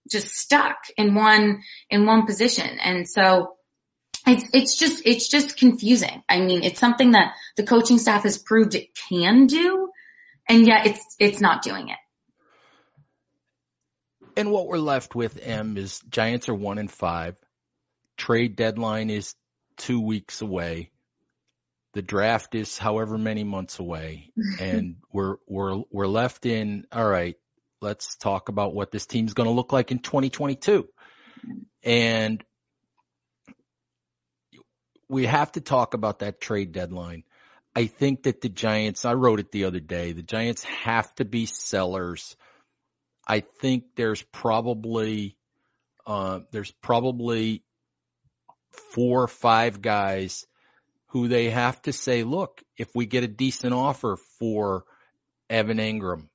just 0.10 0.36
stuck 0.36 0.78
in 0.98 1.16
one, 1.16 1.62
in 1.90 2.06
one 2.06 2.26
position. 2.26 2.78
And 2.80 3.08
so 3.08 3.56
it's, 4.32 4.50
it's 4.54 4.76
just, 4.78 5.06
it's 5.06 5.28
just 5.28 5.58
confusing. 5.58 6.24
I 6.28 6.40
mean, 6.40 6.64
it's 6.64 6.80
something 6.80 7.12
that 7.12 7.34
the 7.56 7.64
coaching 7.64 7.98
staff 7.98 8.24
has 8.24 8.38
proved 8.38 8.76
it 8.76 8.90
can 8.96 9.48
do, 9.48 9.90
and 10.48 10.66
yet 10.66 10.88
it's, 10.88 11.16
it's 11.20 11.42
not 11.42 11.62
doing 11.62 11.90
it. 11.90 11.98
And 14.36 14.52
what 14.52 14.68
we're 14.68 14.78
left 14.78 15.16
with, 15.16 15.40
Em, 15.42 15.78
is 15.78 16.00
Giants 16.10 16.50
are 16.50 16.56
one 16.56 16.78
and 16.78 16.90
five. 16.90 17.36
Trade 18.18 18.56
deadline 18.56 19.10
is 19.10 19.36
two 19.78 20.00
weeks 20.00 20.42
away. 20.42 20.92
The 21.94 22.02
draft 22.02 22.56
is 22.56 22.78
however 22.78 23.18
many 23.18 23.44
months 23.44 23.80
away. 23.80 24.32
and 24.60 24.98
we're, 25.12 25.38
we're, 25.48 25.82
we're 25.92 26.08
left 26.08 26.46
in, 26.46 26.86
all 26.92 27.08
right, 27.08 27.36
let's 27.82 28.16
talk 28.18 28.50
about 28.50 28.74
what 28.74 28.92
this 28.92 29.06
team's 29.06 29.34
going 29.34 29.48
to 29.48 29.54
look 29.54 29.74
like 29.74 29.92
in 29.92 30.00
2022. 30.00 30.84
Mm-hmm. 30.84 31.60
And 31.84 32.44
we 35.10 35.26
have 35.26 35.52
to 35.54 35.62
talk 35.62 35.96
about 35.96 36.20
that 36.20 36.40
trade 36.40 36.72
deadline. 36.72 37.24
I 37.76 37.88
think 37.88 38.24
that 38.24 38.42
the 38.42 38.50
Giants, 38.50 39.06
I 39.06 39.14
wrote 39.14 39.40
it 39.40 39.52
the 39.52 39.66
other 39.66 39.80
day, 39.80 40.12
the 40.12 40.22
Giants 40.22 40.64
have 40.64 41.14
to 41.16 41.26
be 41.26 41.46
sellers. 41.46 42.36
I 43.28 43.42
think 43.42 43.96
there's 43.96 44.22
probably, 44.22 45.36
uh, 46.06 46.42
there's 46.52 46.72
probably 46.72 47.64
four 48.94 49.24
or 49.24 49.28
five 49.28 49.82
guys 49.82 50.46
who 51.08 51.28
they 51.28 51.50
have 51.50 51.82
to 51.84 51.94
say, 51.94 52.24
look, 52.24 52.62
if 52.78 52.90
we 52.96 53.06
get 53.06 53.24
a 53.24 53.28
decent 53.28 53.74
offer 53.74 54.18
for 54.38 54.86
Evan 55.50 55.78
Engram, 55.78 56.28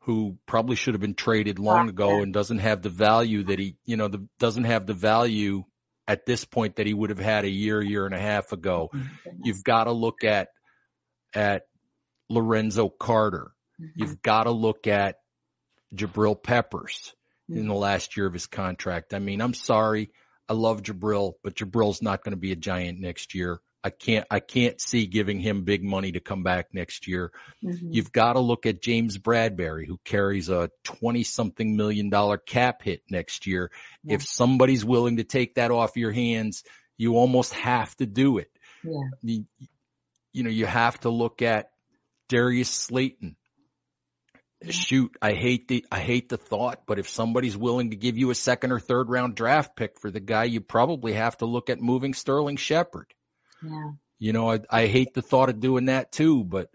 who 0.00 0.38
probably 0.46 0.76
should 0.76 0.94
have 0.94 1.00
been 1.00 1.14
traded 1.14 1.58
long 1.58 1.88
ago 1.88 2.22
and 2.22 2.32
doesn't 2.32 2.58
have 2.58 2.82
the 2.82 2.90
value 2.90 3.44
that 3.44 3.58
he, 3.58 3.76
you 3.84 3.96
know, 3.96 4.08
the, 4.08 4.26
doesn't 4.38 4.64
have 4.64 4.86
the 4.86 4.94
value 4.94 5.64
at 6.08 6.26
this 6.26 6.44
point 6.44 6.76
that 6.76 6.86
he 6.86 6.94
would 6.94 7.10
have 7.10 7.18
had 7.18 7.44
a 7.44 7.50
year, 7.50 7.82
year 7.82 8.06
and 8.06 8.14
a 8.14 8.20
half 8.20 8.52
ago. 8.52 8.90
Mm-hmm. 8.94 9.40
You've 9.44 9.64
got 9.64 9.84
to 9.84 9.92
look 9.92 10.24
at, 10.24 10.48
at 11.34 11.62
Lorenzo 12.28 12.88
Carter. 12.88 13.52
Mm-hmm. 13.80 14.02
You've 14.02 14.22
got 14.22 14.44
to 14.44 14.52
look 14.52 14.86
at 14.86 15.16
Jabril 15.94 16.40
Peppers 16.40 17.14
mm-hmm. 17.50 17.60
in 17.60 17.68
the 17.68 17.74
last 17.74 18.16
year 18.16 18.26
of 18.26 18.32
his 18.32 18.46
contract. 18.46 19.14
I 19.14 19.18
mean, 19.18 19.40
I'm 19.40 19.54
sorry. 19.54 20.10
I 20.48 20.52
love 20.52 20.82
Jabril, 20.82 21.34
but 21.42 21.56
Jabril's 21.56 22.02
not 22.02 22.22
going 22.22 22.32
to 22.32 22.40
be 22.40 22.52
a 22.52 22.56
giant 22.56 23.00
next 23.00 23.34
year. 23.34 23.60
I 23.86 23.90
can't, 23.90 24.26
I 24.32 24.40
can't 24.40 24.80
see 24.80 25.06
giving 25.06 25.38
him 25.38 25.62
big 25.62 25.84
money 25.84 26.10
to 26.10 26.18
come 26.18 26.42
back 26.42 26.74
next 26.74 27.06
year. 27.06 27.30
Mm-hmm. 27.64 27.92
You've 27.92 28.10
got 28.10 28.32
to 28.32 28.40
look 28.40 28.66
at 28.66 28.82
James 28.82 29.16
Bradberry, 29.16 29.86
who 29.86 30.00
carries 30.04 30.48
a 30.48 30.70
20 30.82 31.22
something 31.22 31.76
million 31.76 32.10
dollar 32.10 32.36
cap 32.36 32.82
hit 32.82 33.02
next 33.08 33.46
year. 33.46 33.70
Yeah. 34.02 34.16
If 34.16 34.24
somebody's 34.24 34.84
willing 34.84 35.18
to 35.18 35.24
take 35.24 35.54
that 35.54 35.70
off 35.70 35.96
your 35.96 36.10
hands, 36.10 36.64
you 36.98 37.14
almost 37.14 37.52
have 37.54 37.96
to 37.98 38.06
do 38.06 38.38
it. 38.38 38.50
Yeah. 38.82 39.02
You, 39.22 39.44
you 40.32 40.42
know, 40.42 40.50
you 40.50 40.66
have 40.66 40.98
to 41.02 41.10
look 41.10 41.40
at 41.40 41.70
Darius 42.28 42.70
Slayton. 42.70 43.36
Shoot, 44.68 45.16
I 45.22 45.34
hate 45.34 45.68
the, 45.68 45.86
I 45.92 46.00
hate 46.00 46.28
the 46.28 46.38
thought, 46.38 46.86
but 46.88 46.98
if 46.98 47.08
somebody's 47.08 47.56
willing 47.56 47.90
to 47.90 47.96
give 47.96 48.18
you 48.18 48.30
a 48.30 48.34
second 48.34 48.72
or 48.72 48.80
third 48.80 49.08
round 49.10 49.36
draft 49.36 49.76
pick 49.76 50.00
for 50.00 50.10
the 50.10 50.18
guy, 50.18 50.44
you 50.44 50.60
probably 50.60 51.12
have 51.12 51.36
to 51.36 51.46
look 51.46 51.70
at 51.70 51.80
moving 51.80 52.14
Sterling 52.14 52.56
Shepard. 52.56 53.06
You 54.18 54.32
know, 54.32 54.50
I, 54.50 54.60
I 54.70 54.86
hate 54.86 55.14
the 55.14 55.22
thought 55.22 55.48
of 55.48 55.60
doing 55.60 55.86
that 55.86 56.12
too, 56.12 56.44
but 56.44 56.70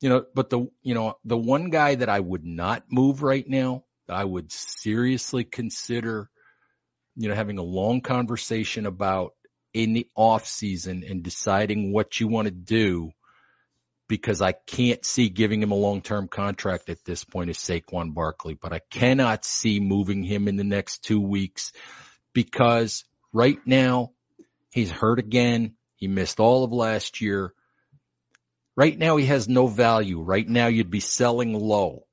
you 0.00 0.10
know, 0.10 0.24
but 0.34 0.50
the, 0.50 0.68
you 0.82 0.94
know, 0.94 1.14
the 1.24 1.36
one 1.36 1.70
guy 1.70 1.94
that 1.94 2.08
I 2.08 2.20
would 2.20 2.44
not 2.44 2.84
move 2.90 3.22
right 3.22 3.48
now, 3.48 3.84
I 4.08 4.24
would 4.24 4.52
seriously 4.52 5.44
consider, 5.44 6.28
you 7.16 7.28
know, 7.28 7.34
having 7.34 7.58
a 7.58 7.62
long 7.62 8.02
conversation 8.02 8.86
about 8.86 9.32
in 9.72 9.94
the 9.94 10.06
off 10.14 10.46
season 10.46 11.02
and 11.08 11.22
deciding 11.22 11.92
what 11.92 12.20
you 12.20 12.28
want 12.28 12.46
to 12.46 12.52
do 12.52 13.10
because 14.08 14.40
I 14.40 14.52
can't 14.52 15.04
see 15.04 15.28
giving 15.28 15.62
him 15.62 15.72
a 15.72 15.76
long-term 15.76 16.28
contract 16.28 16.88
at 16.90 17.04
this 17.04 17.24
point 17.24 17.50
is 17.50 17.58
Saquon 17.58 18.14
Barkley, 18.14 18.54
but 18.54 18.72
I 18.72 18.80
cannot 18.90 19.44
see 19.44 19.80
moving 19.80 20.22
him 20.22 20.48
in 20.48 20.56
the 20.56 20.64
next 20.64 21.02
two 21.02 21.20
weeks 21.20 21.72
because 22.32 23.04
right 23.32 23.58
now 23.66 24.12
he's 24.70 24.90
hurt 24.90 25.18
again. 25.18 25.74
He 25.96 26.08
missed 26.08 26.40
all 26.40 26.64
of 26.64 26.72
last 26.72 27.20
year. 27.20 27.52
Right 28.76 28.96
now 28.96 29.16
he 29.16 29.26
has 29.26 29.48
no 29.48 29.66
value. 29.66 30.20
Right 30.20 30.48
now 30.48 30.66
you'd 30.66 30.90
be 30.90 31.00
selling 31.00 31.54
low. 31.54 32.06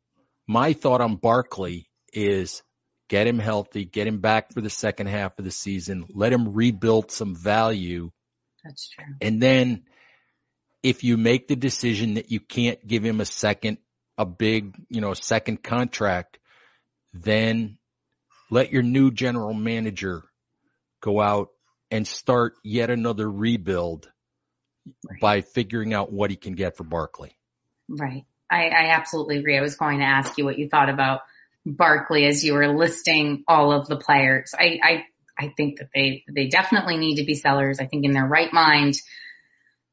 My 0.48 0.74
thought 0.74 1.02
on 1.02 1.18
Barkley 1.18 1.90
is 2.12 2.64
get 3.10 3.28
him 3.28 3.40
healthy, 3.40 3.86
get 3.86 4.08
him 4.08 4.20
back 4.20 4.54
for 4.54 4.62
the 4.62 4.70
second 4.70 5.08
half 5.08 5.38
of 5.38 5.46
the 5.46 5.52
season, 5.52 6.06
let 6.14 6.34
him 6.34 6.54
rebuild 6.54 7.12
some 7.12 7.36
value. 7.36 8.12
That's 8.64 8.90
true. 8.90 9.06
And 9.22 9.42
then 9.42 9.84
if 10.82 11.04
you 11.04 11.18
make 11.18 11.48
the 11.48 11.56
decision 11.56 12.16
that 12.16 12.32
you 12.32 12.40
can't 12.40 12.86
give 12.86 13.04
him 13.06 13.22
a 13.22 13.26
second, 13.26 13.78
a 14.18 14.26
big, 14.26 14.76
you 14.90 15.02
know, 15.02 15.14
second 15.14 15.64
contract, 15.64 16.40
then 17.14 17.78
let 18.50 18.72
your 18.72 18.84
new 18.84 19.12
general 19.12 19.54
manager 19.54 20.24
go 21.02 21.22
out 21.22 21.50
and 21.94 22.08
start 22.08 22.56
yet 22.64 22.89
another 22.89 23.30
rebuild 23.30 24.12
right. 25.08 25.22
by 25.22 25.41
figuring 25.41 25.94
out 25.94 26.12
what 26.12 26.32
he 26.32 26.36
can 26.36 26.54
get 26.54 26.76
for 26.76 26.84
Barkley. 26.84 27.38
Right. 27.88 28.26
I, 28.50 28.70
I 28.70 28.89
absolutely 28.89 29.38
agree. 29.38 29.56
I 29.56 29.62
was 29.62 29.76
going 29.76 30.00
to 30.00 30.06
ask 30.06 30.36
you 30.39 30.44
what 30.44 30.58
you 30.58 30.70
thought 30.70 30.89
about 30.89 31.22
Barkley 31.68 32.26
as 32.26 32.44
you 32.44 32.56
were 32.56 32.76
listing 32.76 33.44
all 33.48 33.72
of 33.72 33.88
the 33.88 33.96
players. 33.96 34.56
I, 34.58 34.80
I, 34.84 35.04
I 35.38 35.54
think 35.56 35.78
that 35.78 35.89
they, 35.94 36.24
they 36.34 36.48
definitely 36.48 36.98
need 36.98 37.18
to 37.18 37.26
be 37.26 37.36
sellers. 37.36 37.80
I 37.80 37.86
think 37.86 38.06
in 38.06 38.12
their 38.12 38.26
right 38.26 38.52
mind, 38.52 38.96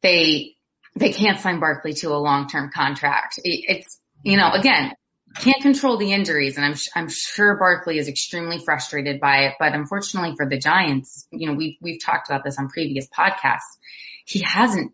they, 0.00 0.54
they 0.96 1.12
can't 1.12 1.38
sign 1.38 1.60
Barkley 1.60 1.92
to 1.92 2.14
a 2.14 2.16
long-term 2.16 2.70
contract. 2.74 3.38
It's, 3.44 4.00
you 4.24 4.38
know, 4.38 4.50
again, 4.52 4.94
can't 5.36 5.62
control 5.62 5.96
the 5.96 6.12
injuries 6.12 6.56
and 6.56 6.64
I'm, 6.64 6.74
I'm 6.94 7.08
sure 7.08 7.56
Barkley 7.56 7.98
is 7.98 8.08
extremely 8.08 8.58
frustrated 8.58 9.20
by 9.20 9.44
it, 9.44 9.54
but 9.58 9.74
unfortunately 9.74 10.34
for 10.36 10.48
the 10.48 10.58
Giants, 10.58 11.26
you 11.30 11.46
know, 11.46 11.54
we've, 11.54 11.76
we've 11.80 12.02
talked 12.02 12.28
about 12.28 12.42
this 12.44 12.58
on 12.58 12.68
previous 12.68 13.06
podcasts. 13.08 13.78
He 14.24 14.42
hasn't 14.44 14.92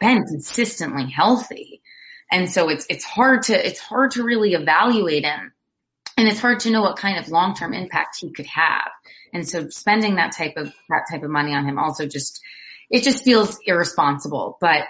been 0.00 0.24
consistently 0.24 1.10
healthy. 1.10 1.82
And 2.30 2.50
so 2.50 2.68
it's, 2.68 2.86
it's 2.90 3.04
hard 3.04 3.44
to, 3.44 3.66
it's 3.66 3.80
hard 3.80 4.12
to 4.12 4.24
really 4.24 4.52
evaluate 4.52 5.24
him 5.24 5.52
and 6.16 6.28
it's 6.28 6.40
hard 6.40 6.60
to 6.60 6.70
know 6.70 6.82
what 6.82 6.98
kind 6.98 7.18
of 7.18 7.30
long-term 7.30 7.72
impact 7.72 8.18
he 8.20 8.30
could 8.30 8.46
have. 8.46 8.90
And 9.32 9.48
so 9.48 9.68
spending 9.68 10.16
that 10.16 10.32
type 10.36 10.56
of, 10.56 10.72
that 10.90 11.06
type 11.10 11.22
of 11.22 11.30
money 11.30 11.54
on 11.54 11.66
him 11.66 11.78
also 11.78 12.06
just, 12.06 12.40
it 12.90 13.04
just 13.04 13.24
feels 13.24 13.58
irresponsible, 13.64 14.58
but 14.60 14.84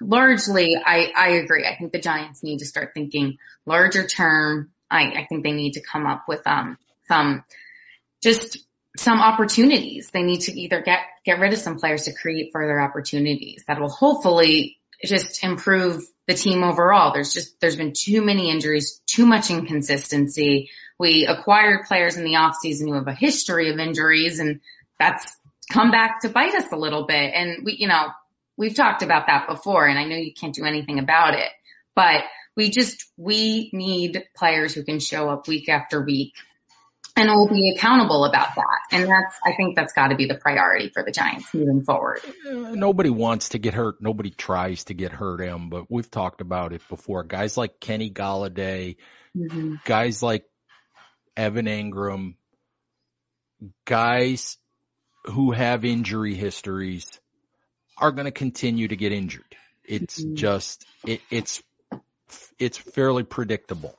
largely, 0.00 0.76
I, 0.76 1.12
I 1.16 1.28
agree. 1.30 1.66
I 1.66 1.76
think 1.76 1.92
the 1.92 2.00
Giants 2.00 2.42
need 2.42 2.58
to 2.58 2.66
start 2.66 2.92
thinking 2.94 3.38
larger 3.64 4.06
term. 4.06 4.70
I, 4.90 5.04
I 5.12 5.26
think 5.28 5.42
they 5.42 5.52
need 5.52 5.72
to 5.72 5.80
come 5.80 6.06
up 6.06 6.24
with, 6.28 6.46
um, 6.46 6.78
some, 7.08 7.44
just 8.22 8.58
some 8.96 9.20
opportunities. 9.20 10.10
They 10.10 10.22
need 10.22 10.42
to 10.42 10.58
either 10.58 10.80
get, 10.80 11.00
get 11.24 11.38
rid 11.38 11.52
of 11.52 11.58
some 11.58 11.78
players 11.78 12.04
to 12.04 12.12
create 12.12 12.50
further 12.52 12.80
opportunities 12.80 13.64
that 13.68 13.80
will 13.80 13.90
hopefully 13.90 14.78
just 15.04 15.44
improve 15.44 16.02
the 16.26 16.34
team 16.34 16.62
overall. 16.62 17.12
There's 17.12 17.32
just, 17.32 17.60
there's 17.60 17.76
been 17.76 17.92
too 17.96 18.22
many 18.22 18.50
injuries, 18.50 19.00
too 19.06 19.26
much 19.26 19.50
inconsistency. 19.50 20.70
We 20.98 21.26
acquired 21.26 21.86
players 21.86 22.16
in 22.16 22.24
the 22.24 22.34
offseason 22.34 22.88
who 22.88 22.94
have 22.94 23.08
a 23.08 23.14
history 23.14 23.70
of 23.70 23.78
injuries 23.78 24.40
and 24.40 24.60
that's 24.98 25.36
come 25.70 25.90
back 25.90 26.20
to 26.20 26.28
bite 26.28 26.54
us 26.54 26.72
a 26.72 26.76
little 26.76 27.06
bit. 27.06 27.32
And 27.34 27.64
we, 27.64 27.76
you 27.78 27.88
know, 27.88 28.08
we've 28.56 28.74
talked 28.74 29.02
about 29.02 29.26
that 29.26 29.48
before 29.48 29.86
and 29.86 29.98
I 29.98 30.04
know 30.04 30.16
you 30.16 30.32
can't 30.32 30.54
do 30.54 30.64
anything 30.64 30.98
about 30.98 31.34
it, 31.34 31.50
but 31.94 32.24
we 32.56 32.70
just, 32.70 33.04
we 33.16 33.70
need 33.72 34.24
players 34.34 34.74
who 34.74 34.82
can 34.82 34.98
show 34.98 35.28
up 35.28 35.46
week 35.46 35.68
after 35.68 36.02
week 36.02 36.32
and 37.16 37.30
we'll 37.30 37.48
be 37.48 37.74
accountable 37.74 38.24
about 38.26 38.54
that. 38.54 38.78
And 38.92 39.04
that's, 39.04 39.36
I 39.44 39.54
think 39.56 39.74
that's 39.74 39.94
got 39.94 40.08
to 40.08 40.16
be 40.16 40.26
the 40.26 40.34
priority 40.34 40.90
for 40.92 41.02
the 41.02 41.10
Giants 41.10 41.52
moving 41.54 41.82
forward. 41.82 42.20
Nobody 42.44 43.08
wants 43.08 43.50
to 43.50 43.58
get 43.58 43.72
hurt. 43.72 43.96
Nobody 44.00 44.30
tries 44.30 44.84
to 44.84 44.94
get 44.94 45.12
hurt, 45.12 45.40
Em, 45.40 45.70
but 45.70 45.90
we've 45.90 46.10
talked 46.10 46.42
about 46.42 46.74
it 46.74 46.82
before. 46.88 47.24
Guys 47.24 47.56
like 47.56 47.80
Kenny 47.80 48.10
Golladay, 48.10 48.96
mm-hmm. 49.36 49.76
guys 49.86 50.22
like 50.22 50.44
Evan 51.36 51.66
Engram, 51.66 52.34
guys 53.86 54.58
who 55.24 55.52
have 55.52 55.84
injury 55.86 56.34
histories 56.34 57.06
are 57.98 58.12
going 58.12 58.26
to 58.26 58.30
continue 58.32 58.88
to 58.88 58.96
get 58.96 59.12
injured. 59.12 59.56
It's 59.84 60.22
mm-hmm. 60.22 60.34
just, 60.34 60.86
it, 61.06 61.20
it's, 61.30 61.62
it's 62.58 62.78
fairly 62.78 63.22
predictable. 63.22 63.96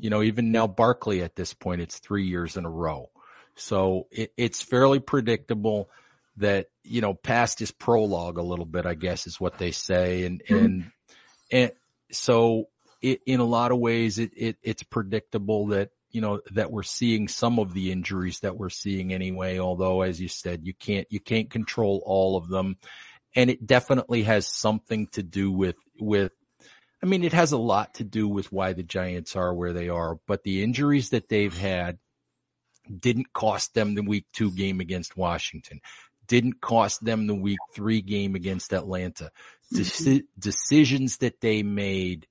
You 0.00 0.08
know, 0.08 0.22
even 0.22 0.52
now 0.52 0.66
Barkley 0.66 1.22
at 1.22 1.36
this 1.36 1.52
point, 1.52 1.82
it's 1.82 1.98
three 1.98 2.26
years 2.26 2.56
in 2.56 2.64
a 2.64 2.70
row. 2.70 3.10
So 3.56 4.06
it, 4.10 4.32
it's 4.38 4.62
fairly 4.62 5.00
predictable 5.00 5.90
that, 6.38 6.68
you 6.82 7.02
know, 7.02 7.12
past 7.12 7.58
his 7.58 7.72
prologue 7.72 8.38
a 8.38 8.42
little 8.42 8.64
bit, 8.64 8.86
I 8.86 8.94
guess 8.94 9.26
is 9.26 9.38
what 9.38 9.58
they 9.58 9.72
say. 9.72 10.24
And, 10.24 10.42
mm-hmm. 10.42 10.64
and, 10.64 10.90
and 11.52 11.72
so 12.10 12.68
it, 13.02 13.20
in 13.26 13.40
a 13.40 13.44
lot 13.44 13.70
of 13.70 13.78
ways, 13.78 14.18
it, 14.18 14.30
it, 14.34 14.56
it's 14.62 14.82
predictable 14.82 15.66
that, 15.68 15.90
you 16.10 16.22
know, 16.22 16.40
that 16.52 16.72
we're 16.72 16.82
seeing 16.82 17.28
some 17.28 17.58
of 17.58 17.74
the 17.74 17.92
injuries 17.92 18.40
that 18.40 18.56
we're 18.56 18.70
seeing 18.70 19.12
anyway, 19.12 19.58
although 19.58 20.00
as 20.00 20.18
you 20.18 20.28
said, 20.28 20.64
you 20.64 20.72
can't, 20.72 21.06
you 21.10 21.20
can't 21.20 21.50
control 21.50 22.02
all 22.06 22.38
of 22.38 22.48
them 22.48 22.78
and 23.36 23.50
it 23.50 23.64
definitely 23.64 24.22
has 24.24 24.48
something 24.48 25.06
to 25.12 25.22
do 25.22 25.52
with 25.52 25.76
with 26.00 26.32
I 27.02 27.06
mean, 27.06 27.24
it 27.24 27.34
has 27.34 27.52
a 27.52 27.58
lot 27.58 27.94
to 27.94 28.04
do 28.04 28.26
with 28.26 28.50
why 28.50 28.72
the 28.72 28.82
Giants 28.82 29.36
are 29.36 29.54
where 29.54 29.74
they 29.74 29.90
are, 29.90 30.18
but 30.26 30.42
the 30.42 30.64
injuries 30.64 31.10
that 31.10 31.28
they've 31.28 31.56
had 31.56 31.98
didn't 32.98 33.32
cost 33.32 33.74
them 33.74 33.94
the 33.94 34.02
week 34.02 34.24
two 34.32 34.50
game 34.50 34.80
against 34.80 35.16
Washington, 35.16 35.80
didn't 36.26 36.60
cost 36.60 37.04
them 37.04 37.26
the 37.26 37.34
week 37.34 37.58
three 37.74 38.00
game 38.00 38.34
against 38.34 38.72
Atlanta. 38.72 39.30
Mm-hmm. 39.72 39.82
Deci- 39.82 40.24
decisions 40.38 41.18
that 41.18 41.40
they 41.40 41.62
made, 41.62 42.26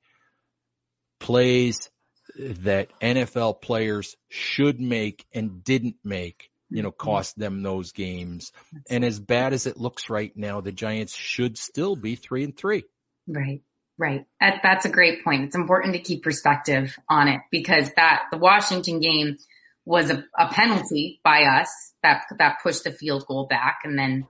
plays 1.20 1.90
that 2.38 2.90
NFL 3.00 3.62
players 3.62 4.16
should 4.30 4.82
make 4.82 5.26
and 5.32 5.64
didn't 5.64 5.98
make 6.04 6.50
you 6.76 6.84
know, 6.84 6.92
mm-hmm. 6.92 7.10
cost 7.10 7.40
them 7.40 7.64
those 7.64 7.94
games. 7.94 8.52
And 8.90 9.06
as 9.06 9.18
bad 9.18 9.54
as 9.54 9.66
it 9.66 9.78
looks 9.78 10.10
right 10.10 10.36
now, 10.36 10.60
the 10.60 10.74
Giants 10.74 11.16
should 11.16 11.58
still 11.58 11.96
be 11.96 12.16
three 12.16 12.44
and 12.44 12.56
three. 12.56 12.84
Right. 13.28 13.62
Right. 13.98 14.26
That, 14.42 14.60
that's 14.62 14.84
a 14.84 14.90
great 14.90 15.24
point. 15.24 15.46
It's 15.46 15.56
important 15.56 15.94
to 15.94 16.02
keep 16.02 16.22
perspective 16.22 16.98
on 17.10 17.30
it 17.30 17.40
because 17.50 17.90
that 17.96 18.24
the 18.30 18.38
Washington 18.38 19.00
game 19.00 19.38
was 19.86 20.10
a, 20.10 20.26
a 20.38 20.50
penalty 20.50 21.22
by 21.24 21.44
us 21.44 21.70
that, 22.04 22.24
that 22.40 22.58
pushed 22.62 22.84
the 22.84 22.92
field 22.92 23.26
goal 23.26 23.48
back. 23.48 23.80
And 23.86 23.98
then, 23.98 24.28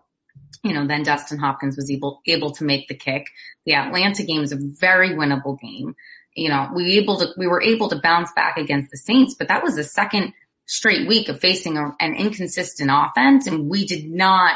you 0.64 0.74
know, 0.74 0.86
then 0.86 1.02
Dustin 1.02 1.40
Hopkins 1.40 1.78
was 1.78 1.90
able, 1.90 2.22
able 2.28 2.52
to 2.52 2.64
make 2.64 2.88
the 2.88 2.96
kick. 2.96 3.26
The 3.66 3.74
Atlanta 3.74 4.24
game 4.24 4.44
is 4.44 4.52
a 4.52 4.60
very 4.60 5.16
winnable 5.16 5.60
game. 5.60 5.96
You 6.36 6.50
know, 6.50 6.70
we 6.76 7.00
able 7.00 7.18
to, 7.22 7.30
we 7.38 7.48
were 7.48 7.64
able 7.64 7.90
to 7.90 8.00
bounce 8.00 8.32
back 8.36 8.58
against 8.58 8.92
the 8.92 8.98
Saints, 8.98 9.34
but 9.34 9.48
that 9.48 9.64
was 9.64 9.76
the 9.76 9.84
second 9.84 10.34
straight 10.66 11.08
week 11.08 11.30
of 11.30 11.40
facing 11.40 11.78
a, 11.78 11.96
an 12.00 12.16
inconsistent 12.16 12.90
offense 12.92 13.48
and 13.48 13.70
we 13.70 13.86
did 13.86 14.10
not 14.10 14.56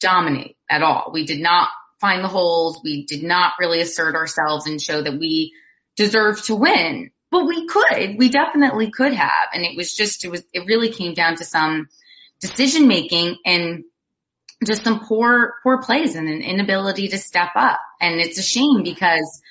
dominate 0.00 0.56
at 0.68 0.82
all. 0.82 1.10
We 1.12 1.26
did 1.26 1.40
not 1.40 1.68
find 2.00 2.24
the 2.24 2.28
holes. 2.28 2.80
We 2.82 3.04
did 3.04 3.22
not 3.22 3.52
really 3.58 3.80
assert 3.80 4.14
ourselves 4.14 4.66
and 4.66 4.80
show 4.80 5.02
that 5.02 5.18
we 5.18 5.52
deserved 5.96 6.46
to 6.46 6.54
win, 6.54 7.10
but 7.30 7.46
we 7.46 7.66
could, 7.66 8.16
we 8.18 8.30
definitely 8.30 8.90
could 8.90 9.12
have. 9.12 9.48
And 9.52 9.64
it 9.64 9.76
was 9.76 9.94
just, 9.94 10.24
it 10.24 10.30
was, 10.30 10.42
it 10.52 10.66
really 10.66 10.90
came 10.90 11.14
down 11.14 11.36
to 11.36 11.44
some 11.44 11.88
decision 12.40 12.88
making 12.88 13.36
and 13.44 13.84
just 14.66 14.84
some 14.84 15.00
poor, 15.00 15.54
poor 15.62 15.82
plays 15.82 16.14
and 16.14 16.28
an 16.28 16.42
inability 16.42 17.08
to 17.08 17.18
step 17.18 17.50
up. 17.54 17.80
And 18.00 18.20
it's 18.20 18.38
a 18.38 18.42
shame 18.42 18.82
because 18.82 19.42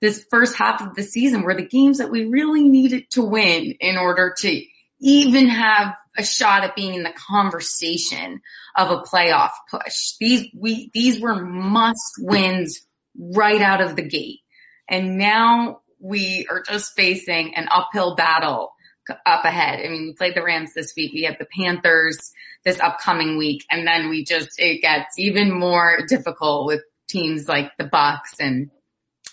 this 0.00 0.24
first 0.30 0.56
half 0.56 0.82
of 0.82 0.94
the 0.94 1.02
season 1.02 1.42
were 1.42 1.54
the 1.54 1.66
games 1.66 1.98
that 1.98 2.10
we 2.10 2.24
really 2.24 2.64
needed 2.64 3.08
to 3.10 3.22
win 3.22 3.76
in 3.78 3.96
order 3.96 4.34
to 4.38 4.62
even 5.02 5.48
have 5.48 5.94
a 6.16 6.24
shot 6.24 6.64
at 6.64 6.76
being 6.76 6.94
in 6.94 7.02
the 7.02 7.12
conversation 7.28 8.40
of 8.76 8.90
a 8.90 9.02
playoff 9.02 9.50
push. 9.70 10.12
These, 10.20 10.48
we, 10.58 10.90
these 10.94 11.20
were 11.20 11.34
must 11.34 12.14
wins 12.18 12.86
right 13.18 13.60
out 13.60 13.80
of 13.80 13.96
the 13.96 14.02
gate. 14.02 14.40
And 14.88 15.18
now 15.18 15.80
we 15.98 16.46
are 16.50 16.62
just 16.62 16.94
facing 16.94 17.54
an 17.54 17.68
uphill 17.70 18.14
battle 18.14 18.72
up 19.26 19.44
ahead. 19.44 19.80
I 19.84 19.88
mean, 19.88 20.06
we 20.06 20.12
played 20.12 20.34
the 20.36 20.44
Rams 20.44 20.74
this 20.74 20.94
week. 20.96 21.12
We 21.12 21.22
have 21.22 21.38
the 21.38 21.46
Panthers 21.58 22.32
this 22.64 22.78
upcoming 22.78 23.36
week. 23.36 23.64
And 23.70 23.86
then 23.86 24.08
we 24.08 24.24
just, 24.24 24.50
it 24.58 24.82
gets 24.82 25.18
even 25.18 25.58
more 25.58 26.00
difficult 26.08 26.66
with 26.66 26.82
teams 27.08 27.48
like 27.48 27.72
the 27.78 27.84
Bucs 27.84 28.38
and 28.38 28.70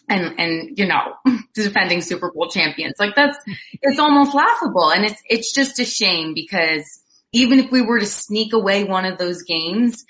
and, 0.10 0.40
and, 0.40 0.78
you 0.78 0.88
know, 0.88 1.16
defending 1.54 2.02
Super 2.02 2.32
Bowl 2.32 2.50
champions. 2.50 2.96
Like 3.00 3.16
that's, 3.16 3.38
it's 3.82 4.00
almost 4.00 4.34
laughable. 4.34 4.92
And 4.92 5.06
it's, 5.06 5.22
it's 5.30 5.54
just 5.54 5.80
a 5.80 5.86
shame 5.86 6.34
because 6.34 7.00
even 7.32 7.60
if 7.60 7.72
we 7.72 7.82
were 7.82 8.00
to 8.00 8.06
sneak 8.06 8.54
away 8.54 8.84
one 8.84 9.06
of 9.06 9.18
those 9.18 9.44
games, 9.44 10.06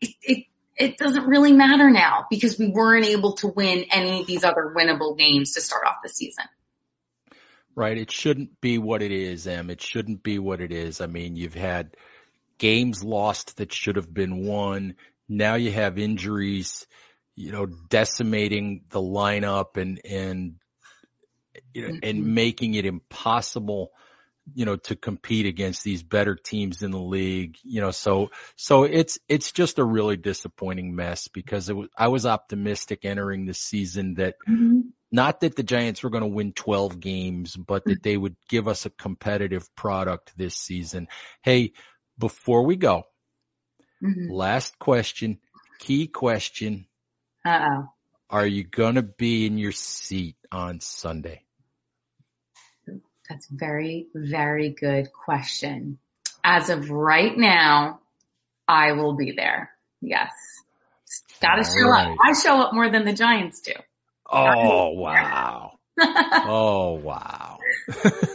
it, 0.00 0.14
it 0.22 0.44
it 0.76 0.98
doesn't 0.98 1.26
really 1.26 1.52
matter 1.52 1.90
now 1.90 2.26
because 2.30 2.58
we 2.58 2.68
weren't 2.68 3.06
able 3.06 3.34
to 3.34 3.48
win 3.48 3.84
any 3.90 4.20
of 4.20 4.26
these 4.26 4.44
other 4.44 4.74
winnable 4.76 5.16
games 5.16 5.52
to 5.52 5.60
start 5.60 5.86
off 5.86 5.96
the 6.02 6.08
season. 6.08 6.44
Right. 7.76 7.98
It 7.98 8.10
shouldn't 8.10 8.60
be 8.60 8.78
what 8.78 9.02
it 9.02 9.10
is, 9.10 9.46
Em. 9.46 9.70
It 9.70 9.80
shouldn't 9.80 10.22
be 10.22 10.38
what 10.38 10.60
it 10.60 10.72
is. 10.72 11.00
I 11.00 11.06
mean, 11.06 11.36
you've 11.36 11.54
had 11.54 11.96
games 12.58 13.02
lost 13.02 13.56
that 13.56 13.72
should 13.72 13.96
have 13.96 14.12
been 14.12 14.46
won. 14.46 14.94
Now 15.28 15.56
you 15.56 15.72
have 15.72 15.98
injuries, 15.98 16.86
you 17.36 17.52
know, 17.52 17.66
decimating 17.66 18.84
the 18.90 19.00
lineup 19.00 19.76
and, 19.76 20.00
and, 20.04 20.54
you 21.72 21.82
know, 21.82 21.94
and 22.02 22.18
Mhm. 22.18 22.24
making 22.24 22.74
it 22.74 22.86
impossible, 22.86 23.90
you 24.54 24.64
know, 24.64 24.76
to 24.76 24.96
compete 24.96 25.46
against 25.46 25.84
these 25.84 26.02
better 26.02 26.36
teams 26.36 26.82
in 26.82 26.90
the 26.90 26.98
league, 26.98 27.56
you 27.62 27.80
know, 27.80 27.90
so, 27.90 28.30
so 28.56 28.84
it's, 28.84 29.18
it's 29.28 29.52
just 29.52 29.78
a 29.78 29.84
really 29.84 30.16
disappointing 30.16 30.94
mess 30.94 31.28
because 31.28 31.68
it 31.68 31.76
was, 31.76 31.88
I 31.96 32.08
was 32.08 32.26
optimistic 32.26 33.04
entering 33.04 33.46
the 33.46 33.54
season 33.54 34.14
that 34.14 34.34
not 35.10 35.40
that 35.40 35.54
the 35.54 35.62
Giants 35.62 36.02
were 36.02 36.10
going 36.10 36.24
to 36.24 36.28
win 36.28 36.52
12 36.52 36.98
games, 36.98 37.56
but 37.56 37.84
that 37.86 38.02
they 38.02 38.16
would 38.16 38.36
give 38.48 38.66
us 38.66 38.84
a 38.84 38.90
competitive 38.90 39.72
product 39.76 40.36
this 40.36 40.56
season. 40.56 41.06
Hey, 41.42 41.72
before 42.18 42.64
we 42.64 42.76
go, 42.76 43.04
Mhm. 44.02 44.28
last 44.30 44.78
question, 44.78 45.38
key 45.78 46.08
question. 46.08 46.86
Uh-oh. 47.44 47.88
Are 48.30 48.46
you 48.46 48.64
going 48.64 48.94
to 48.96 49.02
be 49.02 49.46
in 49.46 49.58
your 49.58 49.72
seat 49.72 50.36
on 50.50 50.80
Sunday? 50.80 51.42
That's 53.28 53.48
a 53.50 53.54
very, 53.54 54.06
very 54.14 54.70
good 54.70 55.10
question. 55.12 55.98
As 56.42 56.68
of 56.68 56.90
right 56.90 57.36
now, 57.36 58.00
I 58.68 58.92
will 58.92 59.14
be 59.14 59.32
there. 59.32 59.70
Yes. 60.02 60.30
Gotta 61.40 61.62
All 61.66 61.78
show 61.78 61.88
right. 61.88 62.12
up. 62.12 62.18
I 62.22 62.32
show 62.34 62.60
up 62.60 62.74
more 62.74 62.90
than 62.90 63.04
the 63.04 63.12
Giants 63.14 63.60
do. 63.60 63.72
Oh, 64.30 64.90
wow. 64.90 65.72
Oh, 65.96 66.94
wow. 66.94 67.58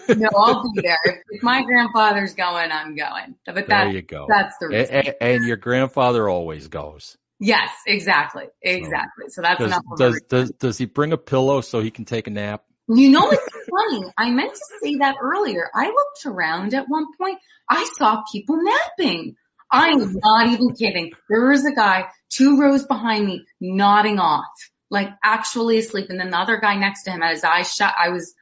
no, 0.07 0.29
I'll 0.35 0.63
be 0.73 0.81
there. 0.83 0.97
If, 1.03 1.15
if 1.29 1.43
my 1.43 1.61
grandfather's 1.63 2.33
going, 2.33 2.71
I'm 2.71 2.95
going. 2.95 3.35
But 3.45 3.67
there 3.67 3.89
you 3.89 4.01
go. 4.01 4.25
that's 4.29 4.55
the 4.61 4.69
reason. 4.69 4.95
a- 4.95 5.21
And, 5.23 5.45
your 5.45 5.57
grandfather 5.57 6.29
always 6.29 6.69
goes. 6.69 7.17
Yes, 7.39 7.69
exactly. 7.87 8.45
Exactly. 8.61 9.25
So 9.29 9.41
that's 9.41 9.59
Does, 9.59 9.67
enough 9.67 9.83
does, 9.97 10.21
does, 10.29 10.51
does 10.51 10.77
he 10.77 10.85
bring 10.85 11.13
a 11.13 11.17
pillow 11.17 11.61
so 11.61 11.81
he 11.81 11.91
can 11.91 12.05
take 12.05 12.27
a 12.27 12.31
nap? 12.31 12.63
You 12.87 13.09
know 13.09 13.25
what's 13.25 13.47
funny? 13.69 14.11
I 14.17 14.31
meant 14.31 14.53
to 14.53 14.61
say 14.81 14.95
that 14.95 15.17
earlier. 15.21 15.69
I 15.73 15.85
looked 15.85 16.25
around 16.25 16.73
at 16.73 16.85
one 16.87 17.05
point. 17.17 17.37
I 17.69 17.87
saw 17.97 18.23
people 18.31 18.57
napping. 18.63 19.35
I 19.71 19.89
am 19.89 20.15
not 20.23 20.47
even 20.47 20.73
kidding. 20.73 21.11
There 21.29 21.47
was 21.47 21.65
a 21.65 21.71
guy 21.71 22.05
two 22.29 22.59
rows 22.59 22.85
behind 22.85 23.27
me 23.27 23.45
nodding 23.61 24.17
off, 24.17 24.47
like 24.89 25.09
actually 25.23 25.77
asleep. 25.77 26.07
And 26.09 26.19
then 26.19 26.31
the 26.31 26.39
other 26.39 26.57
guy 26.57 26.77
next 26.77 27.03
to 27.03 27.11
him 27.11 27.21
had 27.21 27.31
his 27.31 27.43
eyes 27.43 27.71
shut. 27.71 27.93
I 27.95 28.09
was, 28.09 28.33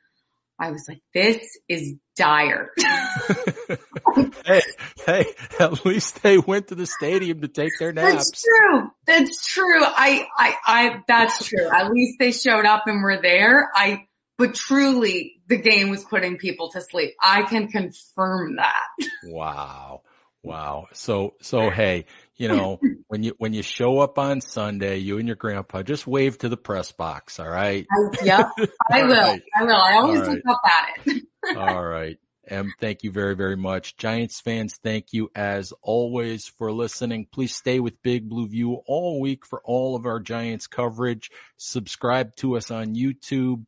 I 0.59 0.71
was 0.71 0.87
like, 0.87 1.01
this 1.13 1.59
is 1.69 1.95
dire. 2.15 2.71
hey, 4.45 4.61
hey, 5.05 5.25
at 5.59 5.85
least 5.85 6.23
they 6.23 6.37
went 6.39 6.69
to 6.69 6.75
the 6.75 6.87
stadium 6.87 7.41
to 7.41 7.47
take 7.47 7.73
their 7.79 7.93
naps. 7.93 8.13
That's 8.13 8.31
naps. 8.31 8.43
true. 8.43 8.91
That's 9.05 9.45
true. 9.45 9.83
I, 9.83 10.27
I, 10.35 10.55
I, 10.65 11.03
that's 11.07 11.47
true. 11.47 11.69
At 11.69 11.91
least 11.91 12.17
they 12.19 12.31
showed 12.31 12.65
up 12.65 12.83
and 12.87 13.03
were 13.03 13.21
there. 13.21 13.69
I, 13.73 14.07
but 14.37 14.55
truly 14.55 15.41
the 15.47 15.57
game 15.57 15.89
was 15.89 16.03
putting 16.03 16.37
people 16.37 16.71
to 16.71 16.81
sleep. 16.81 17.13
I 17.21 17.43
can 17.43 17.67
confirm 17.67 18.55
that. 18.55 19.09
Wow. 19.25 20.01
Wow. 20.43 20.87
So, 20.93 21.35
so 21.41 21.69
hey, 21.69 22.05
you 22.37 22.47
know, 22.47 22.79
when 23.07 23.23
you, 23.23 23.33
when 23.37 23.53
you 23.53 23.63
show 23.63 23.99
up 23.99 24.17
on 24.19 24.41
Sunday, 24.41 24.97
you 24.97 25.17
and 25.17 25.27
your 25.27 25.35
grandpa, 25.35 25.83
just 25.83 26.07
wave 26.07 26.37
to 26.39 26.49
the 26.49 26.57
press 26.57 26.91
box. 26.91 27.39
All 27.39 27.49
right. 27.49 27.85
I, 27.91 28.23
yep, 28.23 28.47
I 28.91 29.03
will. 29.03 29.15
right. 29.15 29.41
I 29.55 29.63
will. 29.63 29.75
I 29.75 29.93
always 29.95 30.21
All 30.21 30.27
right. 30.27 30.41
look 30.45 30.55
up 30.55 30.61
at 30.65 31.07
it. 31.07 31.23
All 31.57 31.83
right. 31.83 32.17
Em, 32.49 32.73
thank 32.79 33.03
you 33.03 33.11
very, 33.11 33.35
very 33.35 33.57
much. 33.57 33.97
Giants 33.97 34.39
fans, 34.39 34.79
thank 34.81 35.07
you 35.11 35.29
as 35.35 35.73
always 35.81 36.47
for 36.57 36.71
listening. 36.71 37.27
Please 37.29 37.53
stay 37.53 37.81
with 37.81 38.01
Big 38.01 38.29
Blue 38.29 38.47
View 38.47 38.75
all 38.87 39.19
week 39.19 39.45
for 39.45 39.61
all 39.65 39.97
of 39.97 40.05
our 40.05 40.21
Giants 40.21 40.67
coverage. 40.67 41.29
Subscribe 41.57 42.33
to 42.37 42.55
us 42.55 42.71
on 42.71 42.95
YouTube. 42.95 43.65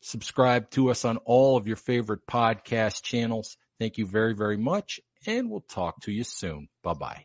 Subscribe 0.00 0.68
to 0.70 0.90
us 0.90 1.04
on 1.04 1.18
all 1.18 1.56
of 1.56 1.68
your 1.68 1.76
favorite 1.76 2.26
podcast 2.28 3.02
channels. 3.04 3.56
Thank 3.78 3.98
you 3.98 4.06
very, 4.06 4.34
very 4.34 4.56
much. 4.56 4.98
And 5.24 5.48
we'll 5.48 5.60
talk 5.60 6.00
to 6.02 6.12
you 6.12 6.24
soon. 6.24 6.68
Bye 6.82 6.94
bye. 6.94 7.24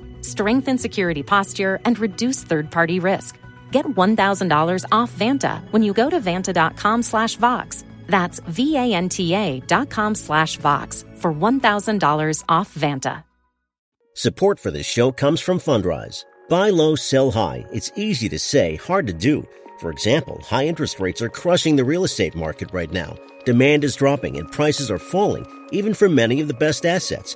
Strengthen 0.31 0.77
security 0.77 1.23
posture 1.23 1.79
and 1.85 1.97
reduce 1.99 2.43
third-party 2.43 2.99
risk. 2.99 3.37
Get 3.71 3.85
$1,000 3.85 4.85
off 4.91 5.11
Vanta 5.13 5.61
when 5.71 5.83
you 5.83 5.93
go 5.93 6.09
to 6.09 6.19
vanta.com 6.19 7.03
slash 7.03 7.35
Vox. 7.35 7.83
That's 8.07 8.39
V-A-N-T-A 8.39 9.59
dot 9.61 9.89
com 9.89 10.15
slash 10.15 10.57
Vox 10.57 11.05
for 11.15 11.33
$1,000 11.33 12.43
off 12.49 12.73
Vanta. 12.75 13.23
Support 14.13 14.59
for 14.59 14.71
this 14.71 14.85
show 14.85 15.11
comes 15.11 15.39
from 15.39 15.57
Fundrise. 15.57 16.25
Buy 16.49 16.69
low, 16.69 16.95
sell 16.95 17.31
high. 17.31 17.65
It's 17.71 17.91
easy 17.95 18.27
to 18.29 18.39
say, 18.39 18.75
hard 18.75 19.07
to 19.07 19.13
do. 19.13 19.47
For 19.79 19.89
example, 19.89 20.41
high 20.43 20.67
interest 20.67 20.99
rates 20.99 21.21
are 21.21 21.29
crushing 21.29 21.75
the 21.77 21.85
real 21.85 22.03
estate 22.03 22.35
market 22.35 22.73
right 22.73 22.91
now. 22.91 23.17
Demand 23.45 23.83
is 23.83 23.95
dropping 23.95 24.37
and 24.37 24.51
prices 24.51 24.91
are 24.91 24.99
falling, 24.99 25.45
even 25.71 25.93
for 25.93 26.09
many 26.09 26.41
of 26.41 26.47
the 26.49 26.53
best 26.65 26.85
assets. 26.85 27.35